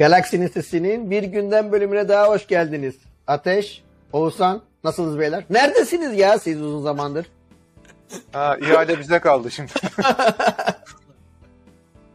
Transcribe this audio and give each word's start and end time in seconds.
Galaksinin 0.00 0.48
Sesi'nin 0.48 1.10
bir 1.10 1.22
günden 1.22 1.72
bölümüne 1.72 2.08
daha 2.08 2.28
hoş 2.28 2.46
geldiniz. 2.46 2.94
Ateş, 3.26 3.82
Oğuzhan, 4.12 4.62
nasılsınız 4.84 5.18
beyler? 5.18 5.44
Neredesiniz 5.50 6.18
ya 6.18 6.38
siz 6.38 6.62
uzun 6.62 6.82
zamandır? 6.82 7.26
Ha, 8.32 8.56
ihale 8.60 8.98
bize 8.98 9.18
kaldı 9.18 9.50
şimdi. 9.50 9.72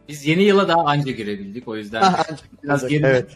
Biz 0.08 0.26
yeni 0.26 0.42
yıla 0.42 0.68
daha 0.68 0.84
anca 0.84 1.12
girebildik 1.12 1.68
o 1.68 1.76
yüzden 1.76 2.14
biraz 2.62 2.86
geri 2.86 3.06
evet. 3.06 3.30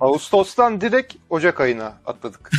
Ağustos'tan 0.00 0.80
direkt 0.80 1.14
Ocak 1.30 1.60
ayına 1.60 1.92
atladık. 2.06 2.50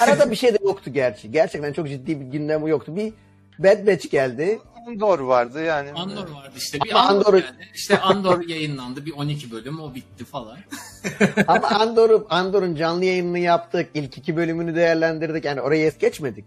Arada 0.00 0.30
bir 0.30 0.36
şey 0.36 0.54
de 0.54 0.58
yoktu 0.64 0.92
gerçi. 0.92 1.30
Gerçekten 1.30 1.72
çok 1.72 1.88
ciddi 1.88 2.20
bir 2.20 2.24
gündem 2.24 2.66
yoktu. 2.66 2.96
Bir 2.96 3.12
Bad 3.58 3.86
Batch 3.86 4.10
geldi. 4.10 4.58
Andor 4.88 5.18
vardı 5.18 5.62
yani. 5.64 5.92
Andor 5.92 6.16
vardı 6.30 6.52
işte. 6.56 6.78
Bir 6.84 6.92
Andor, 7.08 7.24
Andor- 7.26 7.34
yani. 7.34 7.68
İşte 7.74 8.00
Andor 8.00 8.40
yayınlandı. 8.48 9.06
Bir 9.06 9.12
12 9.12 9.50
bölüm 9.50 9.80
o 9.80 9.94
bitti 9.94 10.24
falan. 10.24 10.58
Ama 11.46 11.68
Andor'u 11.68 12.26
Andor'un 12.30 12.74
canlı 12.74 13.04
yayınını 13.04 13.38
yaptık. 13.38 13.88
İlk 13.94 14.18
iki 14.18 14.36
bölümünü 14.36 14.74
değerlendirdik. 14.74 15.44
Yani 15.44 15.60
orayı 15.60 15.86
es 15.86 15.98
geçmedik. 15.98 16.44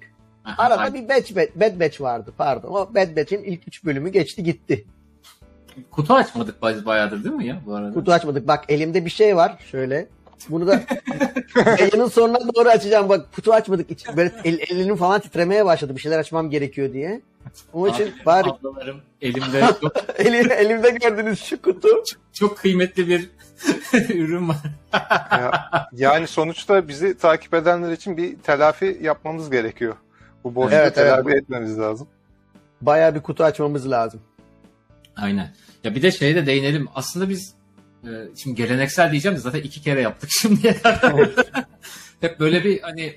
Arada 0.58 0.78
Aynen. 0.82 0.94
bir 0.94 1.10
Batch, 1.10 1.36
Bad 1.36 1.80
Batch 1.80 2.02
vardı 2.02 2.34
pardon. 2.38 2.70
O 2.70 2.96
Bad 2.96 3.18
Batch'in 3.18 3.44
ilk 3.44 3.68
üç 3.68 3.86
bölümü 3.86 4.10
geçti 4.10 4.44
gitti. 4.44 4.86
Kutu 5.92 6.14
açmadık 6.14 6.56
biz 6.64 6.86
bayağıdır 6.86 7.24
değil 7.24 7.36
mi 7.36 7.48
ya 7.48 7.62
bu 7.66 7.76
arada? 7.76 7.94
Kutu 7.94 8.12
açmadık. 8.14 8.48
Bak 8.48 8.66
elimde 8.70 9.06
bir 9.06 9.10
şey 9.10 9.36
var. 9.36 9.58
Şöyle. 9.72 10.08
Bunu 10.50 10.68
da 10.68 10.82
yayının 11.80 12.08
sonuna 12.08 12.40
doğru 12.56 12.70
açacağım. 12.70 13.10
Bak 13.10 13.34
kutu 13.36 13.54
açmadık. 13.54 13.92
İç- 13.92 14.18
Böyle 14.18 14.32
el, 14.44 14.60
elinin 14.70 14.96
falan 14.96 15.22
titremeye 15.22 15.66
başladı. 15.66 15.96
Bir 15.96 16.02
şeyler 16.02 16.20
açmam 16.20 16.50
gerekiyor 16.50 16.94
diye. 16.94 17.22
Onun 17.74 17.94
için 17.94 18.14
bari 18.26 18.50
Ablalarım 18.50 19.02
elimde 19.22 19.66
çok, 19.82 19.94
eli, 20.20 20.54
elimde 20.54 20.90
gördüğünüz 20.90 21.44
şu 21.44 21.62
kutu. 21.62 21.90
çok 22.34 22.58
kıymetli 22.58 23.08
bir 23.08 23.30
ürün 24.14 24.50
var. 24.50 24.58
Ya- 25.32 25.90
yani 25.94 26.28
sonuçta 26.28 26.88
bizi 26.88 27.18
takip 27.18 27.54
edenler 27.54 27.92
için 27.92 28.18
bir 28.18 28.38
telafi 28.40 29.00
yapmamız 29.02 29.50
gerekiyor. 29.52 29.96
Bu 30.44 30.56
boşluğu 30.56 30.76
Evet, 30.76 30.94
evet. 30.98 31.16
telafi 31.16 31.30
etmemiz 31.38 31.80
lazım. 31.80 32.08
Bayağı 32.82 33.16
bir 33.16 33.22
kutu 33.22 33.44
açmamız 33.44 33.92
lazım. 33.92 34.22
Aynen. 35.16 35.54
Ya 35.84 35.96
bir 35.96 36.02
de 36.02 36.12
şeye 36.12 36.36
de 36.36 36.46
değinelim. 36.46 36.88
Aslında 36.96 37.30
biz 37.30 37.54
e, 38.04 38.10
şimdi 38.36 38.56
geleneksel 38.56 39.12
diyeceğim 39.12 39.38
de 39.38 39.42
zaten 39.42 39.60
iki 39.60 39.82
kere 39.82 40.02
yaptık 40.02 40.30
şimdiye 40.42 40.78
kadar. 40.82 41.30
Hep 42.22 42.40
böyle 42.40 42.64
bir 42.64 42.82
hani 42.82 43.16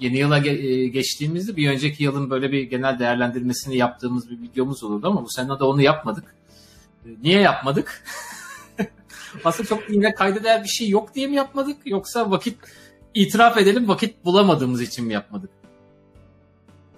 yeni 0.00 0.18
yıla 0.18 0.38
ge- 0.38 0.66
e, 0.82 0.88
geçtiğimizde 0.88 1.56
bir 1.56 1.70
önceki 1.70 2.02
yılın 2.04 2.30
böyle 2.30 2.52
bir 2.52 2.62
genel 2.62 2.98
değerlendirmesini 2.98 3.76
yaptığımız 3.76 4.30
bir 4.30 4.40
videomuz 4.42 4.84
olurdu 4.84 5.06
ama 5.06 5.24
bu 5.24 5.28
sene 5.30 5.48
de 5.48 5.64
onu 5.64 5.82
yapmadık. 5.82 6.34
E, 7.04 7.08
Niye 7.22 7.40
yapmadık? 7.40 8.04
Aslında 9.44 9.68
çok 9.68 9.90
yine 9.90 10.14
kayda 10.14 10.44
değer 10.44 10.62
bir 10.62 10.68
şey 10.68 10.88
yok 10.88 11.14
diye 11.14 11.26
mi 11.26 11.36
yapmadık 11.36 11.76
yoksa 11.84 12.30
vakit 12.30 12.58
itiraf 13.14 13.56
edelim 13.58 13.88
vakit 13.88 14.24
bulamadığımız 14.24 14.80
için 14.82 15.06
mi 15.06 15.12
yapmadık? 15.12 15.50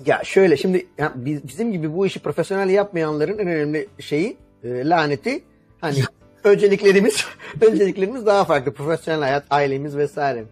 Ya 0.06 0.20
şöyle 0.24 0.56
şimdi 0.56 0.86
ya 0.98 1.12
biz- 1.16 1.48
bizim 1.48 1.72
gibi 1.72 1.94
bu 1.94 2.06
işi 2.06 2.18
profesyonel 2.20 2.68
yapmayanların 2.70 3.38
en 3.38 3.46
önemli 3.48 3.88
şeyi 3.98 4.36
e, 4.64 4.88
laneti 4.88 5.42
hani 5.80 6.02
önceliklerimiz 6.44 7.24
önceliklerimiz 7.60 8.26
daha 8.26 8.44
farklı 8.44 8.72
profesyonel 8.74 9.20
hayat 9.20 9.44
ailemiz 9.50 9.96
vesaire. 9.96 10.44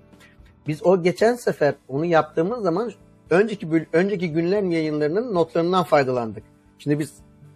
Biz 0.69 0.86
o 0.86 1.02
geçen 1.02 1.34
sefer 1.34 1.74
onu 1.88 2.05
yaptığımız 2.05 2.62
zaman 2.62 2.92
önceki 3.30 3.86
önceki 3.92 4.33
günlerin 4.33 4.70
yayınlarının 4.70 5.34
notlarından 5.34 5.84
faydalandık. 5.84 6.42
Şimdi 6.79 6.98
biz 6.98 7.12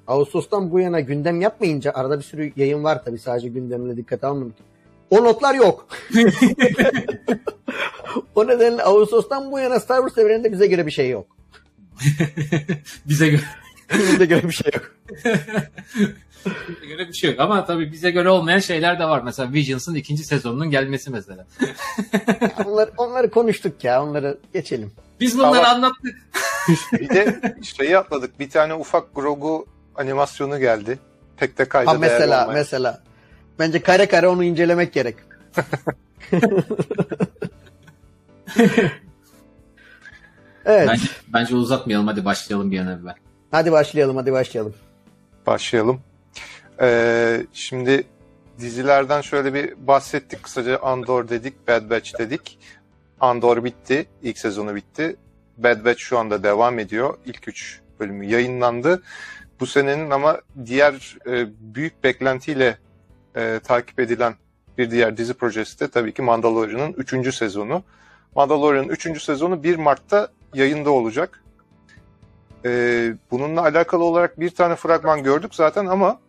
Ağustos'tan 0.06 0.70
bu 0.70 0.80
yana 0.80 1.00
gündem 1.00 1.40
yapmayınca 1.40 1.92
arada 1.92 2.18
bir 2.18 2.24
sürü 2.24 2.52
yayın 2.56 2.84
var 2.84 3.04
tabii 3.04 3.18
sadece 3.18 3.48
gündemine 3.48 3.96
dikkat 3.96 4.24
almadık. 4.24 4.56
O 5.10 5.24
notlar 5.24 5.54
yok. 5.54 5.88
o 8.34 8.46
nedenle 8.46 8.82
Ağustos'tan 8.82 9.52
bu 9.52 9.58
yana 9.58 9.80
Star 9.80 9.98
Wars 9.98 10.18
evreninde 10.18 10.52
bize 10.52 10.66
göre 10.66 10.86
bir 10.86 10.90
şey 10.90 11.10
yok. 11.10 11.26
Bize 13.08 13.28
göre 13.28 13.42
Bize 13.98 14.24
göre 14.24 14.42
bir 14.42 14.52
şey 14.52 14.70
yok. 14.74 14.96
Bize 16.46 16.86
göre 16.86 17.08
bir 17.08 17.12
şey 17.12 17.30
yok 17.30 17.40
ama 17.40 17.64
tabii 17.64 17.92
bize 17.92 18.10
göre 18.10 18.28
olmayan 18.30 18.58
şeyler 18.58 18.98
de 18.98 19.04
var. 19.04 19.22
Mesela 19.24 19.52
Visions'ın 19.52 19.94
ikinci 19.94 20.24
sezonunun 20.24 20.70
gelmesi 20.70 21.10
mesela. 21.10 21.46
Onları, 22.66 22.90
onları 22.96 23.30
konuştuk 23.30 23.84
ya. 23.84 24.04
Onları 24.04 24.38
geçelim. 24.52 24.92
Biz 25.20 25.38
bunları 25.38 25.58
Ama- 25.58 25.68
anlattık. 25.68 26.16
Bir 26.92 27.08
de 27.08 27.40
şeyi 27.62 27.98
atladık. 27.98 28.40
Bir 28.40 28.50
tane 28.50 28.74
ufak 28.74 29.14
Grogu 29.14 29.66
animasyonu 29.94 30.58
geldi. 30.58 30.98
Pek 31.36 31.58
de 31.58 31.64
kayda 31.68 31.90
Ha 31.90 32.02
değer 32.02 32.12
mesela 32.12 32.42
olmayan. 32.42 32.58
mesela. 32.60 33.02
Bence 33.58 33.82
kare 33.82 34.06
kare 34.06 34.28
onu 34.28 34.44
incelemek 34.44 34.92
gerek. 34.92 35.16
evet. 40.64 40.88
Bence, 40.88 41.06
bence 41.28 41.54
uzatmayalım 41.56 42.06
hadi 42.06 42.24
başlayalım 42.24 42.70
bir 42.70 42.78
an 42.78 42.86
evvel. 42.88 43.14
Hadi 43.50 43.72
başlayalım 43.72 44.16
hadi 44.16 44.32
başlayalım. 44.32 44.74
Başlayalım. 45.46 46.00
Ee, 46.82 47.46
şimdi 47.52 48.04
dizilerden 48.58 49.20
şöyle 49.20 49.54
bir 49.54 49.86
bahsettik. 49.86 50.42
Kısaca 50.42 50.78
Andor 50.78 51.28
dedik, 51.28 51.68
Bad 51.68 51.90
Batch 51.90 52.18
dedik. 52.18 52.58
Andor 53.20 53.64
bitti, 53.64 54.06
ilk 54.22 54.38
sezonu 54.38 54.74
bitti. 54.74 55.16
Bad 55.58 55.84
Batch 55.84 55.98
şu 55.98 56.18
anda 56.18 56.42
devam 56.42 56.78
ediyor. 56.78 57.14
İlk 57.26 57.48
üç 57.48 57.80
bölümü 58.00 58.24
yayınlandı. 58.26 59.02
Bu 59.60 59.66
senenin 59.66 60.10
ama 60.10 60.40
diğer 60.66 61.16
e, 61.26 61.46
büyük 61.74 62.04
beklentiyle 62.04 62.78
e, 63.36 63.60
takip 63.64 64.00
edilen 64.00 64.34
bir 64.78 64.90
diğer 64.90 65.16
dizi 65.16 65.34
projesi 65.34 65.80
de 65.80 65.88
tabii 65.88 66.14
ki 66.14 66.22
Mandalorian'ın 66.22 66.92
3. 66.92 67.34
sezonu. 67.34 67.82
Mandalorian'ın 68.36 68.88
3. 68.88 69.22
sezonu 69.22 69.62
1 69.62 69.76
Mart'ta 69.76 70.28
yayında 70.54 70.90
olacak. 70.90 71.42
Ee, 72.64 73.14
bununla 73.30 73.62
alakalı 73.62 74.04
olarak 74.04 74.40
bir 74.40 74.50
tane 74.50 74.76
fragman 74.76 75.22
gördük 75.22 75.54
zaten 75.54 75.86
ama 75.86 76.20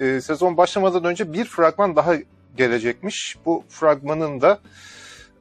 e, 0.00 0.20
sezon 0.20 0.56
başlamadan 0.56 1.04
önce 1.04 1.32
bir 1.32 1.44
fragman 1.44 1.96
daha 1.96 2.14
gelecekmiş. 2.56 3.36
Bu 3.46 3.64
fragmanın 3.68 4.40
da 4.40 4.58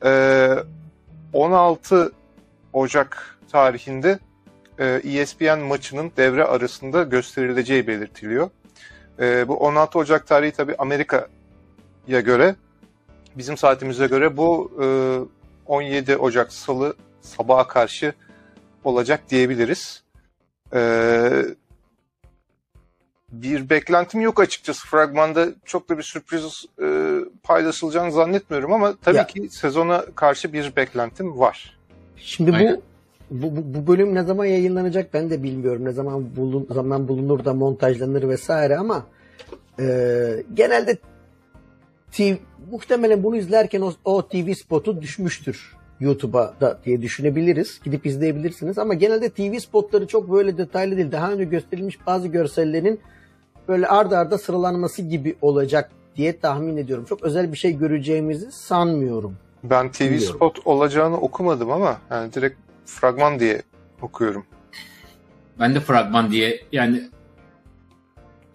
e, 0.05 0.49
16 1.33 2.11
Ocak 2.73 3.37
tarihinde 3.51 4.19
e, 4.79 4.85
ESPN 4.85 5.59
maçının 5.59 6.11
devre 6.17 6.43
arasında 6.43 7.03
gösterileceği 7.03 7.87
belirtiliyor. 7.87 8.49
E, 9.19 9.47
bu 9.47 9.57
16 9.57 9.99
Ocak 9.99 10.27
tarihi 10.27 10.51
tabi 10.51 10.75
Amerika'ya 10.77 12.19
göre 12.19 12.55
bizim 13.35 13.57
saatimize 13.57 14.07
göre 14.07 14.37
bu 14.37 14.71
e, 14.83 14.87
17 15.65 16.17
Ocak 16.17 16.53
Salı 16.53 16.95
sabaha 17.21 17.67
karşı 17.67 18.13
olacak 18.83 19.29
diyebiliriz. 19.29 20.03
Ee, 20.73 21.43
bir 23.31 23.69
beklentim 23.69 24.21
yok 24.21 24.39
açıkçası. 24.39 24.87
Fragmanda 24.87 25.47
çok 25.65 25.89
da 25.89 25.97
bir 25.97 26.03
sürpriz 26.03 26.65
e, 26.81 27.17
paylaşılacağını 27.43 28.11
zannetmiyorum 28.11 28.73
ama 28.73 28.95
tabii 29.01 29.17
Ya. 29.17 29.27
ki 29.27 29.49
sezona 29.49 30.05
karşı 30.15 30.53
bir 30.53 30.75
beklentim 30.75 31.39
var. 31.39 31.77
Şimdi 32.15 32.51
bu, 32.51 32.55
Aynen. 32.55 32.81
bu 33.31 33.55
bu 33.55 33.73
bu 33.73 33.87
bölüm 33.87 34.15
ne 34.15 34.23
zaman 34.23 34.45
yayınlanacak 34.45 35.13
ben 35.13 35.29
de 35.29 35.43
bilmiyorum. 35.43 35.85
Ne 35.85 35.91
zaman 35.91 36.35
bulun 36.35 36.67
zaman 36.71 37.07
bulunur 37.07 37.45
da 37.45 37.53
montajlanır 37.53 38.29
vesaire 38.29 38.77
ama 38.77 39.05
e, 39.79 39.85
genelde 40.53 40.97
TV, 42.11 42.33
muhtemelen 42.71 43.23
bunu 43.23 43.35
izlerken 43.35 43.81
o, 43.81 43.93
o 44.05 44.27
TV 44.27 44.53
spotu 44.53 45.01
düşmüştür 45.01 45.77
YouTube'a 45.99 46.53
da 46.61 46.79
diye 46.85 47.01
düşünebiliriz. 47.01 47.81
Gidip 47.83 48.05
izleyebilirsiniz 48.05 48.77
ama 48.77 48.93
genelde 48.93 49.29
TV 49.29 49.59
spotları 49.59 50.07
çok 50.07 50.31
böyle 50.31 50.57
detaylı 50.57 50.97
değil. 50.97 51.11
Daha 51.11 51.31
önce 51.31 51.43
gösterilmiş 51.43 52.05
bazı 52.07 52.27
görsellerin 52.27 52.99
böyle 53.67 53.87
arda 53.87 54.17
arda 54.17 54.37
sıralanması 54.37 55.01
gibi 55.01 55.35
olacak 55.41 55.91
diye 56.15 56.39
tahmin 56.39 56.77
ediyorum. 56.77 57.05
Çok 57.09 57.23
özel 57.23 57.51
bir 57.51 57.57
şey 57.57 57.77
göreceğimizi 57.77 58.51
sanmıyorum. 58.51 59.37
Ben 59.63 59.91
TV 59.91 60.03
Bilmiyorum. 60.03 60.35
spot 60.35 60.59
olacağını 60.65 61.17
okumadım 61.17 61.71
ama 61.71 61.97
yani 62.11 62.33
direkt 62.33 62.59
fragman 62.85 63.39
diye 63.39 63.61
okuyorum. 64.01 64.45
Ben 65.59 65.75
de 65.75 65.79
fragman 65.79 66.31
diye 66.31 66.63
yani 66.71 67.09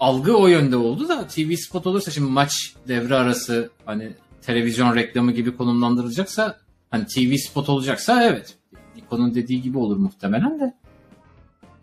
algı 0.00 0.36
o 0.36 0.46
yönde 0.46 0.76
oldu 0.76 1.08
da 1.08 1.26
TV 1.26 1.54
spot 1.54 1.86
olursa 1.86 2.10
şimdi 2.10 2.30
maç 2.30 2.74
devre 2.88 3.14
arası 3.14 3.70
hani 3.84 4.12
televizyon 4.42 4.96
reklamı 4.96 5.32
gibi 5.32 5.56
konumlandırılacaksa 5.56 6.56
hani 6.90 7.06
TV 7.06 7.36
spot 7.36 7.68
olacaksa 7.68 8.24
evet 8.24 8.56
Nikon'un 8.96 9.34
dediği 9.34 9.62
gibi 9.62 9.78
olur 9.78 9.96
muhtemelen 9.96 10.60
de. 10.60 10.74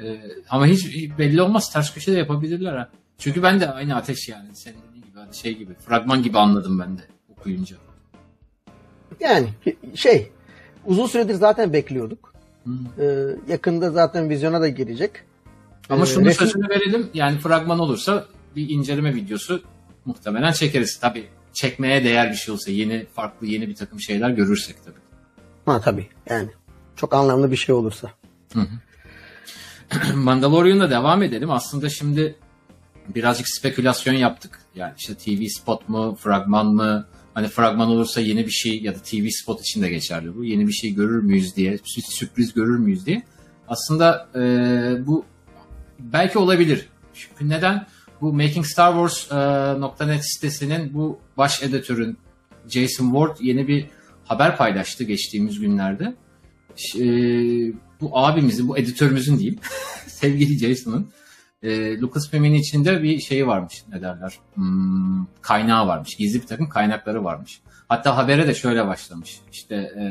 Ee, 0.04 0.22
ama 0.50 0.66
hiç 0.66 1.10
belli 1.18 1.42
olmaz 1.42 1.74
ters 1.74 1.94
köşe 1.94 2.12
de 2.14 2.18
yapabilirler 2.18 2.78
ha. 2.78 2.90
Çünkü 3.20 3.44
ben 3.44 3.60
de 3.60 3.72
aynı 3.72 3.96
ateş 3.96 4.30
yani 4.30 4.56
senin 4.56 4.76
dediğin 4.90 5.04
gibi 5.06 5.20
hani 5.20 5.36
şey 5.36 5.58
gibi 5.58 5.74
fragman 5.74 6.24
gibi 6.24 6.38
anladım 6.40 6.80
ben 6.80 6.98
de 6.98 7.02
okuyunca. 7.30 7.76
Yani 9.20 9.50
şey 9.96 10.32
uzun 10.86 11.08
süredir 11.08 11.34
zaten 11.34 11.74
bekliyorduk. 11.74 12.34
Hı. 12.66 12.72
Ee, 13.04 13.36
yakında 13.52 13.92
zaten 13.92 14.30
vizyona 14.30 14.62
da 14.62 14.68
girecek. 14.70 15.12
Ama 15.90 16.04
Ee, 16.04 16.08
şunu 16.08 16.26
resim- 16.26 16.40
sözünü 16.40 16.70
verelim 16.70 17.10
yani 17.14 17.38
fragman 17.40 17.80
olursa 17.80 18.26
bir 18.56 18.70
inceleme 18.70 19.16
videosu 19.16 19.64
muhtemelen 20.06 20.52
çekeriz. 20.52 21.00
Tabii 21.00 21.28
çekmeye 21.54 22.04
değer 22.04 22.30
bir 22.32 22.36
şey 22.36 22.54
olsa 22.54 22.72
yeni 22.72 23.06
farklı 23.14 23.48
yeni 23.48 23.68
bir 23.68 23.76
takım 23.76 24.00
şeyler 24.00 24.30
görürsek 24.30 24.76
tabii. 24.86 24.96
Ha 25.66 25.82
tabii 25.82 26.08
yani 26.30 26.50
çok 26.96 27.14
anlamlı 27.14 27.52
bir 27.52 27.58
şey 27.58 27.76
olursa. 27.76 28.12
Mandalorian'da 30.16 30.90
devam 30.90 31.24
edelim. 31.24 31.52
Aslında 31.52 31.90
şimdi 31.90 32.36
birazcık 33.16 33.48
spekülasyon 33.48 34.14
yaptık. 34.14 34.60
Yani 34.76 34.94
işte 34.98 35.16
TV 35.16 35.48
spot 35.48 35.90
mu, 35.90 36.16
fragman 36.16 36.68
mı? 36.68 37.08
Hani 37.34 37.48
fragman 37.48 37.88
olursa 37.88 38.22
yeni 38.22 38.46
bir 38.46 38.52
şey 38.52 38.82
ya 38.82 38.96
da 38.96 39.00
TV 39.00 39.28
spot 39.30 39.62
için 39.62 39.82
de 39.82 39.90
geçerli 39.90 40.36
bu. 40.36 40.44
Yeni 40.46 40.68
bir 40.68 40.74
şey 40.74 40.94
görür 40.94 41.24
müyüz 41.24 41.56
diye, 41.56 41.76
sü- 41.76 42.12
sürpriz 42.12 42.54
görür 42.54 42.80
müyüz 42.80 43.06
diye. 43.06 43.24
Aslında 43.68 44.30
e, 44.36 44.42
bu 45.08 45.26
belki 46.00 46.40
olabilir. 46.40 46.90
Çünkü 47.14 47.50
neden? 47.50 47.88
Bu 48.22 48.34
Making 48.34 48.66
Star 48.66 48.92
Wars.net 48.92 50.26
sitesinin 50.26 50.94
bu 50.94 51.20
baş 51.38 51.64
editörün 51.64 52.18
Jason 52.70 53.06
Ward 53.06 53.38
yeni 53.42 53.68
bir 53.68 53.86
haber 54.26 54.58
paylaştı 54.58 55.04
geçtiğimiz 55.04 55.60
günlerde. 55.60 56.16
E, 56.96 57.04
bu 58.02 58.18
abimizin, 58.18 58.68
bu 58.68 58.78
editörümüzün 58.78 59.40
diyeyim, 59.40 59.60
sevgili 60.08 60.58
Jason'ın 60.58 61.08
e, 61.64 61.98
Lucasfilm'in 61.98 62.54
içinde 62.54 63.04
bir 63.04 63.20
şeyi 63.20 63.48
varmış, 63.48 63.84
ne 63.94 64.02
derler, 64.02 64.34
hmm, 64.54 65.26
kaynağı 65.42 65.88
varmış, 65.88 66.16
gizli 66.16 66.42
bir 66.42 66.48
takım 66.48 66.70
kaynakları 66.70 67.24
varmış. 67.24 67.62
Hatta 67.90 68.18
habere 68.18 68.48
de 68.48 68.54
şöyle 68.54 68.88
başlamış, 68.88 69.40
işte 69.52 69.76
e, 69.76 70.04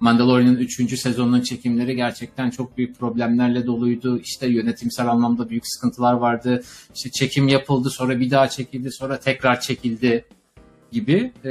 Mandalorian'ın 0.00 0.56
3. 0.56 1.00
sezonunun 1.00 1.40
çekimleri 1.40 1.96
gerçekten 1.96 2.50
çok 2.50 2.78
büyük 2.78 2.98
problemlerle 2.98 3.66
doluydu. 3.66 4.18
İşte 4.18 4.46
yönetimsel 4.46 5.08
anlamda 5.08 5.50
büyük 5.50 5.66
sıkıntılar 5.66 6.12
vardı. 6.12 6.62
İşte 6.94 7.10
çekim 7.10 7.48
yapıldı, 7.48 7.90
sonra 7.90 8.20
bir 8.20 8.30
daha 8.30 8.48
çekildi, 8.48 8.92
sonra 8.92 9.20
tekrar 9.20 9.60
çekildi 9.60 10.24
gibi. 10.92 11.32
E, 11.44 11.50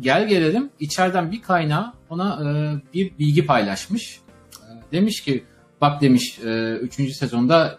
gel 0.00 0.28
gelelim 0.28 0.70
içeriden 0.80 1.32
bir 1.32 1.42
kaynağı 1.42 1.92
ona 2.10 2.40
e, 2.42 2.48
bir 2.94 3.18
bilgi 3.18 3.46
paylaşmış. 3.46 4.20
E, 4.54 4.92
demiş 4.92 5.20
ki 5.20 5.44
bak 5.80 6.00
demiş 6.00 6.38
3. 6.38 7.12
sezonda 7.12 7.78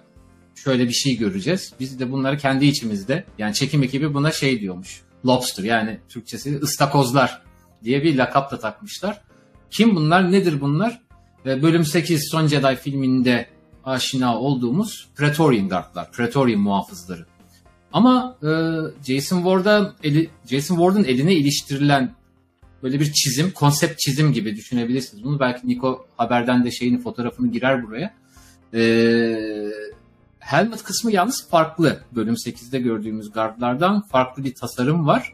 şöyle 0.56 0.88
bir 0.88 0.94
şey 0.94 1.18
göreceğiz. 1.18 1.74
Biz 1.80 2.00
de 2.00 2.12
bunları 2.12 2.38
kendi 2.38 2.66
içimizde 2.66 3.26
yani 3.38 3.54
çekim 3.54 3.84
ekibi 3.84 4.14
buna 4.14 4.32
şey 4.32 4.60
diyormuş. 4.60 5.02
Lobster 5.26 5.64
yani 5.64 6.00
Türkçesi 6.10 6.58
ıstakozlar 6.58 7.42
diye 7.84 8.04
bir 8.04 8.18
lakap 8.18 8.52
da 8.52 8.60
takmışlar. 8.60 9.22
Kim 9.72 9.96
bunlar? 9.96 10.32
Nedir 10.32 10.62
bunlar? 10.62 11.02
Ve 11.46 11.62
bölüm 11.62 11.86
8 11.86 12.30
Son 12.32 12.48
Jedi 12.48 12.76
filminde 12.76 13.48
aşina 13.86 14.40
olduğumuz 14.40 15.08
Praetorian 15.16 15.70
Guardlar, 15.70 16.12
Praetorian 16.12 16.60
muhafızları. 16.60 17.26
Ama 17.94 18.38
e, 18.44 18.50
Jason 19.08 19.38
Ward'a 19.38 19.96
Jason 20.50 20.76
Ward'un 20.76 21.04
eline 21.04 21.34
iliştirilen 21.34 22.16
böyle 22.84 23.00
bir 23.00 23.14
çizim, 23.14 23.52
konsept 23.52 24.00
çizim 24.00 24.34
gibi 24.34 24.56
düşünebilirsiniz. 24.56 25.24
Bunu 25.24 25.40
belki 25.40 25.68
Nico 25.68 26.06
haberden 26.18 26.66
de 26.66 26.72
şeyini 26.72 27.00
fotoğrafını 27.00 27.52
girer 27.52 27.84
buraya. 27.84 28.14
E, 28.74 28.82
helmet 30.40 30.84
kısmı 30.84 31.12
yalnız 31.12 31.50
farklı. 31.50 32.00
Bölüm 32.12 32.34
8'de 32.34 32.80
gördüğümüz 32.80 33.32
guardlardan 33.32 34.02
farklı 34.02 34.44
bir 34.44 34.56
tasarım 34.56 35.08
var. 35.08 35.34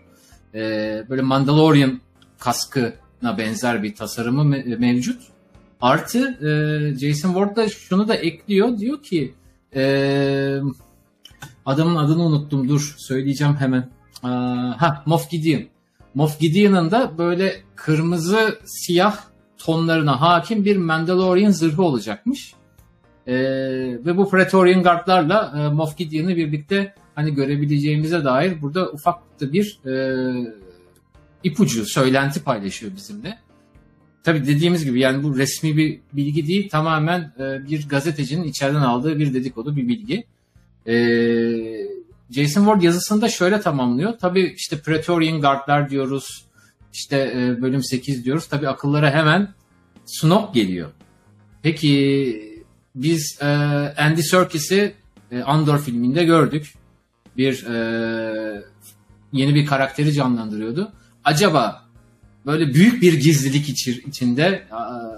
E, 0.54 0.60
böyle 1.10 1.22
Mandalorian 1.22 2.02
kaskına 2.40 3.38
benzer 3.38 3.84
bir 3.84 3.96
tasarımı 3.96 4.42
me- 4.56 4.78
mevcut. 4.78 5.22
Artı 5.82 6.20
e, 6.20 6.50
Jason 7.00 7.34
Ward 7.34 7.56
da 7.56 7.70
şunu 7.70 8.08
da 8.08 8.16
ekliyor. 8.16 8.78
Diyor 8.78 9.04
ki 9.04 9.34
e, 9.76 9.84
adamın 11.66 11.96
adını 11.96 12.24
unuttum. 12.24 12.70
Dur 12.70 12.96
söyleyeceğim 12.98 13.56
hemen. 13.56 13.90
Aa, 14.24 14.82
ha 14.82 15.04
Moff 15.06 15.30
Gideon. 15.30 15.64
Moff 16.16 16.40
Gideon'ın 16.40 16.92
da 16.92 17.18
böyle 17.18 17.56
kırmızı 17.76 18.60
siyah 18.66 19.18
tonlarına 19.58 20.22
hakim 20.22 20.66
bir 20.66 20.78
Mandalorian 20.78 21.52
zırhı 21.52 21.84
olacakmış. 21.84 22.54
Ee, 23.28 23.34
ve 24.06 24.18
bu 24.18 24.30
Praetorian 24.30 24.84
Guard'larla 24.84 25.54
e, 25.58 25.74
Moff 25.74 25.98
Gideon'ı 25.98 26.36
birlikte 26.36 26.96
hani 27.16 27.34
görebileceğimize 27.34 28.24
dair 28.24 28.62
burada 28.62 28.92
ufak 28.92 29.42
da 29.42 29.54
bir 29.54 29.80
e, 29.86 29.94
ipucu, 31.44 31.86
söylenti 31.86 32.44
paylaşıyor 32.44 32.92
bizimle. 32.96 33.38
Tabi 34.24 34.48
dediğimiz 34.48 34.86
gibi 34.86 35.00
yani 35.00 35.24
bu 35.24 35.38
resmi 35.38 35.78
bir 35.78 36.00
bilgi 36.14 36.48
değil 36.48 36.70
tamamen 36.70 37.34
e, 37.40 37.70
bir 37.70 37.90
gazetecinin 37.90 38.44
içeriden 38.44 38.82
aldığı 38.82 39.20
bir 39.20 39.34
dedikodu 39.34 39.76
bir 39.76 39.88
bilgi. 39.88 40.24
E, 40.88 40.96
Jason 42.34 42.62
Ward 42.62 42.82
yazısında 42.82 43.30
şöyle 43.30 43.62
tamamlıyor. 43.62 44.18
Tabi 44.18 44.54
işte 44.58 44.80
Praetorian 44.80 45.42
Guard'lar 45.42 45.90
diyoruz. 45.90 46.46
İşte 46.94 47.34
e, 47.36 47.62
bölüm 47.62 47.84
8 47.84 48.26
diyoruz. 48.26 48.48
Tabi 48.48 48.68
akıllara 48.68 49.12
hemen 49.12 49.54
Snoke 50.06 50.62
geliyor. 50.62 50.90
Peki 51.62 52.64
biz 52.96 53.38
e, 53.42 53.46
Andy 53.98 54.22
Serkis'i 54.22 54.96
e, 55.32 55.42
Andor 55.42 55.80
filminde 55.80 56.24
gördük. 56.24 56.74
Bir 57.38 57.66
e, 57.66 58.64
yeni 59.32 59.56
bir 59.56 59.66
karakteri 59.66 60.14
canlandırıyordu. 60.14 60.92
Acaba 61.24 61.83
böyle 62.46 62.74
büyük 62.74 63.02
bir 63.02 63.14
gizlilik 63.14 63.70
içir, 63.70 64.04
içinde 64.08 64.68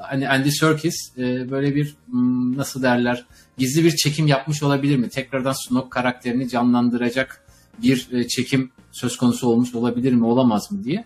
hani 0.02 0.30
Andy 0.30 0.52
Serkis 0.52 1.18
e, 1.18 1.52
böyle 1.52 1.76
bir 1.76 1.96
hmm, 2.10 2.58
nasıl 2.58 2.82
derler 2.82 3.26
gizli 3.58 3.84
bir 3.84 3.96
çekim 3.96 4.28
yapmış 4.28 4.64
olabilir 4.64 4.98
mi? 4.98 5.10
Tekrardan 5.10 5.54
Snoke 5.68 5.90
karakterini 5.90 6.50
canlandıracak 6.50 7.42
bir 7.82 8.08
e, 8.12 8.28
çekim 8.28 8.72
söz 8.92 9.18
konusu 9.18 9.48
olmuş 9.48 9.76
olabilir 9.76 10.14
mi, 10.14 10.26
olamaz 10.26 10.72
mı 10.72 10.84
diye. 10.84 11.06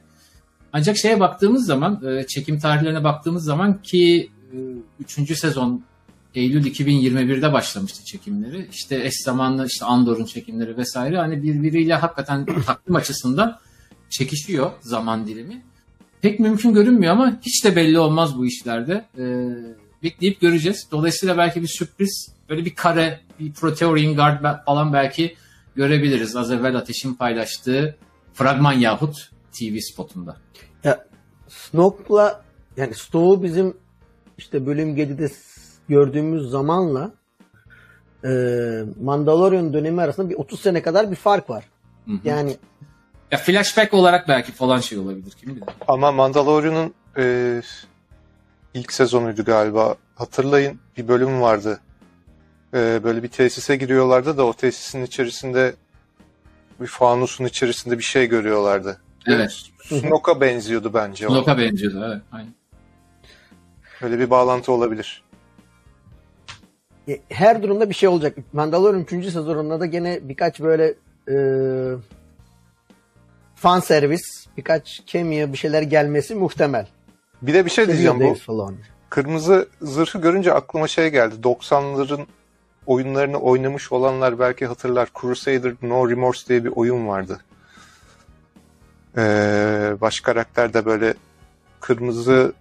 Ancak 0.74 0.98
şeye 0.98 1.20
baktığımız 1.20 1.66
zaman, 1.66 2.02
e, 2.08 2.28
çekim 2.28 2.60
tarihlerine 2.60 3.04
baktığımız 3.04 3.44
zaman 3.44 3.82
ki 3.82 4.32
3. 5.00 5.40
sezon 5.40 5.84
Eylül 6.36 6.66
2021'de 6.66 7.54
başlamıştı 7.54 8.06
çekimleri. 8.06 8.68
İşte 8.72 9.06
eş 9.06 9.14
zamanlı 9.24 9.68
işte 9.68 9.86
Andor'un 9.86 10.26
çekimleri 10.26 10.78
vesaire 10.78 11.18
hani 11.18 11.44
birbiriyle 11.44 11.96
hakikaten 11.96 12.46
takvim 12.66 12.96
açısından 12.96 13.60
çekişiyor 14.10 14.72
zaman 14.82 15.28
dilimi. 15.28 15.64
Pek 16.22 16.40
mümkün 16.40 16.74
görünmüyor 16.74 17.14
ama 17.14 17.40
hiç 17.42 17.66
de 17.66 17.76
belli 17.76 18.00
olmaz 18.00 18.38
bu 18.38 18.46
işlerde. 18.46 19.06
Ee, 19.18 19.24
bekleyip 20.04 20.42
göreceğiz. 20.42 20.88
Dolayısıyla 20.92 21.38
belki 21.38 21.62
bir 21.62 21.68
sürpriz, 21.68 22.32
böyle 22.50 22.66
bir 22.66 22.76
kare, 22.76 23.20
bir 23.40 23.54
Praetorian 23.54 24.16
Guard 24.16 24.66
falan 24.66 24.94
belki 24.94 25.36
görebiliriz. 25.76 26.36
Az 26.36 26.52
evvel 26.52 26.76
Ateş'in 26.76 27.14
paylaştığı 27.14 27.96
fragman 28.34 28.74
yahut 28.74 29.30
TV 29.52 29.78
spotunda. 29.94 30.38
Ya 30.84 31.06
Snoke'la 31.48 32.42
yani 32.78 32.94
Snoke'u 32.94 33.44
bizim 33.44 33.74
işte 34.38 34.66
bölüm 34.66 34.98
7'de 34.98 35.30
gördüğümüz 35.90 36.50
zamanla 36.50 37.12
e, 38.24 38.30
Mandalorian 39.02 39.74
dönemi 39.74 40.02
arasında 40.02 40.30
bir 40.30 40.36
30 40.36 40.60
sene 40.60 40.82
kadar 40.82 41.12
bir 41.12 41.16
fark 41.16 41.50
var. 41.50 41.66
Hı 42.06 42.12
hı. 42.12 42.18
Yani 42.24 42.58
Ya 43.32 43.38
flashback 43.38 43.94
olarak 43.94 44.28
belki 44.28 44.52
falan 44.52 44.80
şey 44.80 44.98
olabilir 44.98 45.32
kim 45.32 45.56
bilir. 45.56 45.64
Ama 45.88 46.12
Mandalorian'ın 46.12 46.94
e, 47.18 47.62
ilk 48.74 48.94
sezonuydu 48.94 49.44
galiba. 49.46 49.96
Hatırlayın 50.16 50.80
bir 50.98 51.08
bölüm 51.08 51.42
vardı. 51.42 51.80
E, 52.74 53.04
böyle 53.04 53.24
bir 53.24 53.28
tesise 53.28 53.76
giriyorlardı 53.76 54.38
da 54.38 54.46
o 54.46 54.54
tesisin 54.54 55.04
içerisinde 55.04 55.76
bir 56.82 56.88
fanusun 56.88 57.46
içerisinde 57.46 57.98
bir 57.98 58.04
şey 58.04 58.28
görüyorlardı. 58.28 59.02
Evet. 59.28 59.64
Snoke'a 59.84 60.42
benziyordu 60.42 60.92
bence 60.94 61.28
o. 61.28 61.32
Snoke'a 61.32 61.58
benziyordu 61.58 62.06
evet. 62.08 62.22
Aynen. 62.32 62.54
Öyle 64.02 64.20
bir 64.20 64.30
bağlantı 64.30 64.72
olabilir. 64.72 65.24
e, 67.08 67.20
her 67.30 67.64
durumda 67.64 67.90
bir 67.90 67.96
şey 67.96 68.10
olacak. 68.10 68.38
Mandalorian 68.54 69.02
3. 69.12 69.26
sezonunda 69.26 69.80
da 69.80 69.86
gene 69.86 70.20
birkaç 70.22 70.60
böyle 70.60 70.94
e, 71.32 71.36
fan 73.60 73.80
servis, 73.80 74.48
birkaç 74.58 75.06
cameo 75.06 75.54
bir 75.54 75.58
şeyler 75.58 75.82
gelmesi 75.82 76.36
muhtemel. 76.36 76.88
Bir 77.42 77.54
de 77.54 77.66
bir 77.66 77.70
şey 77.70 77.88
diyeceğim 77.88 78.20
bu. 78.20 78.34
Filoni. 78.34 78.78
Kırmızı 79.10 79.70
zırhı 79.82 80.22
görünce 80.22 80.54
aklıma 80.54 80.88
şey 80.88 81.10
geldi. 81.10 81.36
90'ların 81.44 82.26
oyunlarını 82.86 83.38
oynamış 83.38 83.92
olanlar 83.92 84.40
belki 84.40 84.66
hatırlar. 84.66 85.10
Crusader 85.22 85.74
No 85.82 86.10
Remorse 86.10 86.48
diye 86.48 86.64
bir 86.64 86.72
oyun 86.76 87.08
vardı. 87.08 87.40
Ee, 89.18 89.94
baş 90.02 90.20
karakter 90.20 90.74
de 90.74 90.86
böyle 90.86 91.14
kırmızı 91.80 92.54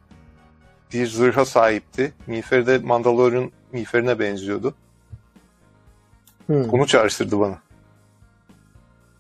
bir 0.92 1.06
zırha 1.06 1.44
sahipti. 1.44 2.12
Miğferi 2.26 2.66
de 2.66 2.78
Mandalorian 2.78 3.50
miğferine 3.72 4.18
benziyordu. 4.18 4.74
Hmm. 6.46 6.68
Onu 6.70 6.86
çağrıştırdı 6.86 7.40
bana. 7.40 7.58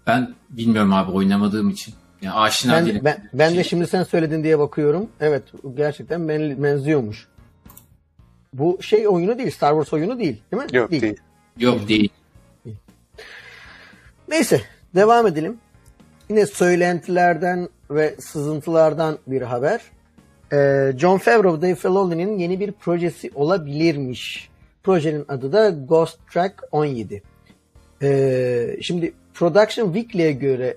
Ben 0.08 0.34
bilmiyorum 0.50 0.92
abi 0.92 1.12
oynamadığım 1.12 1.70
için. 1.70 1.94
Yani 2.22 2.34
aşina 2.34 2.72
Ben, 2.72 2.86
değilim. 2.86 3.00
ben, 3.04 3.28
ben 3.34 3.50
de 3.50 3.54
Şey- 3.54 3.64
şimdi 3.64 3.86
sen 3.86 4.02
söyledin 4.02 4.44
diye 4.44 4.58
bakıyorum. 4.58 5.08
Evet 5.20 5.42
gerçekten 5.74 6.28
ben, 6.28 6.62
benziyormuş. 6.62 7.28
Bu 8.52 8.78
şey 8.82 9.08
oyunu 9.08 9.38
değil, 9.38 9.50
Star 9.50 9.70
Wars 9.70 9.92
oyunu 9.92 10.18
değil 10.18 10.42
değil 10.52 10.62
mi? 10.62 10.76
Yok 10.76 10.90
değil. 10.90 11.16
Yok 11.58 11.88
değil. 11.88 12.08
Neyse 14.28 14.60
Devam 14.94 15.26
edelim. 15.26 15.58
Yine 16.28 16.46
söylentilerden 16.46 17.68
ve 17.90 18.14
sızıntılardan 18.20 19.18
bir 19.26 19.42
haber. 19.42 19.80
Ee, 20.52 20.92
John 20.98 21.18
Favreau, 21.18 21.62
Dave 21.62 21.74
Filoni'nin 21.74 22.38
yeni 22.38 22.60
bir 22.60 22.72
projesi 22.72 23.30
olabilirmiş. 23.34 24.48
Projenin 24.82 25.24
adı 25.28 25.52
da 25.52 25.70
Ghost 25.70 26.18
Track 26.32 26.54
17. 26.72 27.22
Ee, 28.02 28.76
şimdi 28.82 29.12
Production 29.38 29.92
Weekly'e 29.92 30.32
göre 30.32 30.76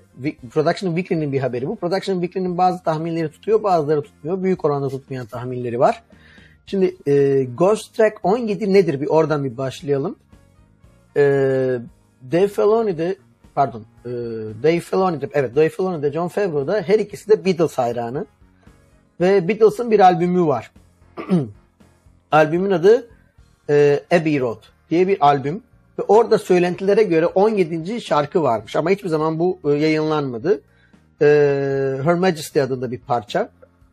Production 0.50 0.96
Weekly'nin 0.96 1.32
bir 1.32 1.40
haberi 1.40 1.68
bu. 1.68 1.76
Production 1.76 2.14
Weekly'nin 2.14 2.58
bazı 2.58 2.82
tahminleri 2.82 3.30
tutuyor, 3.30 3.62
bazıları 3.62 4.02
tutmuyor. 4.02 4.42
Büyük 4.42 4.64
oranda 4.64 4.88
tutmayan 4.88 5.26
tahminleri 5.26 5.80
var. 5.80 6.02
Şimdi 6.66 6.96
e, 7.06 7.44
Ghost 7.44 7.94
Track 7.94 8.18
17 8.22 8.72
nedir? 8.72 9.00
Bir 9.00 9.06
oradan 9.06 9.44
bir 9.44 9.56
başlayalım. 9.56 10.16
E, 11.16 11.22
Dave 12.32 12.48
Filoni 12.48 12.98
de 12.98 13.16
pardon 13.54 13.84
e, 14.04 14.10
Dave 14.62 14.80
Filoni 14.80 15.20
de 15.20 15.28
evet 15.32 15.56
Dave 15.56 15.68
Filoni 15.68 16.02
de 16.02 16.12
John 16.12 16.28
Favreau 16.28 16.66
da 16.66 16.82
her 16.86 16.98
ikisi 16.98 17.28
de 17.28 17.44
Beatles 17.44 17.78
hayranı. 17.78 18.26
Ve 19.20 19.48
Beatles'ın 19.48 19.90
bir 19.90 20.00
albümü 20.00 20.46
var. 20.46 20.72
Albümün 22.32 22.70
adı 22.70 23.08
e, 23.70 24.00
Abbey 24.12 24.40
Road 24.40 24.62
diye 24.90 25.08
bir 25.08 25.26
albüm. 25.26 25.62
Ve 25.98 26.02
orada 26.02 26.38
söylentilere 26.38 27.02
göre 27.02 27.26
17. 27.26 28.00
şarkı 28.00 28.42
varmış 28.42 28.76
ama 28.76 28.90
hiçbir 28.90 29.08
zaman 29.08 29.38
bu 29.38 29.58
e, 29.64 29.70
yayınlanmadı. 29.70 30.60
E, 31.22 31.26
Her 32.04 32.14
Majesty 32.14 32.60
adında 32.60 32.90
bir 32.90 33.00
parça. 33.00 33.48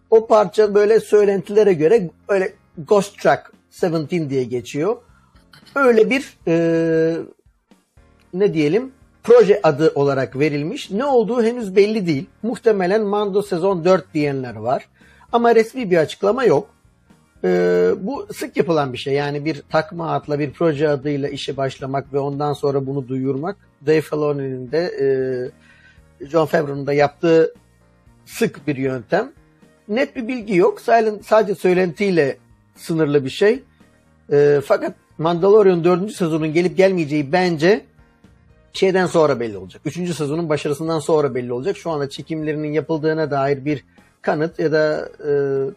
O 0.09 0.27
parça 0.27 0.75
böyle 0.75 0.99
söylentilere 0.99 1.73
göre 1.73 2.09
öyle 2.27 2.53
Ghost 2.77 3.19
Track 3.21 3.51
17 3.83 4.29
diye 4.29 4.43
geçiyor. 4.43 4.97
Öyle 5.75 6.09
bir 6.09 6.37
e, 6.47 7.17
ne 8.33 8.53
diyelim 8.53 8.91
proje 9.23 9.59
adı 9.63 9.91
olarak 9.95 10.39
verilmiş. 10.39 10.91
Ne 10.91 11.05
olduğu 11.05 11.43
henüz 11.43 11.75
belli 11.75 12.07
değil. 12.07 12.25
Muhtemelen 12.43 13.01
Mando 13.01 13.41
sezon 13.41 13.85
4 13.85 14.13
diyenler 14.13 14.55
var. 14.55 14.87
Ama 15.31 15.55
resmi 15.55 15.91
bir 15.91 15.97
açıklama 15.97 16.43
yok. 16.43 16.69
Ee, 17.43 17.91
bu 17.99 18.27
sık 18.33 18.57
yapılan 18.57 18.93
bir 18.93 18.97
şey. 18.97 19.13
Yani 19.13 19.45
bir 19.45 19.61
takma 19.69 20.11
adla 20.11 20.39
bir 20.39 20.51
proje 20.51 20.89
adıyla 20.89 21.29
işe 21.29 21.57
başlamak 21.57 22.13
ve 22.13 22.19
ondan 22.19 22.53
sonra 22.53 22.87
bunu 22.87 23.07
duyurmak. 23.07 23.57
Dave 23.85 24.01
Filoni'nin 24.01 24.71
de 24.71 24.91
e, 26.21 26.25
John 26.25 26.45
Favreau'nun 26.45 26.87
da 26.87 26.93
yaptığı 26.93 27.53
sık 28.25 28.67
bir 28.67 28.75
yöntem. 28.75 29.31
Net 29.87 30.15
bir 30.15 30.27
bilgi 30.27 30.55
yok. 30.55 30.81
Sadece 31.23 31.55
söylentiyle 31.55 32.37
sınırlı 32.75 33.25
bir 33.25 33.29
şey. 33.29 33.63
E, 34.31 34.61
fakat 34.65 34.95
Mandalorian 35.17 35.83
4. 35.83 36.11
sezonun 36.11 36.53
gelip 36.53 36.77
gelmeyeceği 36.77 37.31
bence 37.31 37.85
şeyden 38.73 39.05
sonra 39.05 39.39
belli 39.39 39.57
olacak. 39.57 39.81
3. 39.85 39.95
sezonun 39.95 40.49
başarısından 40.49 40.99
sonra 40.99 41.35
belli 41.35 41.53
olacak. 41.53 41.77
Şu 41.77 41.91
anda 41.91 42.09
çekimlerinin 42.09 42.71
yapıldığına 42.71 43.31
dair 43.31 43.65
bir 43.65 43.83
kanıt 44.21 44.59
ya 44.59 44.71
da 44.71 45.09
e, 45.27 45.31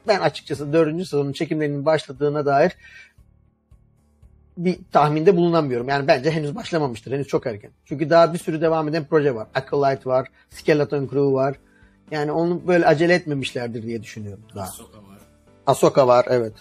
ben 0.09 0.21
açıkçası 0.21 0.73
4. 0.73 0.97
sezonun 0.97 1.33
çekimlerinin 1.33 1.87
başladığına 1.87 2.47
dair 2.47 2.73
bir 4.57 4.79
tahminde 4.93 5.37
bulunamıyorum. 5.37 5.89
Yani 5.89 6.07
bence 6.07 6.31
henüz 6.31 6.55
başlamamıştır. 6.55 7.13
Henüz 7.13 7.27
çok 7.27 7.47
erken. 7.47 7.71
Çünkü 7.85 8.11
daha 8.11 8.35
bir 8.35 8.39
sürü 8.39 8.61
devam 8.61 8.89
eden 8.89 9.07
proje 9.11 9.35
var. 9.35 9.49
Acolyte 9.55 10.11
var, 10.11 10.29
Skeleton 10.51 11.07
Crew 11.07 11.33
var. 11.33 11.57
Yani 12.11 12.33
onu 12.33 12.67
böyle 12.67 12.87
acele 12.87 13.15
etmemişlerdir 13.15 13.83
diye 13.83 14.03
düşünüyorum. 14.03 14.45
Daha. 14.55 14.65
Ahsoka 14.65 14.99
var. 14.99 15.19
Ahsoka 15.67 16.07
var 16.07 16.27
evet. 16.29 16.53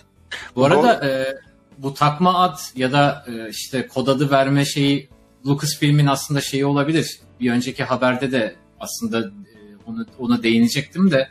Bu 0.55 0.65
arada 0.65 1.07
e, 1.07 1.37
bu 1.77 1.93
takma 1.93 2.39
ad 2.39 2.57
ya 2.75 2.91
da 2.91 3.25
e, 3.27 3.49
işte 3.49 3.87
kod 3.87 4.07
adı 4.07 4.31
verme 4.31 4.65
şeyi 4.65 5.09
Lucasfilm'in 5.45 6.07
aslında 6.07 6.41
şeyi 6.41 6.65
olabilir. 6.65 7.19
Bir 7.39 7.51
önceki 7.51 7.83
haberde 7.83 8.31
de 8.31 8.55
aslında 8.79 9.19
e, 9.19 9.59
onu 9.87 10.05
ona 10.19 10.43
değinecektim 10.43 11.11
de 11.11 11.27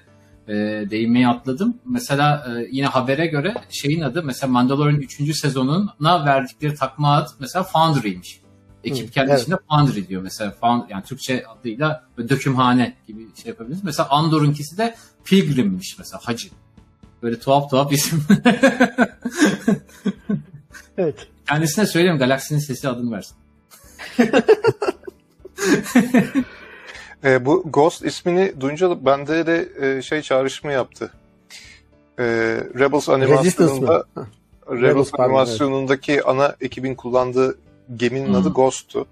e, 0.50 0.54
değinmeyi 0.90 1.28
atladım. 1.28 1.76
Mesela 1.84 2.46
e, 2.48 2.68
yine 2.70 2.86
habere 2.86 3.26
göre 3.26 3.54
şeyin 3.68 4.00
adı 4.00 4.22
mesela 4.22 4.52
Mandalorian 4.52 5.00
3. 5.00 5.36
sezonuna 5.36 6.26
verdikleri 6.26 6.74
takma 6.74 7.16
ad 7.16 7.28
mesela 7.38 7.62
Foundry'ymiş. 7.62 8.40
Ekip 8.84 9.08
Hı, 9.08 9.12
kendisinde 9.12 9.54
evet. 9.54 9.64
Foundry 9.68 10.08
diyor 10.08 10.22
mesela. 10.22 10.50
Found, 10.50 10.90
yani 10.90 11.04
Türkçe 11.04 11.46
adıyla 11.46 12.04
dökümhane 12.18 12.94
gibi 13.06 13.26
şey 13.42 13.50
yapabiliriz. 13.50 13.84
Mesela 13.84 14.08
Andor'unkisi 14.08 14.78
de 14.78 14.94
Pilgrim'miş 15.24 15.98
mesela 15.98 16.20
hacı. 16.22 16.48
Böyle 17.22 17.38
tuhaf 17.38 17.70
tuhaf 17.70 17.92
isim. 17.92 18.24
evet. 20.98 21.28
Kendisine 21.48 21.86
söyleyeyim 21.86 22.18
Galaksinin 22.18 22.58
Sesi 22.58 22.88
adını 22.88 23.12
versin. 23.12 23.36
e, 27.24 27.46
bu 27.46 27.62
Ghost 27.72 28.04
ismini 28.04 28.60
duyunca 28.60 29.04
bende 29.04 29.46
de 29.46 29.68
e, 29.80 30.02
şey 30.02 30.22
çağrışma 30.22 30.72
yaptı. 30.72 31.10
E, 32.18 32.24
Rebels 32.78 33.08
animasyonunda 33.08 34.04
Rebels, 34.70 34.82
Rebels 34.82 35.10
animasyonundaki 35.18 36.12
evet. 36.12 36.28
ana 36.28 36.56
ekibin 36.60 36.94
kullandığı 36.94 37.58
geminin 37.96 38.28
hmm. 38.28 38.34
adı 38.34 38.48
Ghost'tu. 38.48 39.06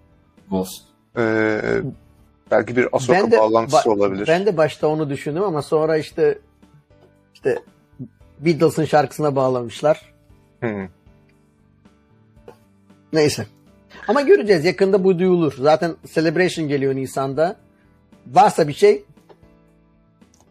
Ghost. 0.50 0.82
E, 1.16 1.60
belki 2.50 2.76
bir 2.76 2.96
Ahsoka 2.96 3.30
bağlantısı 3.30 3.90
olabilir. 3.90 4.26
Ben 4.28 4.46
de 4.46 4.56
başta 4.56 4.88
onu 4.88 5.10
düşündüm 5.10 5.42
ama 5.42 5.62
sonra 5.62 5.96
işte 5.96 6.38
işte 7.34 7.58
Beatles'ın 8.40 8.84
şarkısına 8.84 9.36
bağlamışlar. 9.36 10.14
Hmm. 10.60 10.88
Neyse. 13.12 13.46
Ama 14.08 14.20
göreceğiz. 14.20 14.64
Yakında 14.64 15.04
bu 15.04 15.18
duyulur. 15.18 15.54
Zaten 15.58 15.94
Celebration 16.14 16.68
geliyor 16.68 16.96
Nisan'da. 16.96 17.56
Varsa 18.32 18.68
bir 18.68 18.73
şey 18.73 19.04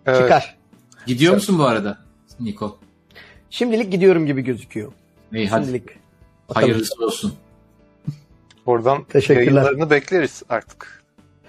evet. 0.06 0.22
çıkar. 0.22 0.58
Gidiyor 1.06 1.34
musun 1.34 1.60
bu 1.60 1.64
arada 1.64 1.98
Niko? 2.40 2.78
Şimdilik 3.50 3.92
gidiyorum 3.92 4.26
gibi 4.26 4.42
gözüküyor. 4.42 4.92
İyi 5.34 5.50
hadi. 5.50 5.66
Şimdilik. 5.66 5.90
Hayırlısı 6.54 7.06
olsun. 7.06 7.34
Oradan 8.66 9.06
yayınlarını 9.30 9.90
bekleriz 9.90 10.44
artık. 10.50 11.04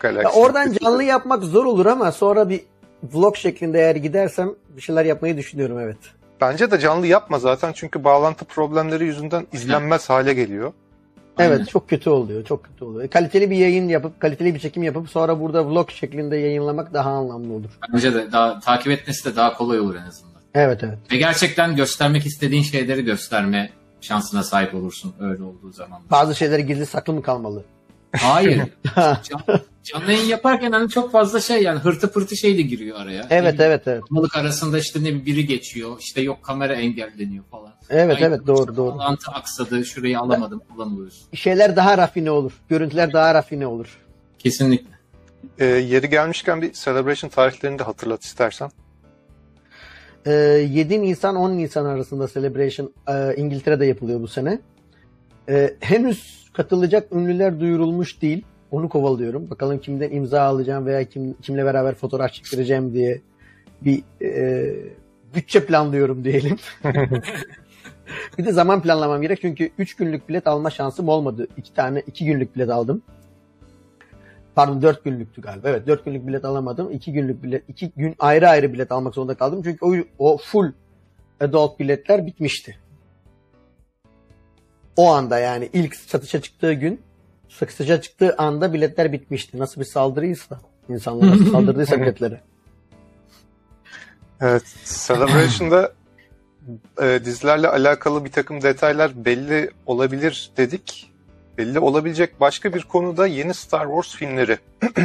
Ya 0.04 0.30
oradan 0.30 0.72
canlı 0.72 1.02
yapmak 1.02 1.42
zor 1.42 1.64
olur 1.64 1.86
ama 1.86 2.12
sonra 2.12 2.48
bir 2.48 2.60
vlog 3.02 3.36
şeklinde 3.36 3.78
eğer 3.78 3.96
gidersem 3.96 4.54
bir 4.76 4.82
şeyler 4.82 5.04
yapmayı 5.04 5.36
düşünüyorum 5.36 5.78
evet. 5.78 5.96
Bence 6.40 6.70
de 6.70 6.78
canlı 6.78 7.06
yapma 7.06 7.38
zaten 7.38 7.72
çünkü 7.72 8.04
bağlantı 8.04 8.44
problemleri 8.44 9.04
yüzünden 9.04 9.46
izlenmez 9.52 10.10
hale 10.10 10.34
geliyor. 10.34 10.72
Evet 11.38 11.68
çok 11.68 11.88
kötü 11.88 12.10
oluyor. 12.10 12.44
Çok 12.44 12.64
kötü 12.64 12.84
oluyor. 12.84 13.04
E, 13.04 13.08
kaliteli 13.08 13.50
bir 13.50 13.56
yayın 13.56 13.88
yapıp 13.88 14.20
kaliteli 14.20 14.54
bir 14.54 14.60
çekim 14.60 14.82
yapıp 14.82 15.10
sonra 15.10 15.40
burada 15.40 15.66
vlog 15.66 15.90
şeklinde 15.90 16.36
yayınlamak 16.36 16.94
daha 16.94 17.10
anlamlı 17.10 17.52
olur. 17.52 17.70
Bence 17.92 18.14
de 18.14 18.32
daha 18.32 18.60
takip 18.60 18.92
etmesi 18.92 19.32
de 19.32 19.36
daha 19.36 19.54
kolay 19.54 19.80
olur 19.80 19.94
en 19.94 20.06
azından. 20.06 20.42
Evet 20.54 20.84
evet. 20.84 20.98
Ve 21.12 21.16
gerçekten 21.16 21.76
göstermek 21.76 22.26
istediğin 22.26 22.62
şeyleri 22.62 23.04
gösterme 23.04 23.70
şansına 24.00 24.42
sahip 24.42 24.74
olursun 24.74 25.14
öyle 25.20 25.42
olduğu 25.42 25.72
zaman. 25.72 26.00
Bazı 26.10 26.34
şeyleri 26.34 26.66
gizli 26.66 26.86
saklı 26.86 27.12
mı 27.12 27.22
kalmalı? 27.22 27.64
Hayır. 28.16 28.62
Can, 28.96 29.60
canlı 29.82 30.12
yayın 30.12 30.28
yaparken 30.28 30.72
hani 30.72 30.88
çok 30.88 31.12
fazla 31.12 31.40
şey 31.40 31.62
yani 31.62 31.78
hırtı 31.78 32.12
pırtı 32.12 32.36
şey 32.36 32.58
de 32.58 32.62
giriyor 32.62 33.00
araya. 33.00 33.26
Evet 33.30 33.58
ne 33.58 33.64
evet 33.64 33.82
evet. 33.86 34.02
Balık 34.10 34.36
arasında 34.36 34.78
işte 34.78 35.04
ne 35.04 35.26
biri 35.26 35.46
geçiyor 35.46 35.96
işte 36.00 36.20
yok 36.20 36.42
kamera 36.42 36.74
engelleniyor 36.74 37.44
falan. 37.44 37.67
Evet 37.90 38.16
Ay, 38.16 38.24
evet 38.24 38.46
doğru 38.46 38.76
doğru. 38.76 38.98
Bağlantı 38.98 39.30
aksadı 39.30 39.84
şurayı 39.84 40.18
alamadım 40.18 40.62
bulamıyoruz. 40.74 41.26
Şeyler 41.34 41.76
daha 41.76 41.98
rafine 41.98 42.30
olur. 42.30 42.52
Görüntüler 42.68 43.12
daha 43.12 43.34
rafine 43.34 43.66
olur. 43.66 43.98
Kesinlikle. 44.38 44.98
Ee, 45.58 45.64
yeri 45.64 46.08
gelmişken 46.08 46.62
bir 46.62 46.72
celebration 46.72 47.30
tarihlerini 47.30 47.78
de 47.78 47.82
hatırlat 47.82 48.22
istersen. 48.22 48.70
Ee, 50.26 50.32
7 50.32 51.02
Nisan 51.02 51.36
10 51.36 51.50
Nisan 51.50 51.84
arasında 51.84 52.28
celebration 52.28 52.92
e, 53.08 53.34
İngiltere'de 53.36 53.86
yapılıyor 53.86 54.20
bu 54.20 54.28
sene. 54.28 54.60
Ee, 55.48 55.74
henüz 55.80 56.50
katılacak 56.52 57.12
ünlüler 57.12 57.60
duyurulmuş 57.60 58.22
değil. 58.22 58.44
Onu 58.70 58.88
kovalıyorum. 58.88 59.50
Bakalım 59.50 59.78
kimden 59.78 60.10
imza 60.10 60.42
alacağım 60.42 60.86
veya 60.86 61.04
kim 61.04 61.34
kimle 61.42 61.64
beraber 61.64 61.94
fotoğraf 61.94 62.32
çektireceğim 62.32 62.94
diye 62.94 63.20
bir 63.80 64.02
e, 64.22 64.74
bütçe 65.34 65.66
planlıyorum 65.66 66.24
diyelim. 66.24 66.56
bir 68.38 68.46
de 68.46 68.52
zaman 68.52 68.82
planlamam 68.82 69.22
gerek 69.22 69.40
çünkü 69.40 69.70
3 69.78 69.96
günlük 69.96 70.28
bilet 70.28 70.46
alma 70.46 70.70
şansım 70.70 71.08
olmadı. 71.08 71.46
2 71.56 71.74
tane 71.74 72.02
2 72.06 72.24
günlük 72.24 72.56
bilet 72.56 72.70
aldım. 72.70 73.02
Pardon 74.54 74.82
4 74.82 75.04
günlüktü 75.04 75.42
galiba. 75.42 75.68
Evet 75.68 75.86
4 75.86 76.04
günlük 76.04 76.26
bilet 76.26 76.44
alamadım. 76.44 76.92
2 76.92 77.12
günlük 77.12 77.42
bilet 77.42 77.68
2 77.68 77.90
gün 77.96 78.14
ayrı 78.18 78.48
ayrı 78.48 78.72
bilet 78.72 78.92
almak 78.92 79.14
zorunda 79.14 79.34
kaldım. 79.34 79.60
Çünkü 79.64 79.78
o, 79.84 79.94
o 80.18 80.38
full 80.38 80.72
adult 81.40 81.78
biletler 81.78 82.26
bitmişti. 82.26 82.78
O 84.96 85.12
anda 85.12 85.38
yani 85.38 85.70
ilk 85.72 85.96
satışa 85.96 86.40
çıktığı 86.40 86.72
gün 86.72 87.00
satışa 87.48 88.00
çıktığı 88.00 88.36
anda 88.36 88.72
biletler 88.72 89.12
bitmişti. 89.12 89.58
Nasıl 89.58 89.80
bir 89.80 89.86
saldırıysa 89.86 90.60
insanlar 90.88 91.30
nasıl 91.30 91.46
saldırdıysa 91.52 92.00
biletlere. 92.00 92.40
Evet, 94.40 94.62
Celebration'da 95.06 95.92
e, 97.02 97.20
dizilerle 97.24 97.68
alakalı 97.68 98.24
bir 98.24 98.32
takım 98.32 98.62
detaylar 98.62 99.24
belli 99.24 99.70
olabilir 99.86 100.50
dedik. 100.56 101.12
Belli 101.58 101.78
olabilecek 101.78 102.40
başka 102.40 102.74
bir 102.74 102.82
konu 102.82 103.16
da 103.16 103.26
yeni 103.26 103.54
Star 103.54 103.86
Wars 103.86 104.16
filmleri. 104.16 104.58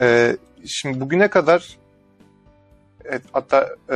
E, 0.00 0.36
şimdi 0.66 1.00
bugüne 1.00 1.28
kadar 1.28 1.78
evet, 3.04 3.22
hatta 3.32 3.68
e, 3.88 3.94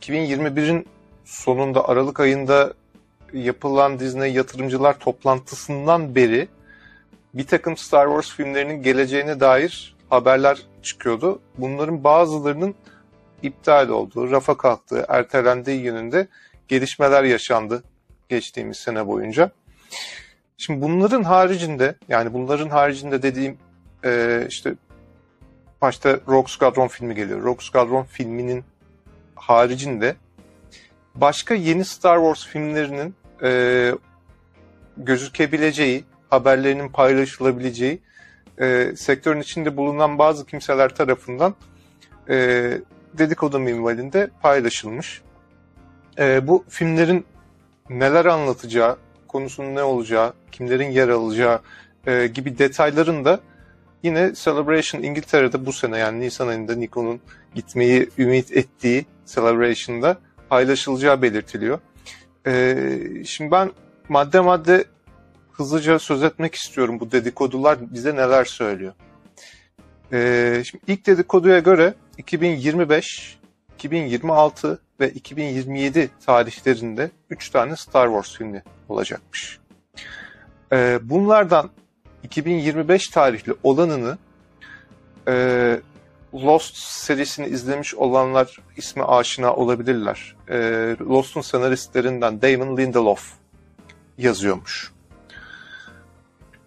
2021'in 0.00 0.86
sonunda 1.24 1.88
Aralık 1.88 2.20
ayında 2.20 2.74
yapılan 3.32 3.98
Disney 3.98 4.32
yatırımcılar 4.32 4.98
toplantısından 4.98 6.14
beri 6.14 6.48
bir 7.34 7.46
takım 7.46 7.76
Star 7.76 8.06
Wars 8.06 8.36
filmlerinin 8.36 8.82
geleceğine 8.82 9.40
dair 9.40 9.96
haberler 10.10 10.58
çıkıyordu. 10.82 11.40
Bunların 11.58 12.04
bazılarının 12.04 12.74
iptal 13.42 13.88
olduğu, 13.88 14.30
rafa 14.30 14.56
kalktığı, 14.56 15.04
ertelendiği 15.08 15.80
yönünde 15.80 16.28
gelişmeler 16.68 17.24
yaşandı 17.24 17.82
geçtiğimiz 18.28 18.76
sene 18.76 19.06
boyunca. 19.06 19.50
Şimdi 20.56 20.82
bunların 20.82 21.22
haricinde, 21.22 21.94
yani 22.08 22.32
bunların 22.32 22.68
haricinde 22.68 23.22
dediğim 23.22 23.58
e, 24.04 24.44
işte 24.48 24.74
başta 25.82 26.20
Rogue 26.28 26.48
Squadron 26.48 26.88
filmi 26.88 27.14
geliyor. 27.14 27.42
Rogue 27.42 27.64
Squadron 27.64 28.04
filminin 28.04 28.64
haricinde 29.34 30.16
başka 31.14 31.54
yeni 31.54 31.84
Star 31.84 32.16
Wars 32.16 32.46
filmlerinin 32.46 33.14
e, 33.42 33.92
gözükebileceği, 34.96 36.04
haberlerinin 36.30 36.88
paylaşılabileceği 36.88 38.00
e, 38.60 38.92
sektörün 38.96 39.40
içinde 39.40 39.76
bulunan 39.76 40.18
bazı 40.18 40.46
kimseler 40.46 40.94
tarafından 40.94 41.54
e, 42.30 42.78
dedikodu 43.14 43.58
minvalinde 43.58 44.30
paylaşılmış. 44.42 45.22
E, 46.18 46.46
bu 46.46 46.64
filmlerin 46.68 47.26
neler 47.90 48.24
anlatacağı, 48.24 48.96
konusunun 49.28 49.74
ne 49.74 49.82
olacağı, 49.82 50.32
kimlerin 50.52 50.90
yer 50.90 51.08
alacağı 51.08 51.60
e, 52.06 52.26
gibi 52.26 52.58
detayların 52.58 53.24
da 53.24 53.40
yine 54.02 54.32
Celebration 54.34 55.02
İngiltere'de 55.02 55.66
bu 55.66 55.72
sene 55.72 55.98
yani 55.98 56.20
Nisan 56.20 56.48
ayında 56.48 56.74
Nikon'un 56.74 57.20
gitmeyi 57.54 58.08
ümit 58.18 58.52
ettiği 58.52 59.06
Celebration'da 59.26 60.18
paylaşılacağı 60.48 61.22
belirtiliyor. 61.22 61.78
E, 62.46 62.86
şimdi 63.26 63.50
ben 63.50 63.70
madde 64.08 64.40
madde 64.40 64.84
hızlıca 65.52 65.98
söz 65.98 66.22
etmek 66.22 66.54
istiyorum. 66.54 67.00
Bu 67.00 67.12
dedikodular 67.12 67.78
bize 67.94 68.16
neler 68.16 68.44
söylüyor? 68.44 68.92
E, 70.12 70.62
şimdi 70.64 70.84
ilk 70.86 71.06
dedikoduya 71.06 71.58
göre 71.58 71.94
2025, 72.18 73.38
2026 73.74 74.78
ve 75.00 75.10
2027 75.10 76.10
tarihlerinde 76.26 77.10
3 77.30 77.50
tane 77.50 77.76
Star 77.76 78.06
Wars 78.06 78.36
filmi 78.38 78.62
olacakmış. 78.88 79.58
Ee, 80.72 80.98
bunlardan 81.02 81.70
2025 82.22 83.08
tarihli 83.08 83.54
olanını 83.62 84.18
e, 85.28 85.80
Lost 86.34 86.76
serisini 86.76 87.46
izlemiş 87.46 87.94
olanlar 87.94 88.56
ismi 88.76 89.04
aşina 89.04 89.54
olabilirler. 89.54 90.36
E, 90.48 90.56
Lost'un 91.00 91.40
senaristlerinden 91.40 92.42
Damon 92.42 92.76
Lindelof 92.76 93.32
yazıyormuş. 94.18 94.92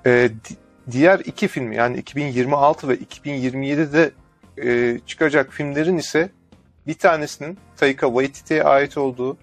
E, 0.06 0.12
di- 0.50 0.58
diğer 0.92 1.20
iki 1.20 1.48
film 1.48 1.72
yani 1.72 1.98
2026 1.98 2.88
ve 2.88 2.96
2027'de 2.96 4.12
e, 4.62 5.00
çıkacak 5.06 5.54
filmlerin 5.54 5.98
ise 5.98 6.30
bir 6.88 6.94
tanesinin 6.94 7.58
Taika 7.78 8.08
Waititi'ye 8.08 8.64
ait 8.64 8.98
olduğu, 8.98 9.38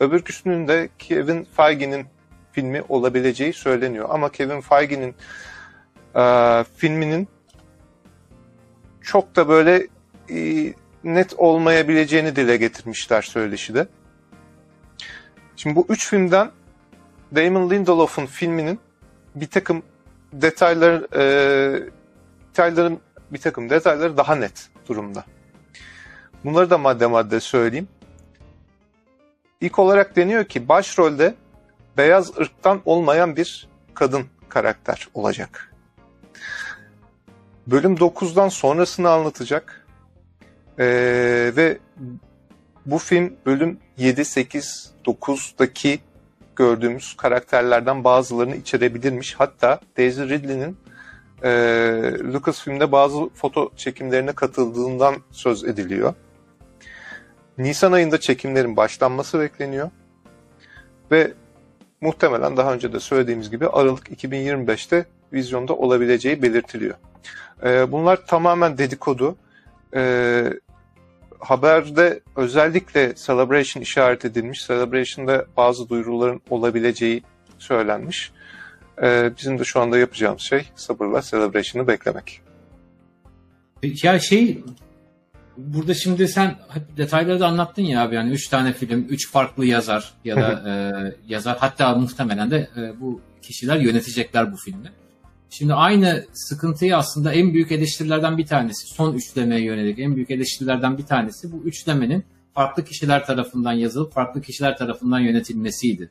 öbürküsünün 0.00 0.68
de 0.68 0.88
Kevin 0.98 1.44
Feige'nin 1.56 2.06
filmi 2.52 2.82
olabileceği 2.88 3.52
söyleniyor. 3.52 4.08
Ama 4.10 4.32
Kevin 4.32 4.60
Feige'nin 4.60 5.14
e, 6.16 6.64
filminin 6.76 7.28
çok 9.00 9.36
da 9.36 9.48
böyle 9.48 9.86
e, 10.30 10.72
net 11.04 11.34
olmayabileceğini 11.34 12.36
dile 12.36 12.56
getirmişler 12.56 13.22
söyleşide. 13.22 13.86
Şimdi 15.56 15.76
bu 15.76 15.86
üç 15.88 16.08
filmden 16.08 16.50
Damon 17.34 17.70
Lindelof'un 17.70 18.26
filminin 18.26 18.78
bir 19.34 19.46
takım 19.46 19.82
detaylar 20.32 21.16
e, 21.16 21.90
detayların 22.48 23.00
bir 23.32 23.38
takım 23.38 23.70
detayları 23.70 24.16
daha 24.16 24.34
net 24.34 24.68
durumda. 24.88 25.24
Bunları 26.44 26.70
da 26.70 26.78
madde 26.78 27.06
madde 27.06 27.40
söyleyeyim. 27.40 27.88
İlk 29.60 29.78
olarak 29.78 30.16
deniyor 30.16 30.44
ki 30.44 30.68
başrolde 30.68 31.34
beyaz 31.96 32.38
ırktan 32.38 32.82
olmayan 32.84 33.36
bir 33.36 33.68
kadın 33.94 34.26
karakter 34.48 35.08
olacak. 35.14 35.74
Bölüm 37.66 37.94
9'dan 37.94 38.48
sonrasını 38.48 39.10
anlatacak. 39.10 39.86
Ee, 40.78 41.52
ve 41.56 41.78
bu 42.86 42.98
film 42.98 43.36
bölüm 43.46 43.78
7, 43.96 44.24
8, 44.24 44.92
9'daki 45.04 45.98
gördüğümüz 46.56 47.16
karakterlerden 47.16 48.04
bazılarını 48.04 48.56
içerebilirmiş. 48.56 49.34
Hatta 49.34 49.80
Daisy 49.96 50.22
Ridley'nin 50.22 50.76
e, 51.46 51.50
Lucasfilm'de 52.32 52.92
bazı 52.92 53.28
foto 53.28 53.70
çekimlerine 53.76 54.32
katıldığından 54.32 55.16
söz 55.30 55.64
ediliyor. 55.64 56.14
Nisan 57.58 57.92
ayında 57.92 58.20
çekimlerin 58.20 58.76
başlanması 58.76 59.40
bekleniyor. 59.40 59.90
Ve 61.10 61.32
muhtemelen 62.00 62.56
daha 62.56 62.74
önce 62.74 62.92
de 62.92 63.00
söylediğimiz 63.00 63.50
gibi 63.50 63.68
Aralık 63.68 64.08
2025'te 64.08 65.06
vizyonda 65.32 65.74
olabileceği 65.76 66.42
belirtiliyor. 66.42 66.94
E, 67.64 67.92
bunlar 67.92 68.26
tamamen 68.26 68.78
dedikodu. 68.78 69.36
E, 69.94 70.44
haberde 71.38 72.20
özellikle 72.36 73.14
Celebration 73.14 73.82
işaret 73.82 74.24
edilmiş. 74.24 74.66
Celebration'da 74.66 75.46
bazı 75.56 75.88
duyuruların 75.88 76.40
olabileceği 76.50 77.22
söylenmiş. 77.58 78.32
E, 79.02 79.32
bizim 79.38 79.58
de 79.58 79.64
şu 79.64 79.80
anda 79.80 79.98
yapacağımız 79.98 80.42
şey 80.42 80.64
sabırla 80.76 81.22
Celebration'ı 81.22 81.86
beklemek. 81.88 82.40
Ya 84.02 84.18
şey 84.18 84.64
burada 85.56 85.94
şimdi 85.94 86.28
sen 86.28 86.56
detayları 86.96 87.40
da 87.40 87.46
anlattın 87.46 87.82
ya 87.82 88.02
abi 88.02 88.14
yani 88.14 88.30
3 88.30 88.48
tane 88.48 88.72
film, 88.72 89.06
3 89.08 89.30
farklı 89.30 89.66
yazar 89.66 90.12
ya 90.24 90.36
da 90.36 90.62
e, 90.70 90.72
yazar 91.28 91.56
hatta 91.60 91.94
muhtemelen 91.94 92.50
de 92.50 92.68
e, 92.76 93.00
bu 93.00 93.20
kişiler 93.42 93.76
yönetecekler 93.76 94.52
bu 94.52 94.56
filmi. 94.56 94.92
Şimdi 95.50 95.74
aynı 95.74 96.24
sıkıntıyı 96.32 96.96
aslında 96.96 97.32
en 97.32 97.54
büyük 97.54 97.72
eleştirilerden 97.72 98.38
bir 98.38 98.46
tanesi, 98.46 98.86
son 98.86 99.14
üçlemeye 99.14 99.62
yönelik 99.62 99.98
en 99.98 100.16
büyük 100.16 100.30
eleştirilerden 100.30 100.98
bir 100.98 101.06
tanesi 101.06 101.52
bu 101.52 101.56
üçlemenin 101.64 102.24
farklı 102.54 102.84
kişiler 102.84 103.26
tarafından 103.26 103.72
yazılıp 103.72 104.12
farklı 104.12 104.42
kişiler 104.42 104.76
tarafından 104.76 105.18
yönetilmesiydi. 105.18 106.10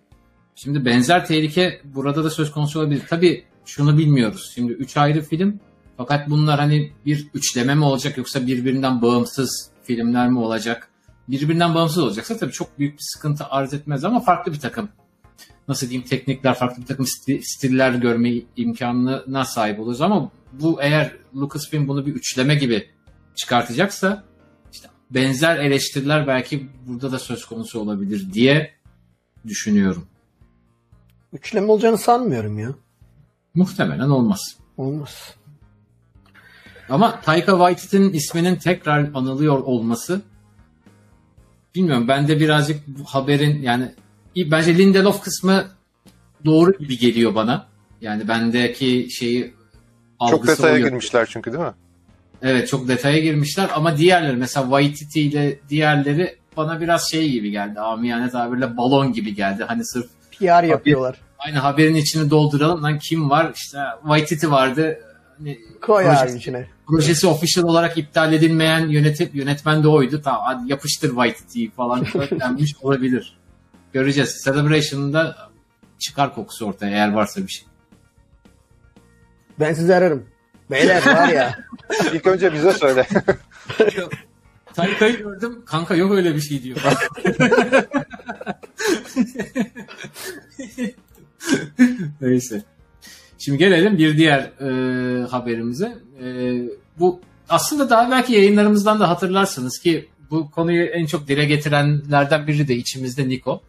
Şimdi 0.55 0.85
benzer 0.85 1.25
tehlike 1.25 1.81
burada 1.83 2.23
da 2.23 2.29
söz 2.29 2.51
konusu 2.51 2.79
olabilir. 2.79 3.03
Tabii 3.09 3.43
şunu 3.65 3.97
bilmiyoruz. 3.97 4.51
Şimdi 4.55 4.71
üç 4.71 4.97
ayrı 4.97 5.21
film 5.21 5.59
fakat 5.97 6.29
bunlar 6.29 6.59
hani 6.59 6.91
bir 7.05 7.27
üçleme 7.33 7.75
mi 7.75 7.85
olacak 7.85 8.17
yoksa 8.17 8.47
birbirinden 8.47 9.01
bağımsız 9.01 9.69
filmler 9.83 10.29
mi 10.29 10.39
olacak? 10.39 10.89
Birbirinden 11.27 11.75
bağımsız 11.75 11.97
olacaksa 11.97 12.37
tabii 12.37 12.51
çok 12.51 12.79
büyük 12.79 12.93
bir 12.93 13.03
sıkıntı 13.03 13.45
arz 13.45 13.73
etmez 13.73 14.03
ama 14.03 14.19
farklı 14.19 14.53
bir 14.53 14.59
takım 14.59 14.89
nasıl 15.67 15.89
diyeyim 15.89 16.07
teknikler, 16.07 16.53
farklı 16.53 16.81
bir 16.81 16.87
takım 16.87 17.05
stiller 17.41 17.91
görme 17.91 18.33
imkanına 18.55 19.45
sahip 19.45 19.79
oluruz 19.79 20.01
ama 20.01 20.31
bu 20.53 20.81
eğer 20.81 21.11
Lucasfilm 21.35 21.87
bunu 21.87 22.05
bir 22.05 22.13
üçleme 22.13 22.55
gibi 22.55 22.89
çıkartacaksa 23.35 24.23
işte 24.71 24.87
benzer 25.11 25.57
eleştiriler 25.57 26.27
belki 26.27 26.69
burada 26.87 27.11
da 27.11 27.19
söz 27.19 27.45
konusu 27.45 27.79
olabilir 27.79 28.33
diye 28.33 28.71
düşünüyorum. 29.47 30.07
Üçleme 31.35 31.71
olacağını 31.71 31.97
sanmıyorum 31.97 32.59
ya. 32.59 32.69
Muhtemelen 33.55 34.09
olmaz. 34.09 34.55
Olmaz. 34.77 35.35
Ama 36.89 37.21
Taika 37.21 37.51
Waititi'nin 37.51 38.13
isminin 38.13 38.55
tekrar 38.55 39.09
anılıyor 39.13 39.59
olması 39.59 40.21
bilmiyorum 41.75 42.07
bende 42.07 42.39
birazcık 42.39 42.87
bu 42.87 43.03
haberin 43.03 43.61
yani 43.61 43.91
bence 44.35 44.77
Lindelof 44.77 45.21
kısmı 45.21 45.65
doğru 46.45 46.77
gibi 46.77 46.97
geliyor 46.97 47.35
bana. 47.35 47.67
Yani 48.01 48.27
bendeki 48.27 49.07
şeyi 49.11 49.53
Çok 50.29 50.47
detaya 50.47 50.79
girmişler 50.79 51.27
çünkü 51.31 51.53
değil 51.53 51.63
mi? 51.63 51.73
Evet 52.41 52.67
çok 52.67 52.87
detaya 52.87 53.19
girmişler 53.19 53.69
ama 53.75 53.97
diğerleri 53.97 54.37
mesela 54.37 54.63
Waititi 54.63 55.21
ile 55.21 55.59
diğerleri 55.69 56.35
bana 56.57 56.81
biraz 56.81 57.11
şey 57.11 57.31
gibi 57.31 57.51
geldi. 57.51 57.79
Amiyane 57.79 58.29
tabirle 58.29 58.77
balon 58.77 59.13
gibi 59.13 59.35
geldi. 59.35 59.63
Hani 59.63 59.85
sırf 59.85 60.07
PR 60.39 60.63
yapıyorlar. 60.63 61.15
Aynı 61.39 61.57
haberin 61.57 61.95
içini 61.95 62.29
dolduralım. 62.29 62.83
Lan 62.83 62.99
kim 62.99 63.29
var? 63.29 63.51
İşte 63.55 63.77
Waititi 64.01 64.51
vardı. 64.51 64.99
Hani 65.37 65.59
Koy 65.81 66.03
projesi, 66.03 66.23
abi 66.23 66.37
içine. 66.37 66.67
Projesi 66.87 67.27
official 67.27 67.63
olarak 67.63 67.97
iptal 67.97 68.33
edilmeyen 68.33 68.87
yönetip 68.87 69.35
yönetmen 69.35 69.83
de 69.83 69.87
oydu. 69.87 70.21
Tamam 70.21 70.41
hadi 70.45 70.71
yapıştır 70.71 71.09
Waititi'yi 71.09 71.71
falan 71.71 72.05
denmiş 72.39 72.75
olabilir. 72.81 73.37
Göreceğiz. 73.93 74.41
Celebration'da 74.45 75.37
çıkar 75.99 76.35
kokusu 76.35 76.65
ortaya 76.65 76.91
eğer 76.91 77.13
varsa 77.13 77.41
bir 77.41 77.51
şey. 77.51 77.67
Ben 79.59 79.73
sizi 79.73 79.95
ararım. 79.95 80.25
Beyler 80.71 81.05
var 81.15 81.27
ya 81.27 81.59
İlk 82.13 82.27
önce 82.27 82.53
bize 82.53 82.73
söyle. 82.73 83.07
Tayka'yı 84.73 85.17
gördüm. 85.17 85.61
Kanka 85.65 85.95
yok 85.95 86.11
öyle 86.11 86.35
bir 86.35 86.41
şey 86.41 86.63
diyor. 86.63 86.77
Neyse. 92.21 92.63
Şimdi 93.37 93.57
gelelim 93.57 93.97
bir 93.97 94.17
diğer 94.17 94.39
e, 94.39 95.27
haberimize. 95.27 95.97
E, 96.23 96.25
bu 96.99 97.19
aslında 97.49 97.89
daha 97.89 98.11
belki 98.11 98.33
yayınlarımızdan 98.33 98.99
da 98.99 99.09
hatırlarsınız 99.09 99.79
ki 99.79 100.09
bu 100.31 100.51
konuyu 100.51 100.85
en 100.85 101.05
çok 101.05 101.27
dile 101.27 101.45
getirenlerden 101.45 102.47
biri 102.47 102.67
de 102.67 102.75
içimizde 102.75 103.29
Niko. 103.29 103.61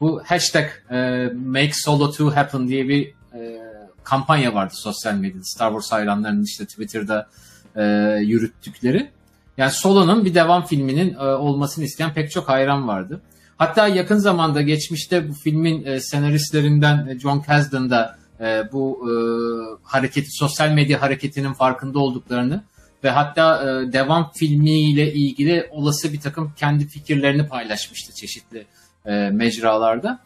Bu 0.00 0.22
hashtag 0.26 0.64
e, 0.90 1.28
Make 1.46 1.72
Solo 1.72 2.12
2 2.12 2.22
Happen 2.22 2.68
diye 2.68 2.88
bir 2.88 3.06
e, 3.34 3.60
kampanya 4.04 4.54
vardı 4.54 4.74
sosyal 4.76 5.14
medyada. 5.14 5.44
Star 5.44 5.68
Wars 5.70 5.92
hayranlarının 5.92 6.44
işte 6.44 6.66
Twitter'da 6.66 7.28
e, 7.76 7.82
yürüttükleri. 8.22 9.10
Yani 9.56 9.70
Solo'nun 9.70 10.24
bir 10.24 10.34
devam 10.34 10.66
filminin 10.66 11.14
e, 11.14 11.24
olmasını 11.24 11.84
isteyen 11.84 12.14
pek 12.14 12.30
çok 12.30 12.48
hayran 12.48 12.88
vardı. 12.88 13.20
Hatta 13.58 13.88
yakın 13.88 14.16
zamanda 14.16 14.62
geçmişte 14.62 15.28
bu 15.28 15.32
filmin 15.32 15.84
e, 15.86 16.00
senaristlerinden 16.00 17.06
e, 17.06 17.18
John 17.18 17.40
Kasdan 17.40 17.90
da 17.90 18.18
e, 18.40 18.72
bu 18.72 19.10
e, 19.10 19.12
hareketi, 19.82 20.28
sosyal 20.30 20.70
medya 20.70 21.02
hareketinin 21.02 21.52
farkında 21.52 21.98
olduklarını 21.98 22.64
ve 23.04 23.10
hatta 23.10 23.62
e, 23.62 23.92
devam 23.92 24.32
filmiyle 24.34 25.12
ilgili 25.12 25.68
olası 25.70 26.12
bir 26.12 26.20
takım 26.20 26.52
kendi 26.56 26.86
fikirlerini 26.86 27.46
paylaşmıştı 27.46 28.14
çeşitli 28.14 28.66
e, 29.06 29.30
mecralarda. 29.30 30.18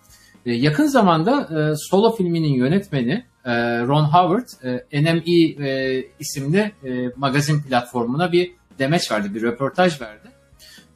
E, 0.46 0.52
yakın 0.52 0.86
zamanda 0.86 1.48
e, 1.60 1.76
Solo 1.76 2.16
filminin 2.16 2.54
yönetmeni 2.54 3.24
e, 3.44 3.52
Ron 3.80 4.04
Howard 4.04 4.48
e, 4.92 5.02
NME 5.02 5.66
e, 5.68 6.04
isimli 6.20 6.72
e, 6.84 7.12
magazin 7.16 7.62
platformuna 7.62 8.32
bir 8.32 8.52
demeç 8.78 9.12
verdi, 9.12 9.34
bir 9.34 9.42
röportaj 9.42 10.00
verdi. 10.00 10.37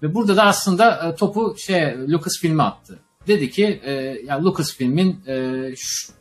Ve 0.03 0.15
burada 0.15 0.37
da 0.37 0.43
aslında 0.43 1.09
e, 1.09 1.15
topu 1.15 1.57
şey 1.59 2.09
Lucasfilm'e 2.09 2.63
attı. 2.63 2.99
Dedi 3.27 3.51
ki 3.51 3.81
e, 3.85 3.93
ya 4.27 4.45
Lucasfilm'in 4.45 5.21
e, 5.27 5.75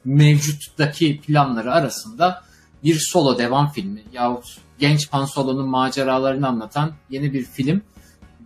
mevcuttaki 0.06 1.22
planları 1.22 1.74
arasında 1.74 2.44
bir 2.84 3.00
solo 3.00 3.38
devam 3.38 3.72
filmi 3.72 4.04
yahut 4.14 4.58
genç 4.80 5.10
Han 5.12 5.26
Solo'nun 5.26 5.70
maceralarını 5.70 6.48
anlatan 6.48 6.92
yeni 7.10 7.34
bir 7.34 7.44
film, 7.44 7.82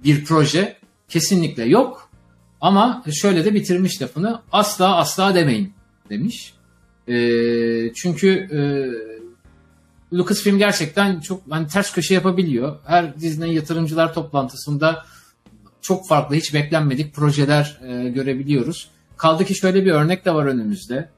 bir 0.04 0.26
proje 0.26 0.78
kesinlikle 1.10 1.64
yok. 1.66 2.10
Ama 2.62 3.04
şöyle 3.22 3.46
de 3.46 3.54
bitirmiş 3.54 4.02
lafını 4.02 4.42
asla 4.52 4.96
asla 4.98 5.36
demeyin 5.36 5.74
demiş. 6.10 6.54
E, 7.08 7.14
çünkü 7.94 8.30
e, 8.32 8.60
Lucasfilm 10.18 10.58
gerçekten 10.58 11.20
çok 11.20 11.42
hani 11.50 11.68
ters 11.68 11.94
köşe 11.94 12.14
yapabiliyor. 12.14 12.78
Her 12.86 13.20
Disney 13.20 13.54
yatırımcılar 13.54 14.14
toplantısında 14.14 15.06
çok 15.86 16.08
farklı 16.08 16.36
hiç 16.36 16.54
beklenmedik 16.54 17.14
projeler 17.14 17.80
e, 17.88 18.10
görebiliyoruz. 18.10 18.90
Kaldı 19.18 19.46
ki 19.46 19.56
şöyle 19.56 19.86
bir 19.86 19.92
örnek 19.92 20.26
de 20.26 20.34
var 20.34 20.46
önümüzde. 20.46 21.10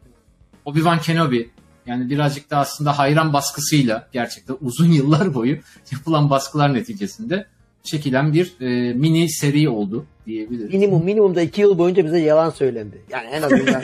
Obi-Wan 0.66 1.02
Kenobi 1.02 1.50
yani 1.86 2.10
birazcık 2.10 2.50
da 2.52 2.58
aslında 2.58 2.98
hayran 2.98 3.34
baskısıyla 3.34 4.08
gerçekten 4.12 4.58
uzun 4.62 4.92
yıllar 4.92 5.34
boyu 5.34 5.58
yapılan 5.92 6.30
baskılar 6.30 6.74
neticesinde 6.74 7.46
çekilen 7.84 8.34
bir 8.34 8.62
e, 8.62 8.94
mini 8.94 9.30
seri 9.30 9.70
oldu 9.70 10.06
diyebiliriz. 10.26 10.74
Minimum 10.74 11.06
minimumda 11.06 11.42
iki 11.42 11.62
yıl 11.62 11.78
boyunca 11.78 12.06
bize 12.06 12.20
yalan 12.20 12.50
söylendi. 12.50 13.02
Yani 13.10 13.28
en 13.28 13.42
azından. 13.42 13.82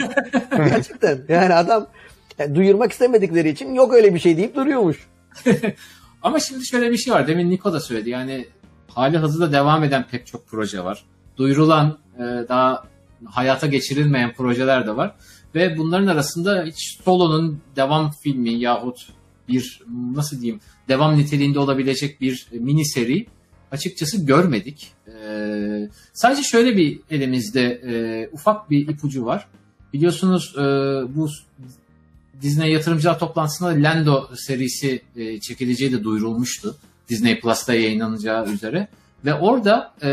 Gerçekten. 0.56 1.18
Yani 1.28 1.54
adam 1.54 1.86
yani 2.38 2.54
duyurmak 2.54 2.92
istemedikleri 2.92 3.48
için 3.48 3.74
yok 3.74 3.94
öyle 3.94 4.14
bir 4.14 4.18
şey 4.18 4.36
deyip 4.36 4.56
duruyormuş. 4.56 5.06
Ama 6.22 6.40
şimdi 6.40 6.66
şöyle 6.66 6.90
bir 6.90 6.96
şey 6.96 7.14
var. 7.14 7.28
Demin 7.28 7.50
Niko 7.50 7.72
da 7.72 7.80
söyledi. 7.80 8.10
Yani 8.10 8.46
hali 8.94 9.18
hazırda 9.18 9.52
devam 9.52 9.84
eden 9.84 10.06
pek 10.10 10.26
çok 10.26 10.46
proje 10.48 10.84
var. 10.84 11.04
Duyurulan 11.36 11.98
e, 12.16 12.22
daha 12.48 12.84
hayata 13.24 13.66
geçirilmeyen 13.66 14.32
projeler 14.34 14.86
de 14.86 14.96
var. 14.96 15.14
Ve 15.54 15.78
bunların 15.78 16.06
arasında 16.06 16.64
hiç 16.66 16.98
Solo'nun 17.04 17.60
devam 17.76 18.10
filmi 18.10 18.50
yahut 18.50 19.08
bir 19.48 19.82
nasıl 20.14 20.40
diyeyim 20.40 20.60
devam 20.88 21.18
niteliğinde 21.18 21.58
olabilecek 21.58 22.20
bir 22.20 22.46
mini 22.52 22.86
seri 22.86 23.26
açıkçası 23.72 24.26
görmedik. 24.26 24.92
Ee, 25.08 25.88
sadece 26.12 26.42
şöyle 26.42 26.76
bir 26.76 27.00
elimizde 27.10 27.62
e, 27.62 28.28
ufak 28.32 28.70
bir 28.70 28.88
ipucu 28.88 29.24
var. 29.24 29.46
Biliyorsunuz 29.92 30.54
e, 30.56 30.62
bu 31.16 31.28
Disney 32.42 32.72
yatırımcılar 32.72 33.18
toplantısında 33.18 33.68
Lando 33.68 34.30
serisi 34.36 35.02
e, 35.16 35.40
çekileceği 35.40 35.92
de 35.92 36.04
duyurulmuştu. 36.04 36.76
Disney 37.08 37.40
Plus'ta 37.40 37.74
yayınlanacağı 37.74 38.46
üzere. 38.46 38.88
Ve 39.24 39.34
orada 39.34 39.94
e, 40.02 40.08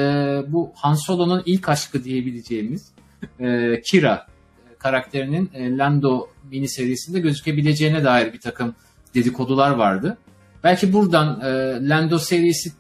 bu 0.48 0.72
Han 0.76 0.94
Solo'nun 0.94 1.44
ilk 1.46 1.70
aşkı 1.70 2.04
diyebileceğimiz 2.04 2.92
e, 3.40 3.82
Kira 3.82 4.28
karakterinin 4.80 5.50
e, 5.54 5.78
Lando 5.78 6.28
mini 6.52 6.70
serisinde 6.70 7.20
gözükebileceğine 7.20 8.04
dair 8.04 8.34
bir 8.34 8.40
takım 8.40 8.76
dedikodular 9.16 9.72
vardı. 9.72 10.18
Belki 10.64 10.94
buradan 10.94 11.42
e, 11.42 11.50
Lando 11.90 12.20
serisi 12.20 12.72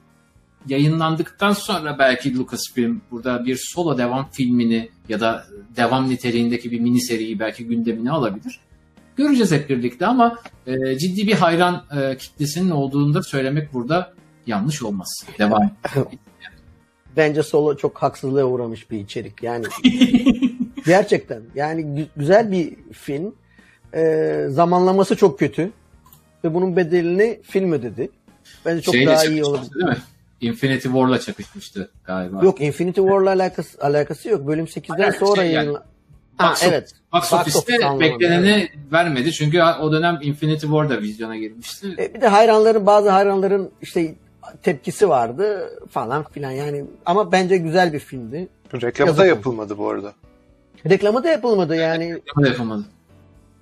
yayınlandıktan 0.68 1.54
sonra 1.54 2.00
belki 2.00 2.38
Lucasfilm 2.38 3.02
burada 3.12 3.46
bir 3.46 3.60
solo 3.74 3.98
devam 3.98 4.30
filmini 4.32 4.90
ya 5.10 5.20
da 5.20 5.46
devam 5.76 6.10
niteliğindeki 6.10 6.72
bir 6.72 6.80
mini 6.80 7.02
seriyi 7.02 7.40
belki 7.40 7.66
gündemine 7.66 8.12
alabilir. 8.12 8.60
Göreceğiz 9.22 9.52
hep 9.52 9.70
birlikte 9.70 10.06
ama 10.06 10.40
e, 10.68 10.98
ciddi 10.98 11.28
bir 11.28 11.34
hayran 11.34 11.84
e, 12.02 12.18
kitlesinin 12.18 12.70
olduğunu 12.70 13.14
da 13.14 13.24
söylemek 13.24 13.74
burada 13.74 14.14
yanlış 14.48 14.84
olmaz. 14.84 15.26
Devam. 15.40 15.72
Bence 17.18 17.44
Solo 17.44 17.78
çok 17.78 17.98
haksızlığa 17.98 18.44
uğramış 18.46 18.92
bir 18.92 19.00
içerik. 19.00 19.44
Yani 19.44 19.66
gerçekten 20.86 21.42
yani 21.56 21.82
gü- 21.82 22.08
güzel 22.16 22.52
bir 22.52 22.76
film. 22.92 23.36
E, 23.94 24.46
zamanlaması 24.50 25.16
çok 25.16 25.40
kötü. 25.40 25.72
Ve 26.44 26.54
bunun 26.54 26.76
bedelini 26.76 27.40
film 27.44 27.72
ödedi. 27.72 28.10
Bence 28.66 28.82
çok 28.82 28.96
Şeyle 28.96 29.08
daha 29.12 29.26
iyi 29.26 29.44
olabilir. 29.44 29.74
Değil 29.74 29.86
mi? 29.86 29.98
Infinity 30.42 30.88
War'la 30.88 31.20
çakışmıştı 31.20 31.92
galiba. 32.04 32.46
Yok 32.46 32.62
Infinity 32.62 33.02
War'la 33.02 33.30
alakası, 33.30 33.82
alakası 33.82 34.30
yok. 34.30 34.48
Bölüm 34.48 34.66
8'den 34.66 35.02
Hayır, 35.02 35.14
sonra 35.14 35.42
şey 35.42 35.52
yani, 35.52 35.66
yayınla- 35.66 35.91
Box 36.50 36.64
evet. 36.64 36.92
Box 37.14 37.32
Box 37.32 37.34
Office'te 37.34 38.00
bekleneni 38.00 38.70
vermedi. 38.92 39.34
Çünkü 39.34 39.62
o 39.62 39.92
dönem 39.92 40.20
Infinity 40.22 40.66
War 40.66 40.90
da 40.90 41.02
vizyona 41.02 41.38
girmişti. 41.38 41.96
E, 41.98 42.14
bir 42.14 42.22
de 42.22 42.28
hayranların 42.28 42.86
bazı 42.86 43.10
hayranların 43.10 43.72
işte 43.82 44.16
tepkisi 44.64 45.10
vardı 45.10 45.70
falan 45.90 46.24
filan 46.24 46.52
yani 46.52 46.86
ama 47.06 47.32
bence 47.32 47.58
güzel 47.58 47.94
bir 47.94 48.00
filmdi. 48.00 48.48
Reklamı 48.74 49.10
Yazık 49.10 49.24
da 49.24 49.26
yapılmadı 49.26 49.78
bu 49.78 49.90
arada. 49.90 50.14
Reklamı 50.90 51.24
da 51.24 51.30
yapılmadı 51.30 51.76
yani. 51.76 52.22
Ama 52.36 52.46
da 52.46 52.50
yapamadı. 52.50 52.84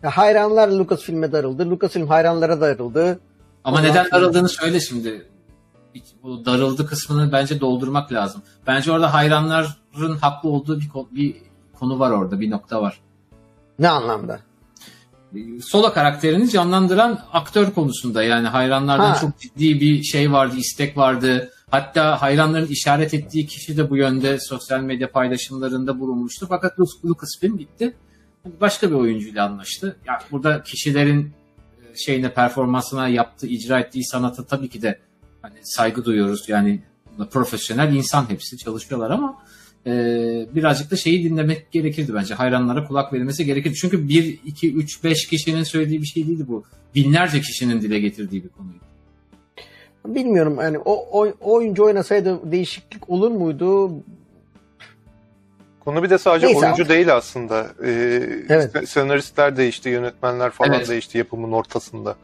Ya 0.03 0.09
hayranlar 0.09 0.67
Lucasfilm'e 0.67 1.31
darıldı. 1.31 1.69
Lucasfilm 1.69 2.07
hayranlara 2.07 2.61
darıldı. 2.61 3.19
Ama 3.63 3.77
Ondan 3.77 3.91
neden 3.91 4.11
darıldığını 4.11 4.49
söyle 4.49 4.79
şimdi. 4.79 5.25
Bu 6.23 6.45
darıldı 6.45 6.85
kısmını 6.85 7.31
bence 7.31 7.59
doldurmak 7.59 8.11
lazım. 8.11 8.41
Bence 8.67 8.91
orada 8.91 9.13
hayranların 9.13 10.17
haklı 10.21 10.49
olduğu 10.49 10.79
bir, 10.79 10.89
bir 11.11 11.35
konu 11.79 11.99
var 11.99 12.11
orada, 12.11 12.39
bir 12.39 12.49
nokta 12.51 12.81
var. 12.81 12.99
Ne 13.79 13.89
anlamda? 13.89 14.39
Sola 15.61 15.93
karakterini 15.93 16.49
canlandıran 16.49 17.19
aktör 17.33 17.71
konusunda 17.71 18.23
yani 18.23 18.47
hayranlardan 18.47 19.13
Ha. 19.13 19.19
çok 19.21 19.39
ciddi 19.39 19.81
bir 19.81 20.03
şey 20.03 20.31
vardı, 20.31 20.55
istek 20.57 20.97
vardı. 20.97 21.51
Hatta 21.71 22.21
hayranların 22.21 22.67
işaret 22.67 23.13
ettiği 23.13 23.47
kişi 23.47 23.77
de 23.77 23.89
bu 23.89 23.97
yönde 23.97 24.39
sosyal 24.39 24.79
medya 24.81 25.11
paylaşımlarında 25.11 25.99
bulunmuştu. 25.99 26.45
Fakat 26.49 26.79
Lu- 26.79 27.09
Lucasfilm 27.09 27.57
gitti. 27.57 27.95
Başka 28.61 28.89
bir 28.89 28.95
oyuncuyla 28.95 29.45
anlaştı. 29.45 29.97
Ya 30.07 30.19
burada 30.31 30.63
kişilerin 30.63 31.33
e, 31.93 31.97
şeyine 31.97 32.33
performansına 32.33 33.07
yaptığı, 33.07 33.47
icra 33.47 33.79
ettiği 33.79 34.05
sanata 34.05 34.43
tabii 34.45 34.69
ki 34.69 34.81
de 34.81 34.99
hani 35.41 35.55
saygı 35.63 36.05
duyuyoruz. 36.05 36.49
Yani 36.49 36.81
profesyonel 37.31 37.93
insan 37.93 38.29
hepsi 38.29 38.57
çalışıyorlar 38.57 39.09
ama 39.11 39.35
e, 39.87 39.91
birazcık 40.55 40.91
da 40.91 40.95
şeyi 40.95 41.23
dinlemek 41.23 41.71
gerekirdi 41.71 42.13
bence. 42.13 42.33
Hayranlara 42.33 42.87
kulak 42.87 43.13
verilmesi 43.13 43.45
gerekirdi. 43.45 43.75
Çünkü 43.75 44.09
1, 44.09 44.39
2, 44.45 44.73
3, 44.73 45.03
5 45.03 45.27
kişinin 45.27 45.63
söylediği 45.63 46.01
bir 46.01 46.07
şey 46.07 46.27
değildi 46.27 46.45
bu. 46.47 46.63
Binlerce 46.95 47.41
kişinin 47.41 47.81
dile 47.81 47.99
getirdiği 47.99 48.43
bir 48.43 48.49
konuydu. 48.49 48.79
Bilmiyorum 50.05 50.57
yani 50.61 50.77
o, 50.79 51.21
o, 51.21 51.33
oyuncu 51.41 51.83
oynasaydı 51.83 52.51
değişiklik 52.51 53.09
olur 53.09 53.31
muydu? 53.31 53.91
Konu 55.79 56.03
bir 56.03 56.09
de 56.09 56.17
sadece 56.17 56.47
Neyse 56.47 56.59
oyuncu 56.65 56.83
abi. 56.83 56.89
değil 56.89 57.15
aslında. 57.15 57.67
Ee, 57.83 57.89
Evet. 58.49 58.75
se- 58.75 58.85
Senaristler 58.85 59.57
değişti, 59.57 59.89
yönetmenler 59.89 60.49
falan 60.49 60.73
Evet. 60.73 60.89
değişti 60.89 61.17
yapımın 61.17 61.51
ortasında. 61.51 62.15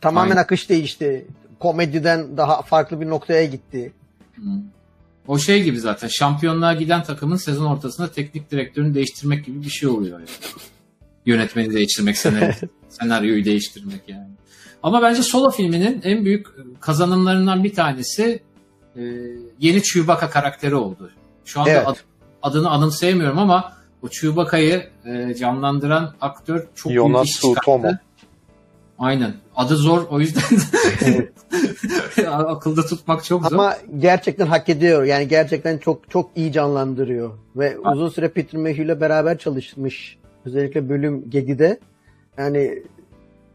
Tamamen 0.00 0.30
Aynen. 0.30 0.42
akış 0.42 0.68
değişti. 0.70 1.26
Komediden 1.60 2.36
daha 2.36 2.62
farklı 2.62 3.00
bir 3.00 3.08
noktaya 3.08 3.44
gitti. 3.44 3.92
Hmm. 4.34 4.44
O 5.28 5.38
şey 5.38 5.62
gibi 5.62 5.80
zaten 5.80 6.08
şampiyonluğa 6.08 6.72
giden 6.72 7.02
takımın 7.02 7.36
sezon 7.36 7.66
ortasında 7.66 8.12
teknik 8.12 8.50
direktörünü 8.50 8.94
değiştirmek 8.94 9.44
gibi 9.46 9.62
bir 9.62 9.70
şey 9.70 9.88
oluyor. 9.88 10.18
Yani. 10.20 10.28
Yönetmeni 11.26 11.74
değiştirmek, 11.74 12.16
senaryo, 12.16 12.52
senaryoyu 12.88 13.44
değiştirmek 13.44 14.00
yani. 14.08 14.28
Ama 14.82 15.02
bence 15.02 15.22
Solo 15.22 15.50
filminin 15.50 16.00
en 16.04 16.24
büyük 16.24 16.46
kazanımlarından 16.80 17.64
bir 17.64 17.74
tanesi 17.74 18.42
e, 18.96 19.00
yeni 19.60 19.82
Chewbacca 19.82 20.30
karakteri 20.30 20.74
oldu. 20.74 21.10
Şu 21.44 21.60
anda 21.60 21.70
Evet. 21.70 21.86
ad- 21.86 21.96
adını 22.42 22.70
anımsayamıyorum 22.70 23.38
ama 23.38 23.72
o 24.02 24.08
Chewbacca'yı 24.08 24.90
e, 25.06 25.34
canlandıran 25.34 26.14
aktör 26.20 26.66
çok 26.74 26.90
büyük 26.90 27.02
Jonas 27.02 27.26
iş 27.26 27.34
çıkarttı. 27.34 27.54
Sutomo. 27.58 27.92
Aynen. 28.98 29.34
Adı 29.56 29.76
zor 29.76 30.06
o 30.10 30.20
yüzden 30.20 30.42
akılda 32.28 32.86
tutmak 32.86 33.24
çok 33.24 33.42
zor. 33.42 33.52
Ama 33.52 33.76
gerçekten 33.98 34.46
hak 34.46 34.68
ediyor. 34.68 35.04
Yani 35.04 35.28
gerçekten 35.28 35.78
çok 35.78 36.10
çok 36.10 36.30
iyi 36.36 36.52
canlandırıyor. 36.52 37.30
Ve 37.56 37.78
uzun 37.78 38.08
süre 38.08 38.28
Peter 38.28 38.60
Mayhew 38.60 38.84
ile 38.84 39.00
beraber 39.00 39.38
çalışmış. 39.38 40.18
Özellikle 40.44 40.88
bölüm 40.88 41.20
7'de. 41.20 41.78
Yani 42.38 42.82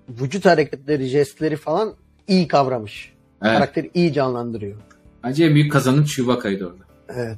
vücut 0.09 0.45
hareketleri, 0.45 1.05
jestleri 1.05 1.55
falan 1.55 1.93
iyi 2.27 2.47
kavramış. 2.47 3.13
Evet. 3.41 3.53
Karakteri 3.53 3.91
iyi 3.93 4.13
canlandırıyor. 4.13 4.77
Bence 5.23 5.45
en 5.45 5.55
büyük 5.55 5.71
kazanım 5.71 6.03
Chewbacca'ydı 6.03 6.65
orada. 6.65 6.83
Evet. 7.09 7.37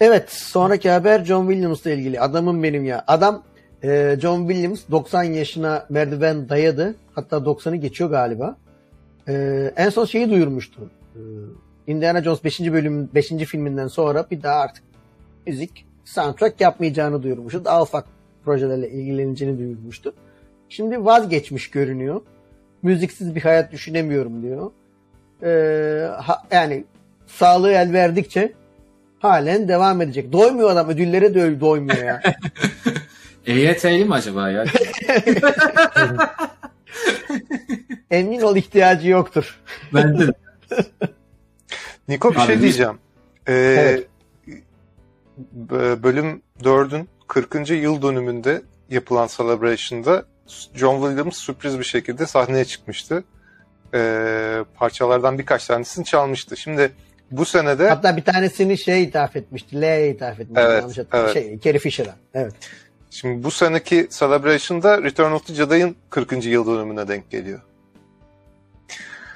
Evet 0.00 0.30
sonraki 0.30 0.90
haber 0.90 1.24
John 1.24 1.46
Williams'la 1.46 1.90
ilgili. 1.90 2.20
Adamım 2.20 2.62
benim 2.62 2.84
ya. 2.84 3.04
Adam 3.06 3.42
e, 3.84 4.16
John 4.20 4.48
Williams 4.48 4.80
90 4.90 5.22
yaşına 5.22 5.86
merdiven 5.88 6.48
dayadı. 6.48 6.94
Hatta 7.14 7.36
90'ı 7.36 7.76
geçiyor 7.76 8.10
galiba. 8.10 8.56
E, 9.28 9.72
en 9.76 9.88
son 9.88 10.04
şeyi 10.04 10.30
duyurmuştu. 10.30 10.90
E, 11.14 11.20
Indiana 11.86 12.22
Jones 12.22 12.44
5. 12.44 12.60
bölüm 12.60 13.10
5. 13.14 13.28
filminden 13.28 13.88
sonra 13.88 14.26
bir 14.30 14.42
daha 14.42 14.60
artık 14.60 14.84
müzik 15.46 15.86
soundtrack 16.04 16.60
yapmayacağını 16.60 17.22
duyurmuştu. 17.22 17.64
Daha 17.64 17.82
ufak 17.82 18.04
projelerle 18.44 18.90
ilgileneceğini 18.90 19.58
duyurmuştu. 19.58 20.14
Şimdi 20.68 21.04
vazgeçmiş 21.04 21.70
görünüyor. 21.70 22.20
Müziksiz 22.82 23.34
bir 23.34 23.40
hayat 23.42 23.72
düşünemiyorum 23.72 24.42
diyor. 24.42 24.70
E, 25.42 26.06
ha- 26.06 26.42
yani 26.50 26.84
sağlığı 27.26 27.72
el 27.72 27.92
verdikçe 27.92 28.52
halen 29.18 29.68
devam 29.68 30.02
edecek. 30.02 30.32
Doymuyor 30.32 30.70
adam 30.70 30.88
ödüllere 30.88 31.34
de 31.34 31.60
doymuyor 31.60 32.04
ya. 32.04 32.22
EYT'li 33.46 34.04
mi 34.04 34.14
acaba 34.14 34.50
ya? 34.50 34.64
Emin 38.12 38.40
ol 38.40 38.56
ihtiyacı 38.56 39.08
yoktur. 39.08 39.60
Bence 39.94 40.26
de. 40.26 40.32
Niko 42.08 42.30
bir 42.30 42.36
Abi, 42.36 42.46
şey 42.46 42.60
diyeceğim. 42.60 42.98
Ee, 43.48 43.52
Evet. 43.52 44.08
Bölüm 46.02 46.42
4'ün 46.62 47.08
40. 47.28 47.70
yıl 47.70 48.02
dönümünde 48.02 48.62
yapılan 48.90 49.28
Celebration'da 49.36 50.24
John 50.74 51.06
Williams 51.06 51.36
sürpriz 51.36 51.78
bir 51.78 51.84
şekilde 51.84 52.26
sahneye 52.26 52.64
çıkmıştı. 52.64 53.24
Ee, 53.94 54.64
parçalardan 54.74 55.38
birkaç 55.38 55.66
tanesini 55.66 56.04
çalmıştı. 56.04 56.56
Şimdi 56.56 56.92
bu 57.30 57.44
senede 57.44 57.88
Hatta 57.88 58.16
bir 58.16 58.24
tanesini 58.24 58.78
şey 58.78 59.02
ithaf 59.02 59.36
etmişti. 59.36 59.80
L'ye 59.80 60.10
ithaf 60.10 60.40
etmişti. 60.40 60.66
Evet, 60.66 60.82
Yanlış 60.82 60.98
evet. 61.12 61.32
Şey, 61.32 61.58
Carrie 61.60 61.78
Fisher'a. 61.78 62.16
Evet. 62.34 62.54
şimdi 63.10 63.44
bu 63.44 63.50
seneki 63.50 64.08
Celebration'da 64.10 65.02
Return 65.02 65.32
of 65.32 65.46
the 65.46 65.54
Jedi'ın 65.54 65.96
40. 66.10 66.44
yıl 66.44 66.66
dönümüne 66.66 67.08
denk 67.08 67.30
geliyor. 67.30 67.60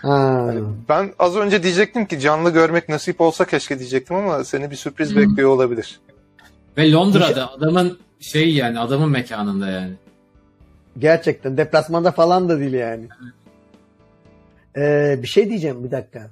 Ha. 0.06 0.52
Ben 0.88 1.12
az 1.18 1.36
önce 1.36 1.62
diyecektim 1.62 2.06
ki 2.06 2.20
canlı 2.20 2.50
görmek 2.50 2.88
nasip 2.88 3.20
olsa 3.20 3.44
keşke 3.44 3.78
diyecektim 3.78 4.16
ama 4.16 4.44
seni 4.44 4.70
bir 4.70 4.76
sürpriz 4.76 5.10
Hı. 5.10 5.16
bekliyor 5.16 5.50
olabilir. 5.50 6.00
Ve 6.76 6.92
Londra'da 6.92 7.52
adamın 7.52 7.98
şey 8.20 8.54
yani 8.54 8.78
adamın 8.78 9.10
mekanında 9.10 9.70
yani. 9.70 9.94
Gerçekten. 10.98 11.56
Deplasmanda 11.56 12.10
falan 12.12 12.48
da 12.48 12.58
değil 12.58 12.72
yani. 12.72 13.08
Ee, 14.76 15.18
bir 15.22 15.26
şey 15.28 15.48
diyeceğim 15.48 15.84
bir 15.84 15.90
dakika. 15.90 16.30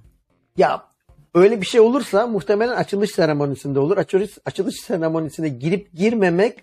Ya 0.56 0.84
öyle 1.34 1.60
bir 1.60 1.66
şey 1.66 1.80
olursa 1.80 2.26
muhtemelen 2.26 2.76
açılış 2.76 3.10
seremonisinde 3.10 3.78
olur. 3.78 3.96
Açılış, 3.98 4.30
açılış 4.44 4.74
seremonisine 4.80 5.48
girip 5.48 5.92
girmemek 5.92 6.58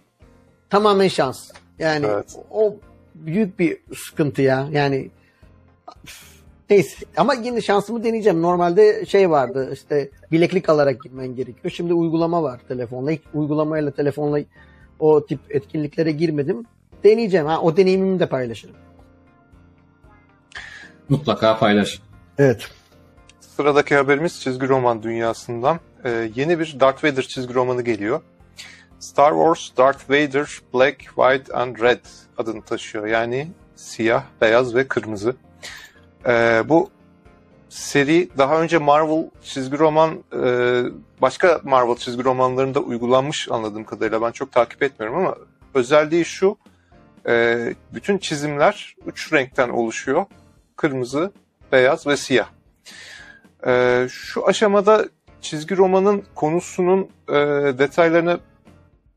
tamamen 0.70 1.08
şans. 1.08 1.52
Yani 1.80 2.06
Evet. 2.10 2.36
o 2.52 2.76
büyük 3.16 3.60
bir 3.60 3.78
sıkıntı 3.96 4.42
ya. 4.42 4.68
Yani 4.72 5.10
neyse 6.72 7.06
ama 7.18 7.34
yine 7.34 7.62
şansımı 7.62 8.04
deneyeceğim. 8.04 8.42
Normalde 8.42 9.06
şey 9.06 9.30
vardı 9.30 9.70
işte 9.74 10.10
bileklik 10.32 10.70
alarak 10.70 11.04
girmen 11.04 11.36
gerekiyor. 11.36 11.72
Şimdi 11.72 11.94
uygulama 11.94 12.44
var 12.44 12.60
telefonla. 12.68 13.12
Hiç 13.12 13.22
uygulamayla 13.34 13.92
telefonla 13.92 14.40
o 15.00 15.26
tip 15.26 15.40
etkinliklere 15.50 16.12
girmedim. 16.12 16.66
Deneyeceğim. 17.04 17.46
Ha, 17.46 17.62
o 17.62 17.78
deneyimimi 17.78 18.20
de 18.20 18.26
paylaşırım. 18.26 18.76
Mutlaka 21.10 21.58
paylaş. 21.58 22.02
Evet. 22.38 22.68
Sıradaki 23.40 23.96
haberimiz 23.96 24.42
çizgi 24.42 24.68
roman 24.68 25.04
dünyasından. 25.04 25.80
Ee, 26.06 26.32
yeni 26.36 26.60
bir 26.60 26.80
Darth 26.80 27.04
Vader 27.04 27.24
çizgi 27.24 27.54
romanı 27.54 27.82
geliyor. 27.82 28.22
Star 29.00 29.32
Wars 29.32 29.78
Darth 29.78 30.10
Vader 30.10 30.48
Black, 30.74 31.00
White 31.00 31.54
and 31.54 31.76
Red 31.80 32.06
adını 32.38 32.62
taşıyor. 32.62 33.08
Yani 33.08 33.48
siyah, 33.76 34.24
beyaz 34.42 34.76
ve 34.76 34.88
kırmızı. 34.88 35.36
Ee, 36.28 36.64
bu 36.66 36.90
seri 37.70 38.30
daha 38.38 38.62
önce 38.62 38.78
Marvel 38.78 39.30
çizgi 39.44 39.80
roman 39.80 40.24
e, 40.34 40.84
başka 41.22 41.62
Marvel 41.64 41.96
çizgi 41.96 42.24
romanlarında 42.24 42.80
uygulanmış 42.80 43.48
anladığım 43.52 43.84
kadarıyla 43.84 44.22
ben 44.22 44.32
çok 44.32 44.52
takip 44.52 44.84
etmiyorum 44.84 45.18
ama 45.18 45.36
özelliği 45.74 46.26
şu 46.26 46.58
e, 47.28 47.58
bütün 47.94 48.18
çizimler 48.18 48.96
üç 49.06 49.34
renkten 49.34 49.70
oluşuyor. 49.70 50.26
Kırmızı, 50.76 51.32
beyaz 51.72 52.08
ve 52.08 52.18
siyah. 52.18 52.48
Ee, 53.68 54.08
şu 54.10 54.48
aşamada 54.48 55.06
çizgi 55.42 55.78
romanın 55.78 56.24
konusunun 56.36 57.10
e, 57.30 57.34
detaylarına 57.80 58.40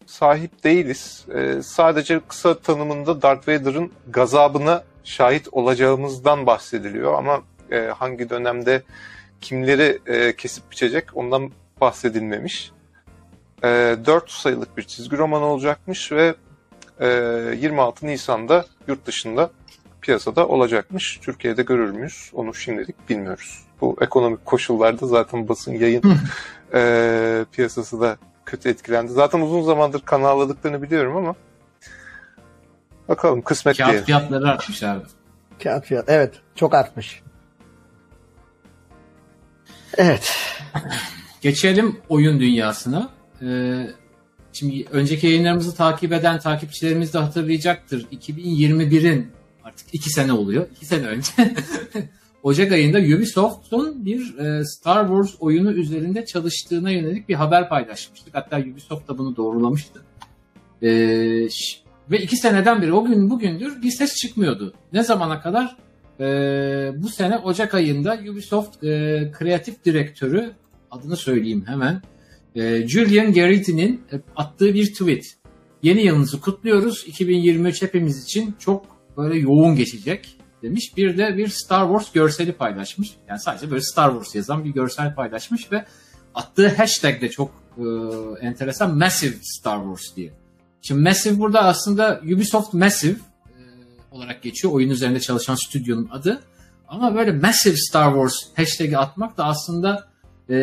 sahip 0.07 0.65
değiliz. 0.65 1.27
E, 1.35 1.63
sadece 1.63 2.21
kısa 2.29 2.59
tanımında 2.59 3.23
Darth 3.23 3.49
Vader'ın 3.49 3.93
gazabına 4.11 4.85
şahit 5.05 5.49
olacağımızdan 5.53 6.47
bahsediliyor 6.47 7.15
ama 7.15 7.43
e, 7.71 7.79
hangi 7.79 8.31
dönemde 8.31 8.83
kimleri 9.41 9.99
e, 10.07 10.37
kesip 10.37 10.71
biçecek 10.71 11.17
ondan 11.17 11.51
bahsedilmemiş. 11.81 12.73
E, 13.65 13.97
4 14.07 14.31
sayılık 14.31 14.77
bir 14.77 14.83
çizgi 14.83 15.17
roman 15.17 15.43
olacakmış 15.43 16.13
ve 16.13 16.35
e, 17.01 17.07
26 17.61 18.07
Nisan'da 18.07 18.65
yurt 18.89 19.07
dışında 19.07 19.51
piyasada 20.01 20.49
olacakmış. 20.49 21.19
Türkiye'de 21.23 21.63
görür 21.63 21.91
müyüz? 21.91 22.31
Onu 22.33 22.55
şimdilik 22.55 23.09
bilmiyoruz. 23.09 23.65
Bu 23.81 23.97
ekonomik 24.01 24.47
koşullarda 24.47 25.07
zaten 25.07 25.49
basın 25.49 25.73
yayın 25.73 26.03
e, 26.75 27.45
piyasası 27.53 28.01
da 28.01 28.17
kötü 28.47 28.69
etkilendi. 28.69 29.13
Zaten 29.13 29.41
uzun 29.41 29.63
zamandır 29.63 30.01
kanalladıklarını 30.01 30.83
biliyorum 30.83 31.17
ama 31.17 31.35
bakalım 33.09 33.43
kısmet 33.43 33.77
Kağıt 33.77 33.89
diyelim. 33.91 34.05
fiyatları 34.05 34.49
artmış 34.51 34.83
abi. 34.83 35.03
Kağıt 35.63 35.85
fiyat. 35.87 36.05
Evet. 36.09 36.35
Çok 36.55 36.75
artmış. 36.75 37.23
Evet. 39.97 40.37
Geçelim 41.41 41.97
oyun 42.09 42.41
dünyasına. 42.41 43.09
Ee, 43.43 43.87
şimdi 44.53 44.85
önceki 44.91 45.27
yayınlarımızı 45.27 45.75
takip 45.77 46.13
eden 46.13 46.39
takipçilerimiz 46.39 47.15
de 47.15 47.19
hatırlayacaktır. 47.19 48.07
2021'in 48.13 49.31
artık 49.65 49.87
iki 49.93 50.11
sene 50.11 50.33
oluyor. 50.33 50.67
iki 50.77 50.87
sene 50.87 51.07
önce 51.07 51.31
Ocak 52.43 52.73
ayında 52.73 52.99
Ubisoft'un 52.99 54.05
bir 54.07 54.39
e, 54.39 54.65
Star 54.65 55.07
Wars 55.09 55.31
oyunu 55.41 55.73
üzerinde 55.73 56.27
çalıştığına 56.27 56.91
yönelik 56.91 57.29
bir 57.29 57.35
haber 57.35 57.69
paylaşmıştık. 57.69 58.35
Hatta 58.35 58.59
Ubisoft 58.59 59.09
da 59.09 59.19
bunu 59.19 59.37
doğrulamıştı. 59.37 60.03
Ee, 60.83 61.49
ş- 61.51 61.79
ve 62.11 62.19
iki 62.19 62.37
seneden 62.37 62.83
beri 62.83 62.93
o 62.93 63.05
gün 63.05 63.31
bugündür 63.31 63.83
bir 63.83 63.91
ses 63.91 64.17
çıkmıyordu. 64.17 64.75
Ne 64.93 65.03
zamana 65.03 65.41
kadar? 65.41 65.77
Ee, 66.21 66.93
bu 66.97 67.09
sene 67.09 67.39
Ocak 67.39 67.75
ayında 67.75 68.19
Ubisoft 68.31 68.85
e, 68.85 68.89
kreatif 69.39 69.85
direktörü 69.85 70.53
adını 70.91 71.17
söyleyeyim 71.17 71.65
hemen. 71.67 72.03
Ee, 72.55 72.89
Julian 72.89 73.33
Garrity'nin 73.33 74.03
e, 74.13 74.21
attığı 74.37 74.75
bir 74.75 74.93
tweet. 74.93 75.25
Yeni 75.83 76.03
yılınızı 76.03 76.41
kutluyoruz. 76.41 77.05
2023 77.07 77.83
hepimiz 77.83 78.25
için 78.25 78.55
çok 78.59 78.87
böyle 79.17 79.39
yoğun 79.39 79.77
geçecek 79.77 80.37
demiş. 80.63 80.97
Bir 80.97 81.19
de 81.19 81.37
bir 81.37 81.49
Star 81.49 81.87
Wars 81.87 82.13
görseli 82.13 82.53
paylaşmış. 82.53 83.11
Yani 83.29 83.41
sadece 83.41 83.71
böyle 83.71 83.83
Star 83.83 84.11
Wars 84.11 84.35
yazan 84.35 84.65
bir 84.65 84.71
görsel 84.71 85.15
paylaşmış 85.15 85.73
ve 85.73 85.85
attığı 86.35 86.69
hashtag 86.69 87.21
de 87.21 87.29
çok 87.29 87.51
e, 87.79 87.85
enteresan. 88.47 88.99
Massive 88.99 89.35
Star 89.43 89.79
Wars 89.79 90.17
diye. 90.17 90.44
Şimdi 90.87 91.03
Massive 91.09 91.39
burada 91.39 91.61
aslında 91.65 92.21
Ubisoft 92.25 92.75
Massive 92.75 93.17
e, 93.47 93.61
olarak 94.11 94.43
geçiyor. 94.43 94.73
Oyun 94.73 94.91
üzerinde 94.91 95.21
çalışan 95.21 95.55
stüdyonun 95.55 96.09
adı. 96.13 96.43
Ama 96.89 97.15
böyle 97.15 97.33
Massive 97.33 97.77
Star 97.77 98.13
Wars 98.13 98.35
hashtag'i 98.57 98.99
atmak 98.99 99.37
da 99.37 99.45
aslında 99.45 100.09
e, 100.51 100.57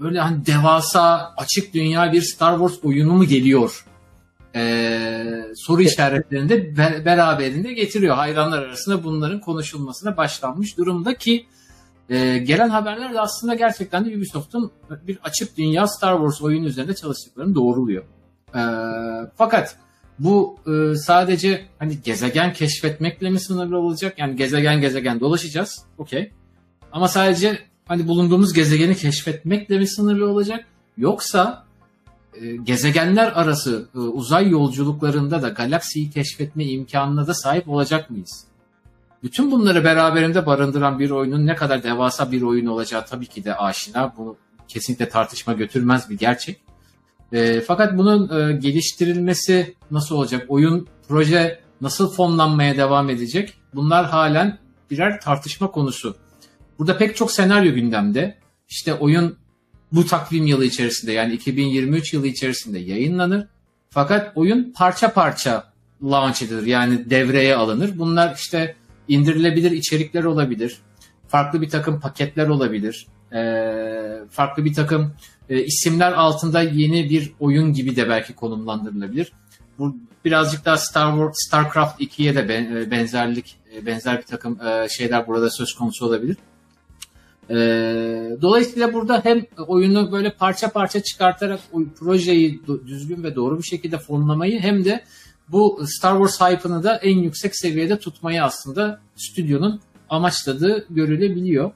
böyle 0.00 0.20
hani 0.20 0.46
devasa 0.46 1.34
açık 1.36 1.74
dünya 1.74 2.12
bir 2.12 2.22
Star 2.22 2.58
Wars 2.58 2.84
oyunu 2.84 3.12
mu 3.12 3.24
geliyor 3.24 3.86
e, 4.54 5.44
soru 5.56 5.82
işaretlerini 5.82 6.48
de 6.48 6.76
be- 6.76 7.02
beraberinde 7.04 7.72
getiriyor. 7.72 8.16
Hayranlar 8.16 8.62
arasında 8.62 9.04
bunların 9.04 9.40
konuşulmasına 9.40 10.16
başlanmış 10.16 10.78
durumda 10.78 11.14
ki 11.14 11.46
e, 12.08 12.38
gelen 12.38 12.68
haberler 12.68 13.14
de 13.14 13.20
aslında 13.20 13.54
gerçekten 13.54 14.04
de 14.04 14.16
Ubisoft'un 14.16 14.72
bir 15.06 15.18
açık 15.24 15.56
dünya 15.56 15.86
Star 15.86 16.16
Wars 16.16 16.42
oyunu 16.42 16.66
üzerinde 16.66 16.94
çalıştıklarını 16.94 17.54
doğruluyor. 17.54 18.04
E, 18.54 18.60
fakat 19.36 19.76
bu 20.18 20.56
e, 20.66 20.96
sadece 20.96 21.64
hani 21.78 22.02
gezegen 22.02 22.52
keşfetmekle 22.52 23.30
mi 23.30 23.40
sınırlı 23.40 23.78
olacak? 23.78 24.18
Yani 24.18 24.36
gezegen 24.36 24.80
gezegen 24.80 25.20
dolaşacağız. 25.20 25.84
Okey. 25.98 26.30
Ama 26.92 27.08
sadece 27.08 27.58
hani 27.86 28.08
bulunduğumuz 28.08 28.52
gezegeni 28.52 28.96
keşfetmekle 28.96 29.78
mi 29.78 29.86
sınırlı 29.86 30.30
olacak? 30.30 30.64
Yoksa 30.96 31.64
e, 32.34 32.56
gezegenler 32.56 33.32
arası 33.34 33.88
e, 33.94 33.98
uzay 33.98 34.48
yolculuklarında 34.48 35.42
da 35.42 35.48
galaksiyi 35.48 36.10
keşfetme 36.10 36.64
imkanına 36.64 37.26
da 37.26 37.34
sahip 37.34 37.68
olacak 37.68 38.10
mıyız? 38.10 38.44
Bütün 39.22 39.50
bunları 39.50 39.84
beraberinde 39.84 40.46
barındıran 40.46 40.98
bir 40.98 41.10
oyunun 41.10 41.46
ne 41.46 41.54
kadar 41.54 41.82
devasa 41.82 42.32
bir 42.32 42.42
oyun 42.42 42.66
olacağı 42.66 43.06
tabii 43.06 43.26
ki 43.26 43.44
de 43.44 43.56
aşina. 43.56 44.14
Bunu 44.16 44.36
kesinlikle 44.68 45.08
tartışma 45.08 45.52
götürmez 45.52 46.10
bir 46.10 46.18
gerçek. 46.18 46.60
E, 47.32 47.60
fakat 47.60 47.98
bunun 47.98 48.40
e, 48.40 48.52
geliştirilmesi 48.52 49.74
nasıl 49.90 50.16
olacak? 50.16 50.44
Oyun, 50.48 50.88
proje 51.08 51.60
nasıl 51.80 52.12
fonlanmaya 52.12 52.76
devam 52.76 53.10
edecek? 53.10 53.54
Bunlar 53.74 54.06
halen 54.06 54.58
birer 54.90 55.20
tartışma 55.20 55.70
konusu. 55.70 56.16
Burada 56.78 56.98
pek 56.98 57.16
çok 57.16 57.32
senaryo 57.32 57.74
gündemde. 57.74 58.38
İşte 58.68 58.94
oyun 58.94 59.36
bu 59.92 60.06
takvim 60.06 60.46
yılı 60.46 60.64
içerisinde 60.64 61.12
yani 61.12 61.32
2023 61.32 62.12
yılı 62.14 62.26
içerisinde 62.26 62.78
yayınlanır. 62.78 63.46
Fakat 63.90 64.32
oyun 64.34 64.72
parça 64.76 65.12
parça 65.12 65.72
launch 66.02 66.42
edilir 66.42 66.66
yani 66.66 67.10
devreye 67.10 67.56
alınır. 67.56 67.98
Bunlar 67.98 68.34
işte 68.36 68.76
indirilebilir 69.08 69.70
içerikler 69.70 70.24
olabilir. 70.24 70.78
Farklı 71.28 71.62
bir 71.62 71.68
takım 71.68 72.00
paketler 72.00 72.48
olabilir. 72.48 73.06
Ee, 73.34 74.18
farklı 74.30 74.64
bir 74.64 74.74
takım 74.74 75.14
e, 75.52 75.64
isimler 75.64 76.12
altında 76.12 76.62
yeni 76.62 77.10
bir 77.10 77.32
oyun 77.40 77.72
gibi 77.72 77.96
de 77.96 78.08
belki 78.08 78.32
konumlandırılabilir. 78.32 79.32
Bu 79.78 79.96
birazcık 80.24 80.64
daha 80.64 80.76
Star 80.76 81.12
Wars, 81.12 81.34
StarCraft 81.36 82.00
2'ye 82.00 82.34
de 82.34 82.48
ben, 82.48 82.90
benzerlik 82.90 83.56
benzer 83.86 84.18
bir 84.18 84.26
takım 84.26 84.58
e, 84.66 84.88
şeyler 84.88 85.26
burada 85.26 85.50
söz 85.50 85.74
konusu 85.74 86.06
olabilir. 86.06 86.36
E, 87.50 87.56
dolayısıyla 88.42 88.92
burada 88.92 89.20
hem 89.24 89.46
oyunu 89.66 90.12
böyle 90.12 90.30
parça 90.30 90.68
parça 90.68 91.02
çıkartarak 91.02 91.60
projeyi 91.98 92.62
düzgün 92.86 93.22
ve 93.22 93.34
doğru 93.34 93.58
bir 93.58 93.64
şekilde 93.64 93.98
fonlamayı 93.98 94.60
hem 94.60 94.84
de 94.84 95.04
bu 95.48 95.80
Star 95.86 96.26
Wars 96.26 96.40
hype'ını 96.40 96.82
da 96.82 96.96
en 96.96 97.18
yüksek 97.18 97.56
seviyede 97.56 97.98
tutmayı 97.98 98.44
aslında 98.44 99.00
stüdyonun 99.16 99.80
amaçladığı 100.10 100.86
görülebiliyor. 100.90 101.72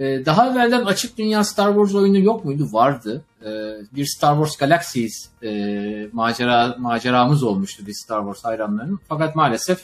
Ee, 0.00 0.22
daha 0.26 0.50
evvelden 0.50 0.84
açık 0.84 1.18
dünya 1.18 1.44
Star 1.44 1.68
Wars 1.68 1.94
oyunu 1.94 2.18
yok 2.18 2.44
muydu? 2.44 2.68
Vardı. 2.72 3.24
Ee, 3.44 3.48
bir 3.96 4.06
Star 4.06 4.34
Wars 4.34 4.56
Galaxies 4.56 5.28
e, 5.42 6.08
macera 6.12 6.76
maceramız 6.78 7.42
olmuştu 7.42 7.86
bir 7.86 7.92
Star 7.92 8.20
Wars 8.20 8.44
hayranlarının. 8.44 9.00
Fakat 9.08 9.36
maalesef 9.36 9.80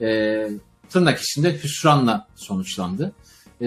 e, 0.00 0.48
tırnak 0.90 1.20
içinde 1.20 1.62
hüsranla 1.62 2.26
sonuçlandı. 2.36 3.12
E, 3.60 3.66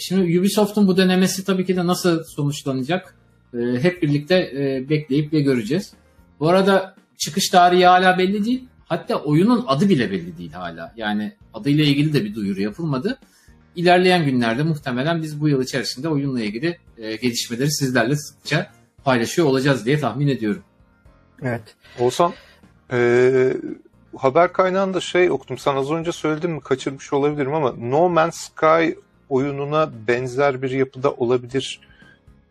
şimdi 0.00 0.38
Ubisoft'un 0.38 0.86
bu 0.86 0.96
denemesi 0.96 1.44
tabii 1.44 1.66
ki 1.66 1.76
de 1.76 1.86
nasıl 1.86 2.24
sonuçlanacak? 2.24 3.14
Hep 3.52 4.02
birlikte 4.02 4.34
e, 4.34 4.90
bekleyip 4.90 5.32
ve 5.32 5.40
göreceğiz. 5.40 5.92
Bu 6.40 6.48
arada 6.48 6.94
çıkış 7.16 7.48
tarihi 7.48 7.86
hala 7.86 8.18
belli 8.18 8.44
değil. 8.44 8.64
Hatta 8.86 9.16
oyunun 9.16 9.64
adı 9.66 9.88
bile 9.88 10.10
belli 10.10 10.38
değil 10.38 10.52
hala. 10.52 10.92
Yani 10.96 11.32
adıyla 11.54 11.84
ilgili 11.84 12.12
de 12.12 12.24
bir 12.24 12.34
duyuru 12.34 12.60
yapılmadı. 12.60 13.18
İlerleyen 13.76 14.24
günlerde 14.24 14.62
muhtemelen 14.62 15.22
biz 15.22 15.40
bu 15.40 15.48
yıl 15.48 15.62
içerisinde 15.62 16.08
oyunla 16.08 16.40
ilgili 16.40 16.78
e, 16.98 17.16
gelişmeleri 17.16 17.72
sizlerle 17.72 18.16
sıkça 18.16 18.70
paylaşıyor 19.04 19.48
olacağız 19.48 19.86
diye 19.86 20.00
tahmin 20.00 20.28
ediyorum. 20.28 20.62
Evet. 21.42 21.62
Olsan 21.98 22.32
e, 22.92 23.52
haber 24.16 24.52
kaynağında 24.52 25.00
şey 25.00 25.30
okudum. 25.30 25.58
Sen 25.58 25.76
az 25.76 25.90
önce 25.90 26.12
söyledin 26.12 26.50
mi 26.50 26.60
kaçırmış 26.60 27.12
olabilirim 27.12 27.54
ama 27.54 27.72
No 27.72 28.08
Man's 28.08 28.36
Sky 28.36 28.98
oyununa 29.28 29.90
benzer 30.08 30.62
bir 30.62 30.70
yapıda 30.70 31.12
olabilir 31.12 31.80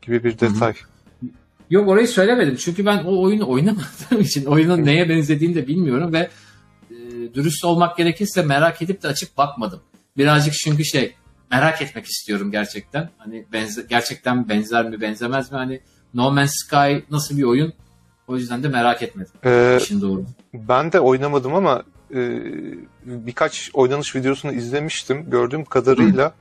gibi 0.02 0.24
bir 0.24 0.40
detay. 0.40 0.74
Hı-hı. 0.74 1.30
Yok 1.70 1.90
orayı 1.90 2.08
söylemedim. 2.08 2.56
Çünkü 2.56 2.86
ben 2.86 3.04
o 3.04 3.22
oyunu 3.22 3.50
oynamadığım 3.50 4.20
için 4.20 4.46
oyunun 4.46 4.86
neye 4.86 5.10
benzediğini 5.10 5.56
de 5.56 5.68
bilmiyorum 5.68 6.14
ve 6.14 6.30
e, 6.92 6.96
dürüst 7.34 7.66
olmak 7.66 7.98
gerekirse 7.98 8.42
merak 8.42 8.82
edip 8.82 9.04
de 9.04 9.08
açıp 9.08 9.38
bakmadım. 9.38 9.80
Birazcık 10.18 10.54
çünkü 10.54 10.86
şey 10.86 11.16
merak 11.52 11.82
etmek 11.82 12.06
istiyorum 12.06 12.52
gerçekten. 12.52 13.10
Hani 13.18 13.46
benze, 13.54 13.86
gerçekten 13.90 14.50
benzer 14.50 14.90
mi 14.90 15.02
benzemez 15.02 15.52
mi? 15.52 15.58
Hani 15.58 15.80
No 16.14 16.32
Man's 16.32 16.54
Sky 16.54 16.98
nasıl 17.12 17.38
bir 17.38 17.44
oyun? 17.44 17.74
O 18.28 18.38
yüzden 18.38 18.64
de 18.64 18.68
merak 18.68 19.02
etmedim. 19.02 19.32
Ee, 19.46 19.78
İşin 19.82 20.02
doğru. 20.02 20.26
Ben 20.54 20.92
de 20.92 21.00
oynamadım 21.00 21.56
ama 21.56 21.84
e, 22.16 22.40
birkaç 23.06 23.70
oynanış 23.74 24.16
videosunu 24.16 24.52
izlemiştim. 24.54 25.30
Gördüğüm 25.30 25.66
kadarıyla 25.66 26.34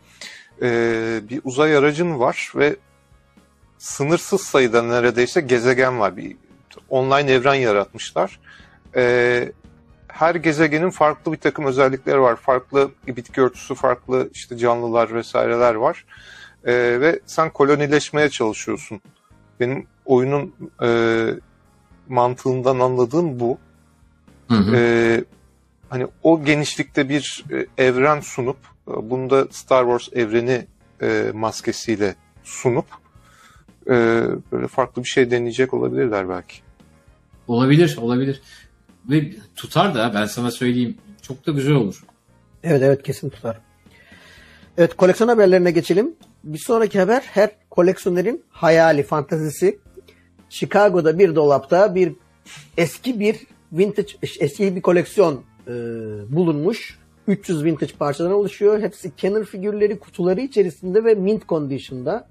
e, 0.62 0.68
bir 1.28 1.40
uzay 1.44 1.76
aracın 1.76 2.18
var 2.18 2.52
ve 2.56 2.76
sınırsız 3.78 4.40
sayıda 4.40 4.82
neredeyse 4.82 5.40
gezegen 5.40 6.00
var. 6.00 6.16
Bir 6.16 6.36
online 6.88 7.32
evren 7.32 7.54
yaratmışlar. 7.54 8.40
E, 8.96 9.52
her 10.12 10.34
gezegenin 10.34 10.90
farklı 10.90 11.32
bir 11.32 11.36
takım 11.36 11.64
özellikleri 11.64 12.20
var. 12.20 12.36
Farklı 12.36 12.90
bitki 13.06 13.40
örtüsü, 13.40 13.74
farklı 13.74 14.30
işte 14.34 14.58
canlılar 14.58 15.14
vesaireler 15.14 15.74
var. 15.74 16.04
E, 16.64 16.72
ve 16.74 17.20
sen 17.26 17.50
kolonileşmeye 17.50 18.28
çalışıyorsun. 18.28 19.00
Benim 19.60 19.86
oyunun 20.04 20.54
e, 20.82 20.88
mantığından 22.08 22.78
anladığım 22.78 23.40
bu. 23.40 23.58
Hı 24.48 24.54
hı. 24.54 24.76
E, 24.76 25.24
hani 25.88 26.06
o 26.22 26.44
genişlikte 26.44 27.08
bir 27.08 27.44
e, 27.50 27.84
evren 27.84 28.20
sunup 28.20 28.56
e, 28.88 29.10
bunu 29.10 29.30
da 29.30 29.46
Star 29.50 29.84
Wars 29.84 30.22
evreni 30.22 30.66
e, 31.02 31.30
maskesiyle 31.34 32.14
sunup 32.44 32.86
e, 33.86 33.92
böyle 34.52 34.66
farklı 34.66 35.02
bir 35.02 35.08
şey 35.08 35.30
deneyecek 35.30 35.74
olabilirler 35.74 36.28
belki. 36.28 36.56
Olabilir, 37.48 37.96
olabilir. 38.00 38.42
Ve 39.04 39.30
tutar 39.56 39.94
da 39.94 40.14
ben 40.14 40.26
sana 40.26 40.50
söyleyeyim. 40.50 40.96
Çok 41.22 41.46
da 41.46 41.52
güzel 41.52 41.74
olur. 41.74 42.04
Evet 42.64 42.82
evet 42.82 43.02
kesin 43.02 43.30
tutar. 43.30 43.60
Evet 44.78 44.96
koleksiyon 44.96 45.28
haberlerine 45.28 45.70
geçelim. 45.70 46.14
Bir 46.44 46.58
sonraki 46.58 47.00
haber 47.00 47.20
her 47.20 47.50
koleksiyonerin 47.70 48.44
hayali, 48.50 49.02
fantazisi. 49.02 49.78
Chicago'da 50.48 51.18
bir 51.18 51.34
dolapta 51.34 51.94
bir 51.94 52.12
eski 52.76 53.20
bir 53.20 53.36
vintage, 53.72 54.12
eski 54.40 54.76
bir 54.76 54.82
koleksiyon 54.82 55.44
e, 55.66 55.72
bulunmuş. 56.28 56.98
300 57.26 57.64
vintage 57.64 57.92
parçadan 57.98 58.32
oluşuyor. 58.32 58.80
Hepsi 58.80 59.16
Kenner 59.16 59.44
figürleri 59.44 59.98
kutuları 59.98 60.40
içerisinde 60.40 61.04
ve 61.04 61.14
mint 61.14 61.48
condition'da. 61.48 62.28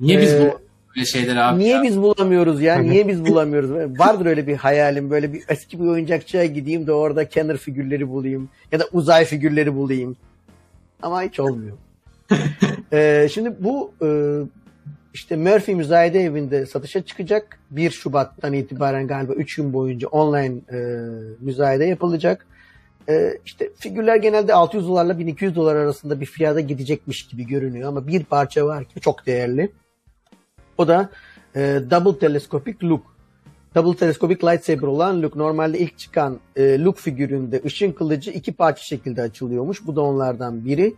Niye 0.00 0.20
biz 0.20 0.32
ee, 0.32 0.40
bu 0.40 0.60
böyle 0.96 1.06
şeyler 1.06 1.36
abi. 1.36 1.58
Niye 1.58 1.76
ya. 1.76 1.82
biz 1.82 2.02
bulamıyoruz 2.02 2.62
ya? 2.62 2.78
Niye 2.78 3.08
biz 3.08 3.26
bulamıyoruz? 3.26 3.98
Vardır 3.98 4.26
öyle 4.26 4.46
bir 4.46 4.56
hayalim. 4.56 5.10
Böyle 5.10 5.32
bir 5.32 5.42
eski 5.48 5.80
bir 5.80 5.86
oyuncakçıya 5.86 6.46
gideyim 6.46 6.86
de 6.86 6.92
orada 6.92 7.28
Kenner 7.28 7.56
figürleri 7.56 8.08
bulayım. 8.08 8.48
Ya 8.72 8.80
da 8.80 8.84
uzay 8.92 9.24
figürleri 9.24 9.74
bulayım. 9.74 10.16
Ama 11.02 11.22
hiç 11.22 11.40
olmuyor. 11.40 11.76
ee, 12.92 13.28
şimdi 13.32 13.52
bu 13.60 13.92
e, 14.02 14.08
işte 15.14 15.36
Murphy 15.36 15.76
Müzayede 15.76 16.20
Evi'nde 16.20 16.66
satışa 16.66 17.02
çıkacak. 17.02 17.58
1 17.70 17.90
Şubat'tan 17.90 18.52
itibaren 18.52 19.06
galiba 19.06 19.32
3 19.32 19.56
gün 19.56 19.72
boyunca 19.72 20.08
online 20.08 20.54
e, 20.72 20.78
müzayede 21.40 21.84
yapılacak. 21.84 22.46
E, 23.08 23.38
işte 23.44 23.70
figürler 23.78 24.16
genelde 24.16 24.54
600 24.54 24.88
dolarla 24.88 25.18
1200 25.18 25.56
dolar 25.56 25.76
arasında 25.76 26.20
bir 26.20 26.26
fiyata 26.26 26.60
gidecekmiş 26.60 27.26
gibi 27.26 27.46
görünüyor 27.46 27.88
ama 27.88 28.06
bir 28.06 28.24
parça 28.24 28.66
var 28.66 28.84
ki 28.84 29.00
çok 29.00 29.26
değerli. 29.26 29.70
O 30.78 30.88
da 30.88 31.08
e, 31.56 31.80
Double 31.90 32.18
Telescopic 32.18 32.76
Look. 32.82 33.02
Double 33.74 33.96
Telescopic 33.96 34.46
Lightsaber 34.46 34.86
olan 34.86 35.22
Luke 35.22 35.38
normalde 35.38 35.78
ilk 35.78 35.98
çıkan 35.98 36.38
e, 36.56 36.78
Luke 36.78 37.00
figüründe 37.00 37.62
ışın 37.64 37.92
kılıcı 37.92 38.30
iki 38.30 38.52
parça 38.52 38.82
şekilde 38.82 39.22
açılıyormuş. 39.22 39.86
Bu 39.86 39.96
da 39.96 40.00
onlardan 40.00 40.64
biri. 40.64 40.94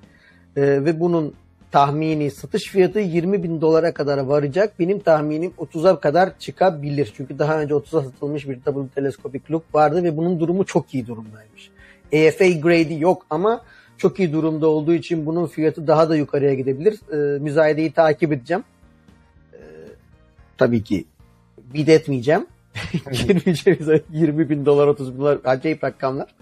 E, 0.56 0.62
ve 0.62 1.00
bunun 1.00 1.34
tahmini 1.72 2.30
satış 2.30 2.64
fiyatı 2.64 2.98
20 2.98 3.42
bin 3.42 3.60
dolara 3.60 3.94
kadar 3.94 4.18
varacak. 4.18 4.78
Benim 4.78 4.98
tahminim 4.98 5.52
30'a 5.58 6.00
kadar 6.00 6.38
çıkabilir. 6.38 7.12
Çünkü 7.16 7.38
daha 7.38 7.60
önce 7.60 7.74
30'a 7.74 8.02
satılmış 8.02 8.48
bir 8.48 8.58
Double 8.66 8.88
Telescopic 8.88 9.44
Look 9.50 9.74
vardı 9.74 10.04
ve 10.04 10.16
bunun 10.16 10.40
durumu 10.40 10.64
çok 10.66 10.94
iyi 10.94 11.06
durumdaymış. 11.06 11.70
EFA 12.12 12.44
grade'i 12.44 13.00
yok 13.00 13.26
ama 13.30 13.60
çok 13.98 14.18
iyi 14.18 14.32
durumda 14.32 14.68
olduğu 14.68 14.92
için 14.92 15.26
bunun 15.26 15.46
fiyatı 15.46 15.86
daha 15.86 16.08
da 16.08 16.16
yukarıya 16.16 16.54
gidebilir. 16.54 17.00
E, 17.12 17.38
müzayedeyi 17.38 17.92
takip 17.92 18.32
edeceğim 18.32 18.64
tabii 20.58 20.84
ki 20.84 21.06
bid 21.58 21.88
etmeyeceğim. 21.88 22.46
girmeyeceğimiz 23.12 24.02
20 24.10 24.50
bin 24.50 24.66
dolar 24.66 24.86
30 24.86 25.14
bin 25.14 25.18
dolar 25.18 25.38
acayip 25.44 25.84
rakamlar. 25.84 26.34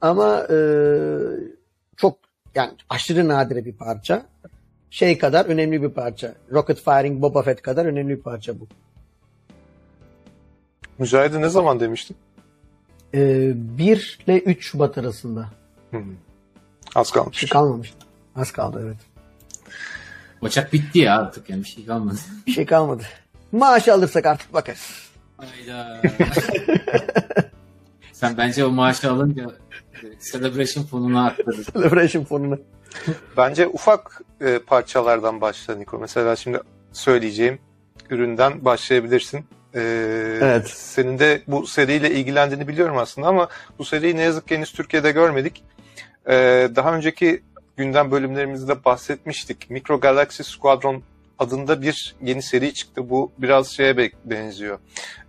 Ama 0.00 0.46
e, 0.50 0.56
çok 1.96 2.18
yani 2.54 2.72
aşırı 2.88 3.28
nadire 3.28 3.64
bir 3.64 3.72
parça. 3.72 4.26
Şey 4.90 5.18
kadar 5.18 5.46
önemli 5.46 5.82
bir 5.82 5.88
parça. 5.88 6.34
Rocket 6.52 6.84
Firing 6.84 7.22
Boba 7.22 7.42
Fett 7.42 7.62
kadar 7.62 7.86
önemli 7.86 8.16
bir 8.16 8.22
parça 8.22 8.60
bu. 8.60 8.68
Mücahide 10.98 11.40
ne 11.40 11.48
zaman 11.48 11.80
demiştin? 11.80 12.16
Ee, 13.14 13.52
1 13.54 14.18
ile 14.26 14.38
3 14.40 14.64
Şubat 14.64 14.98
arasında. 14.98 15.48
Az 16.94 17.10
kalmış. 17.10 17.36
Şey 17.36 17.48
kalmamış. 17.48 17.94
Az 18.36 18.52
kaldı 18.52 18.80
evet. 18.84 18.96
Ocak 20.42 20.72
bitti 20.72 20.98
ya 20.98 21.18
artık 21.18 21.50
yani 21.50 21.62
bir 21.62 21.68
şey 21.68 21.86
kalmadı. 21.86 22.18
Bir 22.46 22.52
şey 22.52 22.66
kalmadı. 22.66 23.04
Maaş 23.54 23.88
alırsak 23.88 24.26
artık 24.26 24.52
bakarız. 24.52 25.10
Hayda. 25.36 26.02
Sen 28.12 28.36
bence 28.36 28.64
o 28.64 28.70
maaşı 28.70 29.10
alınca 29.10 29.50
Celebration 30.32 30.84
fonuna 30.84 31.26
aktarır. 31.26 31.64
Celebration 31.72 32.24
fonuna. 32.24 32.58
Bence 33.36 33.66
ufak 33.66 34.22
e, 34.40 34.58
parçalardan 34.58 35.40
başla 35.40 35.74
Niko. 35.74 35.98
Mesela 35.98 36.36
şimdi 36.36 36.60
söyleyeceğim 36.92 37.58
üründen 38.10 38.64
başlayabilirsin. 38.64 39.44
Ee, 39.74 39.80
Evet. 40.42 40.68
Senin 40.68 41.18
de 41.18 41.42
bu 41.46 41.66
seriyle 41.66 42.10
ilgilendiğini 42.10 42.68
biliyorum 42.68 42.98
aslında 42.98 43.28
ama 43.28 43.48
bu 43.78 43.84
seriyi 43.84 44.16
ne 44.16 44.22
yazık 44.22 44.48
ki 44.48 44.56
henüz 44.56 44.72
Türkiye'de 44.72 45.10
görmedik. 45.12 45.64
Ee, 46.28 46.68
daha 46.76 46.94
önceki 46.94 47.42
gündem 47.76 48.10
bölümlerimizde 48.10 48.84
bahsetmiştik. 48.84 49.70
Micro 49.70 50.00
Galaxy 50.00 50.42
Squadron 50.42 51.02
adında 51.38 51.82
bir 51.82 52.16
yeni 52.22 52.42
seri 52.42 52.74
çıktı. 52.74 53.10
Bu 53.10 53.32
biraz 53.38 53.68
şeye 53.68 53.96
be- 53.96 54.10
benziyor. 54.24 54.78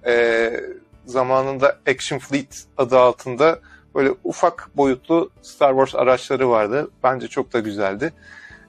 Ee, 0.06 0.60
zamanında 1.06 1.80
Action 1.90 2.20
Fleet 2.20 2.66
adı 2.78 3.00
altında 3.00 3.60
böyle 3.96 4.10
ufak 4.24 4.70
boyutlu 4.78 5.32
Star 5.42 5.72
Wars 5.72 5.96
araçları 5.96 6.50
vardı. 6.50 6.92
Bence 7.04 7.28
çok 7.28 7.54
da 7.54 7.60
güzeldi. 7.60 8.14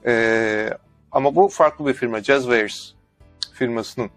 Ee, 0.07 0.71
ama 1.13 1.35
bu 1.35 1.49
farklı 1.49 1.87
bir 1.87 1.93
firma. 1.93 2.23
Jazzwares 2.23 2.93
firmasının 3.53 4.11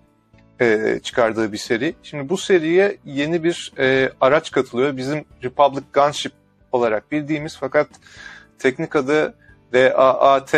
e, 0.61 0.99
çıkardığı 1.03 1.51
bir 1.51 1.57
seri. 1.57 1.95
Şimdi 2.03 2.29
bu 2.29 2.37
seriye 2.37 2.97
yeni 3.05 3.43
bir 3.43 3.73
e, 3.77 4.11
araç 4.21 4.51
katılıyor. 4.51 4.97
Bizim 4.97 5.25
Republic 5.43 5.83
Gunship 5.93 6.33
olarak 6.71 7.11
bildiğimiz 7.11 7.57
fakat 7.57 7.87
teknik 8.59 8.95
adı 8.95 9.33
DAAT 9.73 10.55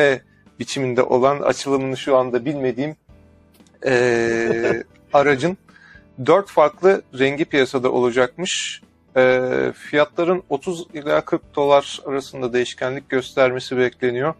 biçiminde 0.61 1.03
olan 1.03 1.41
açılımını 1.41 1.97
şu 1.97 2.17
anda 2.17 2.45
bilmediğim 2.45 2.95
e, 3.85 4.83
aracın 5.13 5.57
dört 6.25 6.49
farklı 6.49 7.01
rengi 7.19 7.45
piyasada 7.45 7.91
olacakmış. 7.91 8.81
E, 9.17 9.41
fiyatların 9.75 10.43
30 10.49 10.87
ila 10.93 11.21
40 11.21 11.55
dolar 11.55 11.99
arasında 12.05 12.53
değişkenlik 12.53 13.09
göstermesi 13.09 13.77
bekleniyor. 13.77 14.33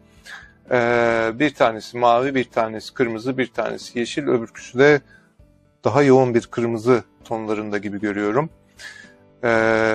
E, 0.72 0.78
bir 1.40 1.54
tanesi 1.54 1.98
mavi, 1.98 2.36
bir 2.36 2.44
tanesi 2.44 2.94
kırmızı, 2.94 3.38
bir 3.38 3.48
tanesi 3.48 4.00
yeşil, 4.00 4.28
öbürküsü 4.28 4.80
de 4.80 5.02
daha 5.84 6.04
yoğun 6.04 6.34
bir 6.34 6.48
kırmızı 6.48 7.04
tonlarında 7.26 7.78
gibi 7.78 8.00
görüyorum. 8.00 8.50
E, 9.44 9.50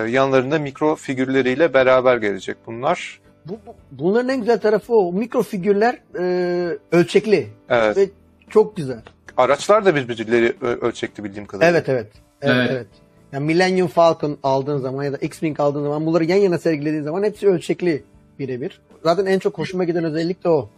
yanlarında 0.08 0.58
mikro 0.58 0.96
figürleriyle 0.96 1.74
beraber 1.74 2.16
gelecek 2.16 2.56
bunlar. 2.66 3.25
Bu, 3.49 3.53
bu- 3.66 3.74
bunların 3.90 4.28
en 4.28 4.40
güzel 4.40 4.61
tarafı 4.61 4.94
o. 4.94 5.12
Mikro 5.12 5.42
figürler 5.42 5.99
e, 6.18 6.78
ölçekli 6.92 7.49
Evet. 7.68 7.97
ve 7.97 8.11
çok 8.51 8.76
güzel. 8.76 9.03
Araçlar 9.36 9.84
da 9.84 9.94
birbirleri 9.94 10.57
ölçekli 10.61 11.24
bildiğim 11.24 11.47
kadarıyla. 11.47 11.78
Evet 11.78 11.88
evet. 11.88 12.07
Evet 12.42 12.57
Evet. 12.57 12.70
evet. 12.72 12.86
Yani 13.32 13.44
Millennium 13.47 13.88
Falcon 13.88 14.38
aldığın 14.42 14.78
zaman 14.78 15.05
ya 15.05 15.12
da 15.12 15.16
X-Wing 15.16 15.61
aldığın 15.61 15.82
zaman 15.82 16.07
bunları 16.07 16.24
yan 16.24 16.36
yana 16.36 16.59
sergilediğin 16.59 17.03
zaman 17.03 17.22
hepsi 17.22 17.49
ölçekli 17.49 18.05
birebir. 18.38 18.80
Zaten 19.03 19.26
en 19.26 19.38
çok 19.38 19.59
hoşuma 19.59 19.84
giden 19.84 20.05
özellik 20.05 20.44
de 20.44 20.49
o. 20.49 20.68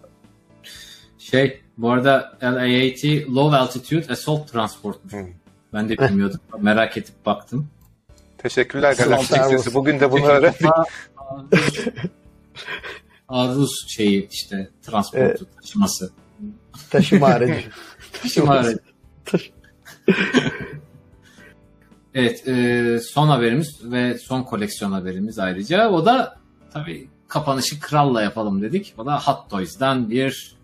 Şey 1.18 1.60
bu 1.78 1.90
arada 1.90 2.38
LAAT 2.42 3.04
Low 3.04 3.56
Altitude 3.56 4.12
Assault 4.12 4.52
Transport'muş. 4.52 5.12
Hı. 5.12 5.26
Ben 5.72 5.88
de 5.88 5.98
bilmiyordum. 5.98 6.40
Merak 6.60 6.96
edip 6.96 7.26
baktım. 7.26 7.68
Teşekkürler 8.38 8.94
Galaktik. 8.98 9.36
Sesi. 9.44 9.74
Bugün 9.74 10.00
de 10.00 10.12
bunu 10.12 10.26
öğrendik. 10.26 10.60
Aruz 13.28 13.86
şeyi 13.88 14.28
işte 14.32 14.70
transportu 14.82 15.46
taşıması. 15.60 16.10
Taşıma 16.90 17.26
aracı. 17.26 17.64
Taşıma 18.22 18.52
aracı. 18.52 18.78
Evet 22.14 22.48
e, 22.48 22.98
son 23.00 23.28
haberimiz 23.28 23.80
ve 23.82 24.18
son 24.18 24.42
koleksiyon 24.42 24.92
haberimiz 24.92 25.38
ayrıca. 25.38 25.90
O 25.90 26.06
da 26.06 26.38
tabii 26.72 27.08
kapanışı 27.28 27.80
kralla 27.80 28.22
yapalım 28.22 28.62
dedik. 28.62 28.94
O 28.98 29.06
da 29.06 29.20
Hot 29.20 29.50
Toys'dan 29.50 30.10
bir 30.10 30.56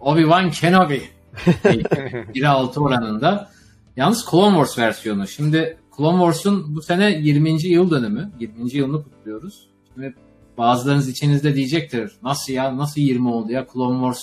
Obi-Wan 0.00 0.50
Kenobi. 0.50 1.02
1'e 1.44 2.48
6 2.48 2.80
oranında. 2.80 3.50
Yalnız 3.96 4.26
Clone 4.30 4.54
Wars 4.54 4.78
versiyonu. 4.78 5.28
Şimdi 5.28 5.78
Clone 5.96 6.18
Wars'un 6.18 6.76
bu 6.76 6.82
sene 6.82 7.10
20. 7.10 7.62
yıl 7.62 7.90
dönümü. 7.90 8.30
20. 8.40 8.76
yılını 8.76 9.04
kutluyoruz. 9.04 9.68
Şimdi 9.94 10.14
bazılarınız 10.58 11.08
içinizde 11.08 11.54
diyecektir. 11.54 12.12
Nasıl 12.22 12.52
ya? 12.52 12.76
Nasıl 12.76 13.00
20 13.00 13.28
oldu 13.28 13.52
ya? 13.52 13.66
Clone 13.72 13.98
Wars 13.98 14.22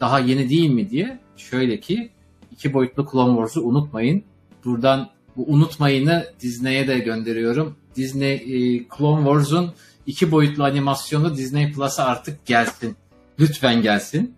daha 0.00 0.18
yeni 0.18 0.48
değil 0.48 0.70
mi 0.70 0.90
diye. 0.90 1.18
Şöyle 1.36 1.80
ki 1.80 2.10
iki 2.52 2.72
boyutlu 2.72 3.06
Clone 3.12 3.36
Wars'u 3.36 3.62
unutmayın. 3.62 4.22
Buradan 4.64 5.10
bu 5.36 5.44
unutmayını 5.46 6.26
Disney'e 6.40 6.88
de 6.88 6.98
gönderiyorum. 6.98 7.76
Disney 7.96 8.34
e, 8.34 8.84
Clone 8.98 9.24
Wars'un 9.24 9.72
iki 10.06 10.30
boyutlu 10.30 10.64
animasyonu 10.64 11.36
Disney 11.36 11.72
Plus'a 11.72 12.04
artık 12.04 12.46
gelsin. 12.46 12.96
Lütfen 13.38 13.82
gelsin. 13.82 14.34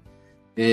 E, 0.58 0.64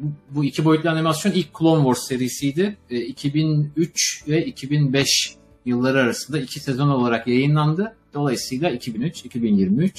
bu, 0.00 0.12
bu 0.30 0.44
iki 0.44 0.64
boyutlu 0.64 0.90
animasyon 0.90 1.32
ilk 1.32 1.58
Clone 1.58 1.82
Wars 1.82 2.08
serisiydi. 2.08 2.76
E, 2.90 3.00
2003 3.00 4.24
ve 4.28 4.46
2005 4.46 5.34
yılları 5.64 5.98
arasında 6.00 6.38
iki 6.38 6.60
sezon 6.60 6.88
olarak 6.88 7.26
yayınlandı. 7.26 7.96
Dolayısıyla 8.18 8.70
2003-2023 8.70 9.90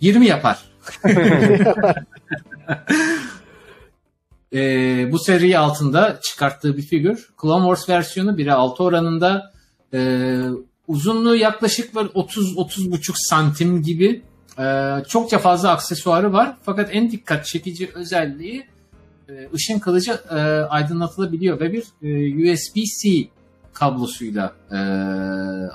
20 0.00 0.26
yapar. 0.26 0.58
Ee, 4.56 5.12
bu 5.12 5.18
seri 5.18 5.58
altında 5.58 6.20
çıkarttığı 6.22 6.76
bir 6.76 6.82
figür. 6.82 7.28
Clone 7.42 7.76
Wars 7.76 7.88
versiyonu 7.88 8.30
1'e 8.30 8.52
6 8.52 8.84
oranında 8.84 9.52
e, 9.94 10.40
uzunluğu 10.88 11.36
yaklaşık 11.36 11.94
böyle 11.94 12.08
30-30,5 12.08 13.12
santim 13.16 13.82
gibi 13.82 14.22
e, 14.58 14.94
çokça 15.08 15.38
fazla 15.38 15.70
aksesuarı 15.70 16.32
var. 16.32 16.56
Fakat 16.62 16.88
en 16.92 17.10
dikkat 17.10 17.46
çekici 17.46 17.90
özelliği 17.94 18.66
e, 19.28 19.48
ışın 19.54 19.78
kılıcı 19.78 20.20
e, 20.30 20.34
aydınlatılabiliyor 20.68 21.60
ve 21.60 21.72
bir 21.72 21.84
e, 22.02 22.52
USB-C 22.52 23.28
kablosuyla 23.74 24.54
e, 24.70 24.76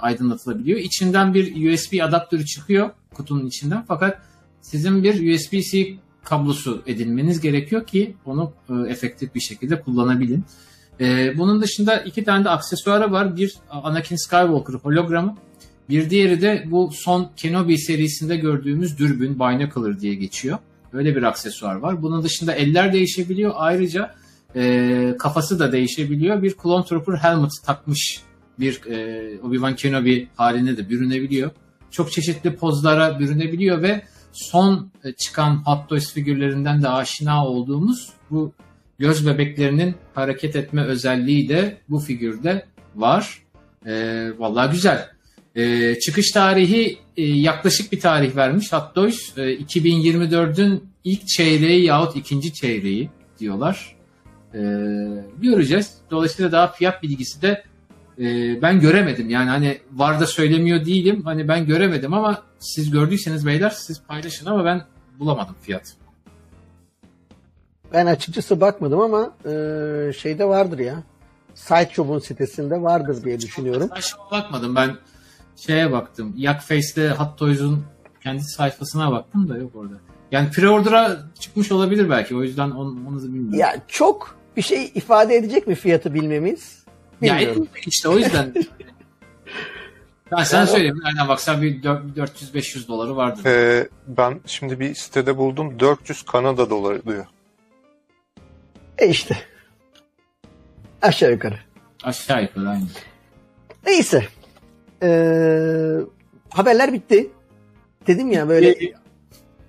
aydınlatılabiliyor. 0.02 0.80
İçinden 0.80 1.34
bir 1.34 1.74
USB 1.74 2.04
adaptörü 2.04 2.46
çıkıyor 2.46 2.90
kutunun 3.14 3.46
içinden 3.46 3.84
fakat 3.88 4.22
sizin 4.62 5.04
bir 5.04 5.36
USB-C 5.36 5.98
kablosu 6.24 6.84
edinmeniz 6.88 7.42
gerekiyor 7.42 7.86
ki 7.86 8.16
onu 8.26 8.54
e, 8.70 8.92
efektif 8.92 9.36
bir 9.36 9.40
şekilde 9.40 9.82
kullanabilin. 9.82 10.44
E, 11.00 11.38
bunun 11.38 11.62
dışında 11.62 11.98
iki 11.98 12.24
tane 12.24 12.46
de 12.46 12.50
aksesuarı 12.50 13.12
var. 13.12 13.38
Bir 13.38 13.54
Anakin 13.70 14.16
Skywalker 14.16 14.74
hologramı. 14.74 15.38
Bir 15.90 16.10
diğeri 16.10 16.42
de 16.42 16.64
bu 16.68 16.92
son 16.94 17.32
Kenobi 17.38 17.78
serisinde 17.78 18.38
gördüğümüz 18.38 18.98
dürbün 19.00 19.40
Binocular 19.40 20.00
diye 20.00 20.16
geçiyor. 20.16 20.58
Öyle 20.94 21.16
bir 21.16 21.24
aksesuar 21.24 21.76
var. 21.76 22.02
Bunun 22.02 22.24
dışında 22.24 22.54
eller 22.54 22.94
değişebiliyor. 22.94 23.52
Ayrıca 23.56 24.16
e, 24.56 25.16
kafası 25.20 25.60
da 25.60 25.72
değişebiliyor. 25.72 26.44
Bir 26.44 26.56
Clone 26.64 26.86
Trooper 26.86 27.14
helmet 27.14 27.52
takmış 27.66 28.22
bir 28.60 28.82
e, 28.86 28.96
Obi-Wan 29.44 29.76
Kenobi 29.76 30.28
haline 30.36 30.78
de 30.78 30.90
bürünebiliyor. 30.90 31.52
Çok 31.92 32.12
çeşitli 32.12 32.56
pozlara 32.56 33.20
bürünebiliyor 33.20 33.82
ve 33.82 34.02
son 34.32 34.92
e, 35.04 35.12
çıkan 35.12 35.56
Hot 35.66 35.90
Toys 35.90 36.14
figürlerinden 36.14 36.82
de 36.84 36.90
aşina 36.90 37.48
olduğumuz 37.48 38.10
bu 38.32 38.54
göz 39.00 39.28
bebeklerinin 39.28 39.96
hareket 40.14 40.56
etme 40.56 40.84
özelliği 40.84 41.50
de 41.50 41.78
bu 41.90 42.00
figürde 42.00 42.66
var. 42.96 43.44
E, 43.86 43.94
vallahi 44.38 44.72
güzel. 44.72 45.10
E, 45.56 45.96
çıkış 46.00 46.32
tarihi 46.32 46.98
e, 47.18 47.24
yaklaşık 47.24 47.92
bir 47.92 48.00
tarih 48.00 48.36
vermiş 48.36 48.74
Hot 48.74 48.96
Toys. 48.96 49.38
E, 49.38 49.42
2024'ün 49.42 50.84
ilk 51.04 51.28
çeyreği 51.28 51.86
yahut 51.86 52.16
ikinci 52.16 52.54
çeyreği 52.54 53.10
diyorlar. 53.40 53.99
E, 54.54 54.60
göreceğiz. 55.42 55.94
Dolayısıyla 56.12 56.52
daha 56.52 56.68
fiyat 56.68 57.04
bilgisi 57.04 57.42
de 57.42 57.64
e, 58.20 58.62
ben 58.62 58.80
göremedim. 58.80 59.30
Yani 59.30 59.50
hani 59.50 59.78
var 59.94 60.20
da 60.20 60.28
söylemiyor 60.28 60.86
değilim. 60.86 61.22
Hani 61.24 61.48
ben 61.48 61.66
göremedim 61.66 62.14
ama 62.14 62.44
siz 62.60 62.92
gördüyseniz 62.92 63.46
beyler 63.46 63.70
siz 63.70 64.02
paylaşın 64.08 64.46
ama 64.46 64.66
ben 64.66 64.82
bulamadım 65.20 65.56
fiyat. 65.62 65.94
Ben 67.94 68.06
açıkçası 68.06 68.62
bakmadım 68.62 69.00
ama 69.00 69.32
e, 69.46 70.14
şeyde 70.14 70.46
vardır 70.46 70.80
ya. 70.80 71.04
Sideshow'un 71.56 72.20
sitesinde 72.20 72.82
vardır 72.82 73.24
diye 73.24 73.40
düşünüyorum. 73.40 73.90
Sideshow'a 73.96 74.32
bakmadım 74.32 74.76
ben 74.76 74.96
şeye 75.56 75.92
baktım. 75.92 76.34
Yak 76.38 76.62
Face'de 76.62 77.12
Hot 77.12 77.38
Toys'un 77.38 77.84
kendi 78.24 78.44
sayfasına 78.44 79.12
baktım 79.12 79.50
da 79.50 79.58
yok 79.58 79.76
orada. 79.76 79.94
Yani 80.32 80.50
pre-order'a 80.50 81.18
çıkmış 81.40 81.72
olabilir 81.72 82.10
belki. 82.10 82.36
O 82.36 82.44
yüzden 82.44 82.72
onu, 82.72 83.08
onu 83.10 83.24
bilmiyorum. 83.24 83.60
Ya 83.60 83.76
çok 83.88 84.39
bir 84.58 84.62
şey 84.62 84.92
ifade 84.96 85.36
edecek 85.36 85.68
mi 85.68 85.76
fiyatı 85.76 86.14
bilmemiz? 86.14 86.84
ya 87.22 87.36
Bilmiyorum. 87.36 87.64
etmeyecek 87.64 87.94
işte 87.94 88.10
o 88.10 88.18
yüzden. 88.18 88.54
ben 90.32 90.44
sana 90.44 90.68
söyleyeyim. 90.68 91.00
Nereden 91.04 91.28
baksan 91.28 91.62
bir 91.62 91.82
dö- 91.84 92.14
400-500 92.16 92.88
doları 92.88 93.16
vardır. 93.16 93.46
Ee, 93.46 93.88
ben 94.08 94.40
şimdi 94.46 94.80
bir 94.80 94.96
sitede 94.96 95.38
buldum 95.38 95.80
400 95.80 96.22
Kanada 96.24 96.70
doları 96.70 97.04
diyor. 97.06 97.26
E 98.98 99.08
işte. 99.10 99.38
Aşağı 101.02 101.32
yukarı. 101.32 101.60
Aşağı 102.04 102.42
yukarı 102.42 102.70
aynı. 102.70 102.86
Neyse. 103.86 104.28
Ee, 105.04 105.96
haberler 106.50 106.94
bitti. 106.94 107.30
Dedim 108.08 108.32
ya 108.32 108.50
böyle 108.50 108.76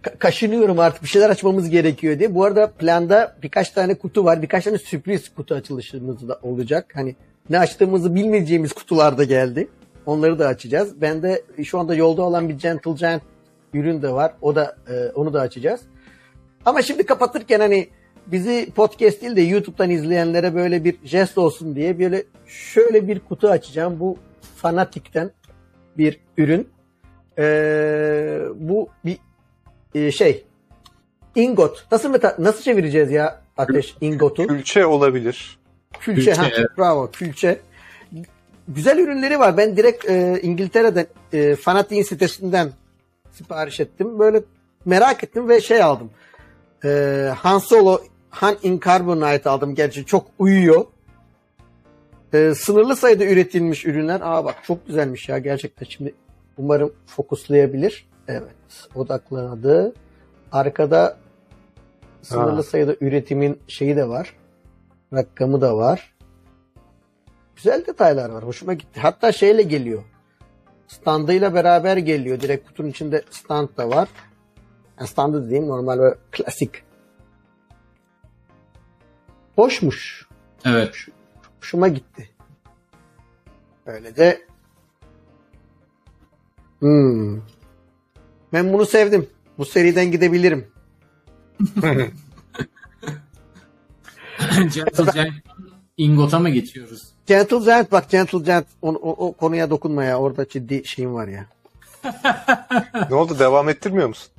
ka- 0.02 0.18
kaşınıyorum 0.18 0.78
artık 0.78 1.02
bir 1.02 1.08
şeyler 1.08 1.30
açmamız 1.30 1.70
gerekiyor 1.70 2.18
diye. 2.18 2.34
Bu 2.34 2.44
arada 2.44 2.70
planda 2.70 3.36
birkaç 3.42 3.70
tane 3.70 3.94
kutu 3.94 4.24
var. 4.24 4.42
Birkaç 4.42 4.64
tane 4.64 4.78
sürpriz 4.78 5.34
kutu 5.34 5.54
açılışımız 5.54 6.28
da 6.28 6.38
olacak. 6.42 6.92
Hani 6.94 7.16
ne 7.50 7.58
açtığımızı 7.58 8.14
bilmeyeceğimiz 8.14 8.72
kutular 8.72 9.18
da 9.18 9.24
geldi. 9.24 9.68
Onları 10.06 10.38
da 10.38 10.46
açacağız. 10.48 11.00
Ben 11.00 11.22
de 11.22 11.42
şu 11.64 11.78
anda 11.78 11.94
yolda 11.94 12.22
olan 12.22 12.48
bir 12.48 12.54
Gentle 12.54 12.92
Giant 12.92 13.22
ürün 13.74 14.02
de 14.02 14.12
var. 14.12 14.32
O 14.42 14.54
da 14.54 14.76
e, 14.88 15.08
onu 15.14 15.32
da 15.32 15.40
açacağız. 15.40 15.80
Ama 16.64 16.82
şimdi 16.82 17.06
kapatırken 17.06 17.60
hani 17.60 17.88
bizi 18.26 18.72
podcast 18.74 19.22
değil 19.22 19.36
de 19.36 19.40
YouTube'dan 19.40 19.90
izleyenlere 19.90 20.54
böyle 20.54 20.84
bir 20.84 20.96
jest 21.04 21.38
olsun 21.38 21.76
diye 21.76 21.98
böyle 21.98 22.24
şöyle 22.46 23.08
bir 23.08 23.20
kutu 23.20 23.48
açacağım. 23.48 24.00
Bu 24.00 24.16
Fanatic'ten 24.56 25.30
bir 25.98 26.20
ürün. 26.38 26.68
Ee, 27.38 28.40
bu 28.54 28.88
bir 29.04 29.18
e, 29.94 30.12
şey 30.12 30.44
ingot. 31.34 31.86
Nasıl 31.92 32.10
meta 32.10 32.36
nasıl 32.38 32.62
çevireceğiz 32.62 33.10
ya 33.10 33.40
Ateş 33.56 33.96
ingotu? 34.00 34.46
Külçe 34.46 34.86
olabilir. 34.86 35.58
Külçe. 36.00 36.32
Külçe, 36.32 36.42
ha, 36.42 36.48
bravo 36.78 37.10
külçe. 37.10 37.60
Güzel 38.68 38.98
ürünleri 38.98 39.38
var. 39.38 39.56
Ben 39.56 39.76
direkt 39.76 40.10
e, 40.10 40.40
İngiltere'den 40.42 41.06
e, 41.32 41.56
Fanatic'in 41.56 42.02
sitesinden 42.02 42.72
sipariş 43.32 43.80
ettim. 43.80 44.18
Böyle 44.18 44.42
merak 44.84 45.24
ettim 45.24 45.48
ve 45.48 45.60
şey 45.60 45.82
aldım. 45.82 46.10
E, 46.84 46.88
Han 47.36 47.58
Solo 47.58 48.00
Han 48.30 48.56
in 48.62 48.80
Carbonite 48.84 49.50
aldım. 49.50 49.74
Gerçi 49.74 50.06
çok 50.06 50.26
uyuyor. 50.38 50.84
E, 52.34 52.54
sınırlı 52.54 52.96
sayıda 52.96 53.24
üretilmiş 53.24 53.86
ürünler. 53.86 54.20
Aa 54.24 54.44
bak 54.44 54.56
çok 54.66 54.86
güzelmiş 54.86 55.28
ya 55.28 55.38
gerçekten. 55.38 55.86
Şimdi 55.86 56.14
umarım 56.58 56.92
fokuslayabilir. 57.06 58.09
Evet 58.30 58.88
odaklanadı. 58.94 59.94
Arkada 60.52 61.16
sınırlı 62.22 62.56
Ha. 62.56 62.62
sayıda 62.62 62.96
üretimin 63.00 63.60
şeyi 63.68 63.96
de 63.96 64.08
var. 64.08 64.36
Rakamı 65.12 65.60
da 65.60 65.76
var. 65.76 66.14
Güzel 67.56 67.86
detaylar 67.86 68.30
var. 68.30 68.44
Hoşuma 68.44 68.74
gitti. 68.74 69.00
Hatta 69.00 69.32
şeyle 69.32 69.62
geliyor. 69.62 70.02
Standıyla 70.88 71.54
beraber 71.54 71.96
geliyor. 71.96 72.40
Direkt 72.40 72.66
kutunun 72.68 72.88
içinde 72.88 73.22
stand 73.30 73.68
da 73.76 73.88
var. 73.88 74.08
Yani 74.98 75.08
standı 75.08 75.46
dediğim 75.46 75.68
normal 75.68 75.98
ve 75.98 76.14
klasik. 76.30 76.70
Hoşmuş. 79.56 80.28
Evet. 80.64 80.96
Hoşuma 81.60 81.88
gitti. 81.88 82.30
Öyle 83.86 84.16
de 84.16 84.42
hmm. 86.78 87.40
Ben 88.52 88.72
bunu 88.72 88.86
sevdim. 88.86 89.26
Bu 89.58 89.64
seriden 89.64 90.10
gidebilirim. 90.10 90.66
Gentle 94.74 95.12
Giant 95.12 95.34
Ingot'a 95.96 96.38
mı 96.38 96.50
geçiyoruz? 96.50 97.02
Gentle 97.26 97.58
Giant 97.58 97.92
bak 97.92 98.10
Gentle 98.10 98.38
Giant 98.38 98.66
o, 98.82 98.88
o, 98.88 99.26
o 99.26 99.32
konuya 99.32 99.70
dokunma 99.70 100.04
ya. 100.04 100.18
Orada 100.18 100.48
ciddi 100.48 100.82
şeyim 100.84 101.14
var 101.14 101.28
ya. 101.28 101.46
ne 103.10 103.16
oldu 103.16 103.38
devam 103.38 103.68
ettirmiyor 103.68 104.08
musun? 104.08 104.32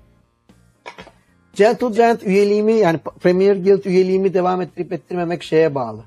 Gentle 1.54 1.90
Giant 1.90 2.24
üyeliğimi 2.24 2.74
yani 2.74 3.00
Premier 3.20 3.56
Guild 3.56 3.86
üyeliğimi 3.86 4.34
devam 4.34 4.62
ettirip 4.62 4.94
ettirmemek 4.94 5.44
şeye 5.44 5.76
bağlı. 5.76 6.04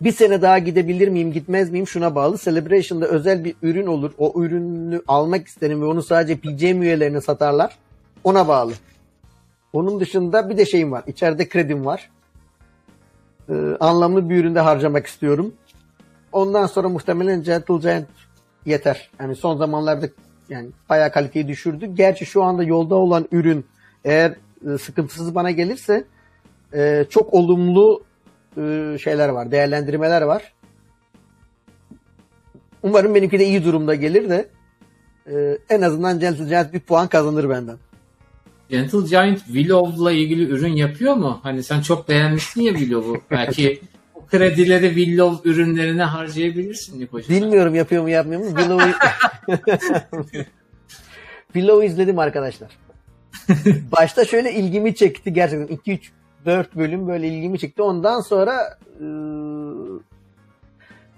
Bir 0.00 0.12
sene 0.12 0.42
daha 0.42 0.58
gidebilir 0.58 1.08
miyim 1.08 1.32
gitmez 1.32 1.70
miyim 1.70 1.86
şuna 1.86 2.14
bağlı. 2.14 2.38
Celebration'da 2.38 3.06
özel 3.06 3.44
bir 3.44 3.54
ürün 3.62 3.86
olur. 3.86 4.12
O 4.18 4.42
ürünü 4.42 5.02
almak 5.08 5.46
isterim 5.46 5.82
ve 5.82 5.84
onu 5.84 6.02
sadece 6.02 6.36
PGM 6.36 6.82
üyelerine 6.82 7.20
satarlar. 7.20 7.78
Ona 8.24 8.48
bağlı. 8.48 8.72
Onun 9.72 10.00
dışında 10.00 10.50
bir 10.50 10.58
de 10.58 10.66
şeyim 10.66 10.92
var. 10.92 11.04
İçeride 11.06 11.48
kredim 11.48 11.86
var. 11.86 12.10
Ee, 13.48 13.52
anlamlı 13.80 14.30
bir 14.30 14.36
üründe 14.36 14.60
harcamak 14.60 15.06
istiyorum. 15.06 15.54
Ondan 16.32 16.66
sonra 16.66 16.88
muhtemelen 16.88 17.42
Gentle 17.42 17.76
Giant 17.76 18.06
yeter. 18.66 19.10
Yani 19.20 19.36
son 19.36 19.56
zamanlarda 19.56 20.08
yani 20.48 20.68
bayağı 20.88 21.12
kaliteyi 21.12 21.48
düşürdü. 21.48 21.86
Gerçi 21.86 22.26
şu 22.26 22.42
anda 22.42 22.62
yolda 22.62 22.94
olan 22.94 23.28
ürün 23.32 23.66
eğer 24.04 24.36
e, 24.74 24.78
sıkıntısız 24.78 25.34
bana 25.34 25.50
gelirse 25.50 26.04
e, 26.74 27.06
çok 27.10 27.34
olumlu 27.34 28.02
e, 28.56 28.98
şeyler 28.98 29.28
var, 29.28 29.50
değerlendirmeler 29.50 30.22
var. 30.22 30.52
Umarım 32.82 33.14
benimki 33.14 33.38
de 33.38 33.46
iyi 33.46 33.64
durumda 33.64 33.94
gelir 33.94 34.30
de 34.30 34.48
e, 35.26 35.58
en 35.70 35.82
azından 35.82 36.20
Gentle 36.20 36.44
Giant 36.44 36.72
bir 36.72 36.80
puan 36.80 37.08
kazanır 37.08 37.50
benden. 37.50 37.76
Gentle 38.68 39.08
Giant 39.08 39.38
Willow'la 39.38 40.12
ilgili 40.12 40.48
ürün 40.48 40.72
yapıyor 40.72 41.14
mu? 41.14 41.40
Hani 41.42 41.62
sen 41.62 41.80
çok 41.80 42.08
beğenmiştin 42.08 42.62
ya 42.62 42.72
Willow'u. 42.72 43.22
Belki 43.30 43.80
o 44.14 44.26
kredileri 44.26 44.94
Willow 44.94 45.50
ürünlerine 45.50 46.02
harcayabilirsin 46.02 47.00
Nikocuğum. 47.00 47.28
Bilmiyorum 47.28 47.74
yapıyor 47.74 48.02
mu 48.02 48.08
yapmıyor 48.08 48.40
mu. 48.40 48.48
Willow'u 48.48 48.92
Willow'u 51.52 51.84
izledim 51.84 52.18
arkadaşlar. 52.18 52.70
Başta 53.92 54.24
şöyle 54.24 54.52
ilgimi 54.52 54.94
çekti 54.94 55.32
gerçekten. 55.32 55.76
2 55.76 56.00
3 56.46 56.52
4 56.52 56.76
bölüm 56.76 57.08
böyle 57.08 57.28
ilgimi 57.28 57.58
çekti. 57.58 57.82
Ondan 57.82 58.20
sonra 58.20 58.78
e, 58.94 59.06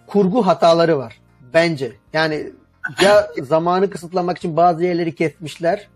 kurgu 0.06 0.46
hataları 0.46 0.98
var 0.98 1.20
bence. 1.54 1.92
Yani 2.12 2.52
ya 3.02 3.28
zamanı 3.42 3.90
kısıtlamak 3.90 4.38
için 4.38 4.56
bazı 4.56 4.84
yerleri 4.84 5.14
kesmişler. 5.14 5.88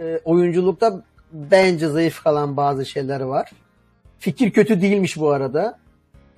E, 0.00 0.20
oyunculukta 0.24 1.02
bence 1.32 1.88
zayıf 1.88 2.22
kalan 2.22 2.56
bazı 2.56 2.86
şeyler 2.86 3.20
var. 3.20 3.50
Fikir 4.18 4.50
kötü 4.50 4.80
değilmiş 4.80 5.16
bu 5.16 5.30
arada. 5.30 5.78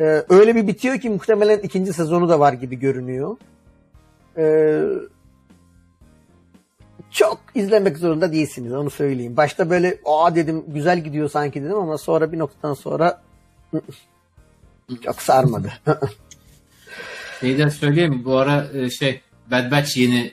E, 0.01 0.25
öyle 0.29 0.55
bir 0.55 0.67
bitiyor 0.67 0.99
ki 0.99 1.11
muhtemelen 1.11 1.59
ikinci 1.59 1.93
sezonu 1.93 2.29
da 2.29 2.41
var 2.41 2.53
gibi 2.53 2.79
görünüyor. 2.79 3.37
E, 4.37 4.83
çok 7.11 7.41
izlemek 7.55 7.99
zorunda 7.99 8.33
değilsiniz 8.33 8.73
onu 8.73 8.91
söyleyeyim. 8.91 9.37
Başta 9.37 9.71
böyle 9.71 9.99
aa 10.05 10.35
dedim 10.35 10.65
güzel 10.69 11.05
gidiyor 11.05 11.31
sanki 11.31 11.63
dedim 11.63 11.77
ama 11.77 11.99
sonra 11.99 12.33
bir 12.33 12.39
noktadan 12.39 12.75
sonra 12.75 13.23
çok 15.05 15.23
sarmadı. 15.23 15.73
Şeyden 17.41 17.69
söyleyeyim 17.69 18.23
bu 18.25 18.37
ara 18.37 18.67
e, 18.75 18.91
şey 18.91 19.21
Bad 19.51 19.71
Batch 19.71 19.97
yeni 19.97 20.33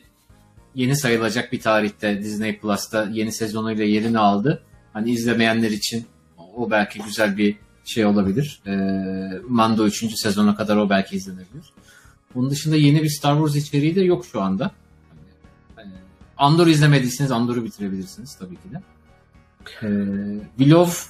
yeni 0.76 0.96
sayılacak 0.98 1.52
bir 1.52 1.62
tarihte 1.62 2.20
Disney 2.20 2.58
Plus'ta 2.58 3.08
yeni 3.12 3.32
sezonuyla 3.32 3.84
yerini 3.84 4.20
aldı. 4.20 4.64
Hani 4.94 5.12
izlemeyenler 5.12 5.72
için 5.72 6.06
o 6.56 6.72
belki 6.72 7.00
güzel 7.00 7.38
bir 7.38 7.56
şey 7.86 8.06
olabilir. 8.06 8.62
E, 8.68 8.72
Mando 9.48 9.86
3. 9.86 10.20
sezona 10.20 10.56
kadar 10.56 10.78
o 10.78 10.90
belki 10.90 11.16
izlenebilir. 11.16 11.74
Bunun 12.36 12.50
dışında 12.50 12.76
yeni 12.76 13.04
bir 13.04 13.10
Star 13.10 13.36
Wars 13.36 13.56
içeriği 13.56 13.96
de 13.96 14.02
yok 14.02 14.26
şu 14.26 14.42
anda. 14.42 14.72
Hani, 16.36 16.50
e, 16.50 16.54
Andor 16.54 16.68
izlemediyseniz 16.68 17.32
Andor'u 17.32 17.64
bitirebilirsiniz 17.66 18.36
tabii 18.36 18.56
ki 18.56 18.62
de. 18.72 18.82
E, 19.82 19.90
Willow 20.58 21.10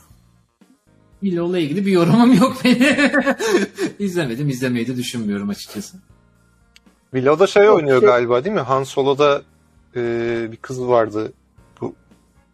Willow'la 1.21 1.59
ilgili 1.59 1.85
bir 1.85 1.91
yorumum 1.91 2.33
yok 2.33 2.57
benim. 2.63 3.11
İzlemedim, 3.99 4.49
izlemeyi 4.49 4.87
de 4.87 4.97
düşünmüyorum 4.97 5.49
açıkçası. 5.49 5.97
Willow'da 7.11 7.47
şey 7.47 7.65
Yok, 7.65 7.75
oynuyor 7.75 7.99
şey- 7.99 8.09
galiba 8.09 8.43
değil 8.43 8.55
mi? 8.55 8.61
Han 8.61 8.83
Solo'da 8.83 9.41
e, 9.95 10.01
bir 10.51 10.57
kız 10.57 10.81
vardı. 10.81 11.33
Bu 11.81 11.95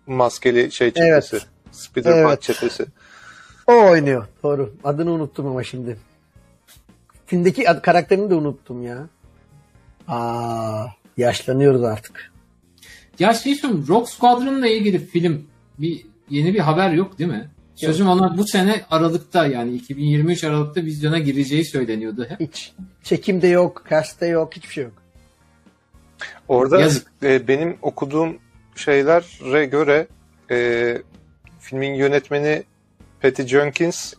maskeli 0.07 0.71
şey 0.71 0.91
çetesi. 0.93 1.35
Evet. 1.35 1.47
Spider-Man 1.71 2.29
Evet. 2.29 2.41
çetesi. 2.41 2.85
o 3.67 3.73
oynuyor. 3.89 4.27
Doğru. 4.43 4.75
Adını 4.83 5.11
unuttum 5.11 5.47
ama 5.47 5.63
şimdi. 5.63 5.97
Filmdeki 7.25 7.69
ad- 7.69 7.81
karakterini 7.81 8.29
de 8.29 8.35
unuttum 8.35 8.83
ya. 8.83 9.07
Aa, 10.07 10.85
yaşlanıyoruz 11.17 11.83
artık. 11.83 12.28
Ya 13.19 13.33
şey 13.33 13.55
söyleyeyim, 13.55 13.85
Rock 13.87 14.09
Squadron'la 14.09 14.67
ilgili 14.67 15.05
film 15.05 15.47
bir 15.79 16.05
yeni 16.29 16.53
bir 16.53 16.59
haber 16.59 16.91
yok 16.91 17.19
değil 17.19 17.29
mi? 17.29 17.49
Sözüm 17.75 18.09
ona 18.09 18.37
bu 18.37 18.47
sene 18.47 18.85
Aralık'ta 18.89 19.47
yani 19.47 19.73
2023 19.73 20.43
Aralık'ta 20.43 20.81
vizyona 20.81 21.19
gireceği 21.19 21.65
söyleniyordu 21.65 22.25
hep. 22.29 22.39
Hiç 22.39 22.73
çekimde 23.03 23.47
yok, 23.47 23.83
cast'te 23.89 24.27
yok, 24.27 24.55
hiçbir 24.55 24.73
şey 24.73 24.83
yok. 24.83 24.93
Orada 26.47 26.81
Yazık. 26.81 27.07
e, 27.23 27.47
benim 27.47 27.77
okuduğum 27.81 28.37
şeylere 28.75 29.65
göre 29.65 30.07
e, 30.51 30.97
filmin 31.59 31.93
yönetmeni 31.93 32.63
Patty 33.21 33.43
Jenkins 33.43 34.13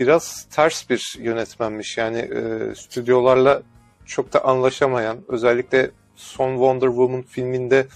biraz 0.00 0.46
ters 0.50 0.90
bir 0.90 1.16
yönetmenmiş. 1.20 1.98
Yani 1.98 2.18
e, 2.18 2.74
stüdyolarla 2.74 3.62
çok 4.06 4.32
da 4.32 4.44
anlaşamayan, 4.44 5.18
özellikle 5.28 5.90
son 6.16 6.50
Wonder 6.52 6.88
Woman 6.88 7.22
filminde 7.22 7.86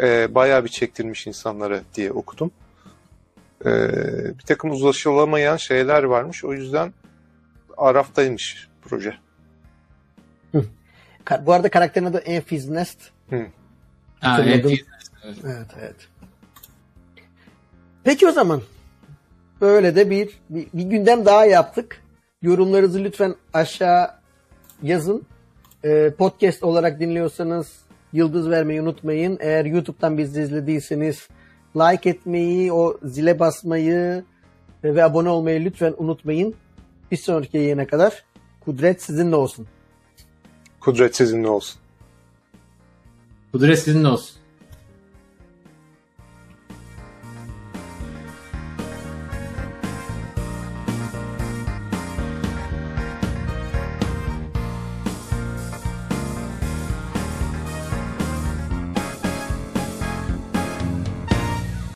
e, 0.00 0.34
bayağı 0.34 0.64
bir 0.64 0.68
çektirmiş 0.68 1.26
insanlara 1.26 1.80
diye 1.94 2.12
okudum. 2.12 2.50
E, 3.64 3.70
bir 4.38 4.44
takım 4.46 4.70
uzlaşılamayan 4.70 5.56
şeyler 5.56 6.02
varmış. 6.02 6.44
O 6.44 6.52
yüzden 6.52 6.92
Araf'taymış 7.76 8.68
proje. 8.82 9.14
Bu 11.46 11.52
arada 11.52 11.68
karakterin 11.68 12.06
adı 12.06 12.18
Enfys 12.18 12.68
Nest. 12.68 12.98
Ha, 13.30 13.36
Hatırladım. 14.20 14.70
evet. 14.70 14.84
Evet, 15.44 15.66
evet. 15.80 15.96
Peki 18.04 18.28
o 18.28 18.32
zaman. 18.32 18.62
Böyle 19.60 19.96
de 19.96 20.10
bir, 20.10 20.40
bir, 20.50 20.66
bir 20.72 20.82
gündem 20.82 21.24
daha 21.24 21.46
yaptık. 21.46 22.02
Yorumlarınızı 22.42 23.04
lütfen 23.04 23.34
aşağı 23.52 24.10
yazın. 24.82 25.26
Ee, 25.84 26.10
podcast 26.18 26.62
olarak 26.62 27.00
dinliyorsanız 27.00 27.78
yıldız 28.12 28.50
vermeyi 28.50 28.82
unutmayın. 28.82 29.38
Eğer 29.40 29.64
YouTube'dan 29.64 30.18
bizi 30.18 30.42
izlediyseniz 30.42 31.28
like 31.76 32.10
etmeyi, 32.10 32.72
o 32.72 32.98
zile 33.04 33.38
basmayı 33.38 34.24
ve 34.84 35.04
abone 35.04 35.28
olmayı 35.28 35.64
lütfen 35.64 35.94
unutmayın. 35.98 36.54
Bir 37.10 37.16
sonraki 37.16 37.56
yayına 37.56 37.86
kadar 37.86 38.24
kudret 38.60 39.02
sizinle 39.02 39.36
olsun. 39.36 39.66
Kudret 40.80 41.16
sizinle 41.16 41.48
olsun. 41.48 41.80
Kudret 43.52 43.78
sizinle 43.78 44.08
olsun. 44.08 44.37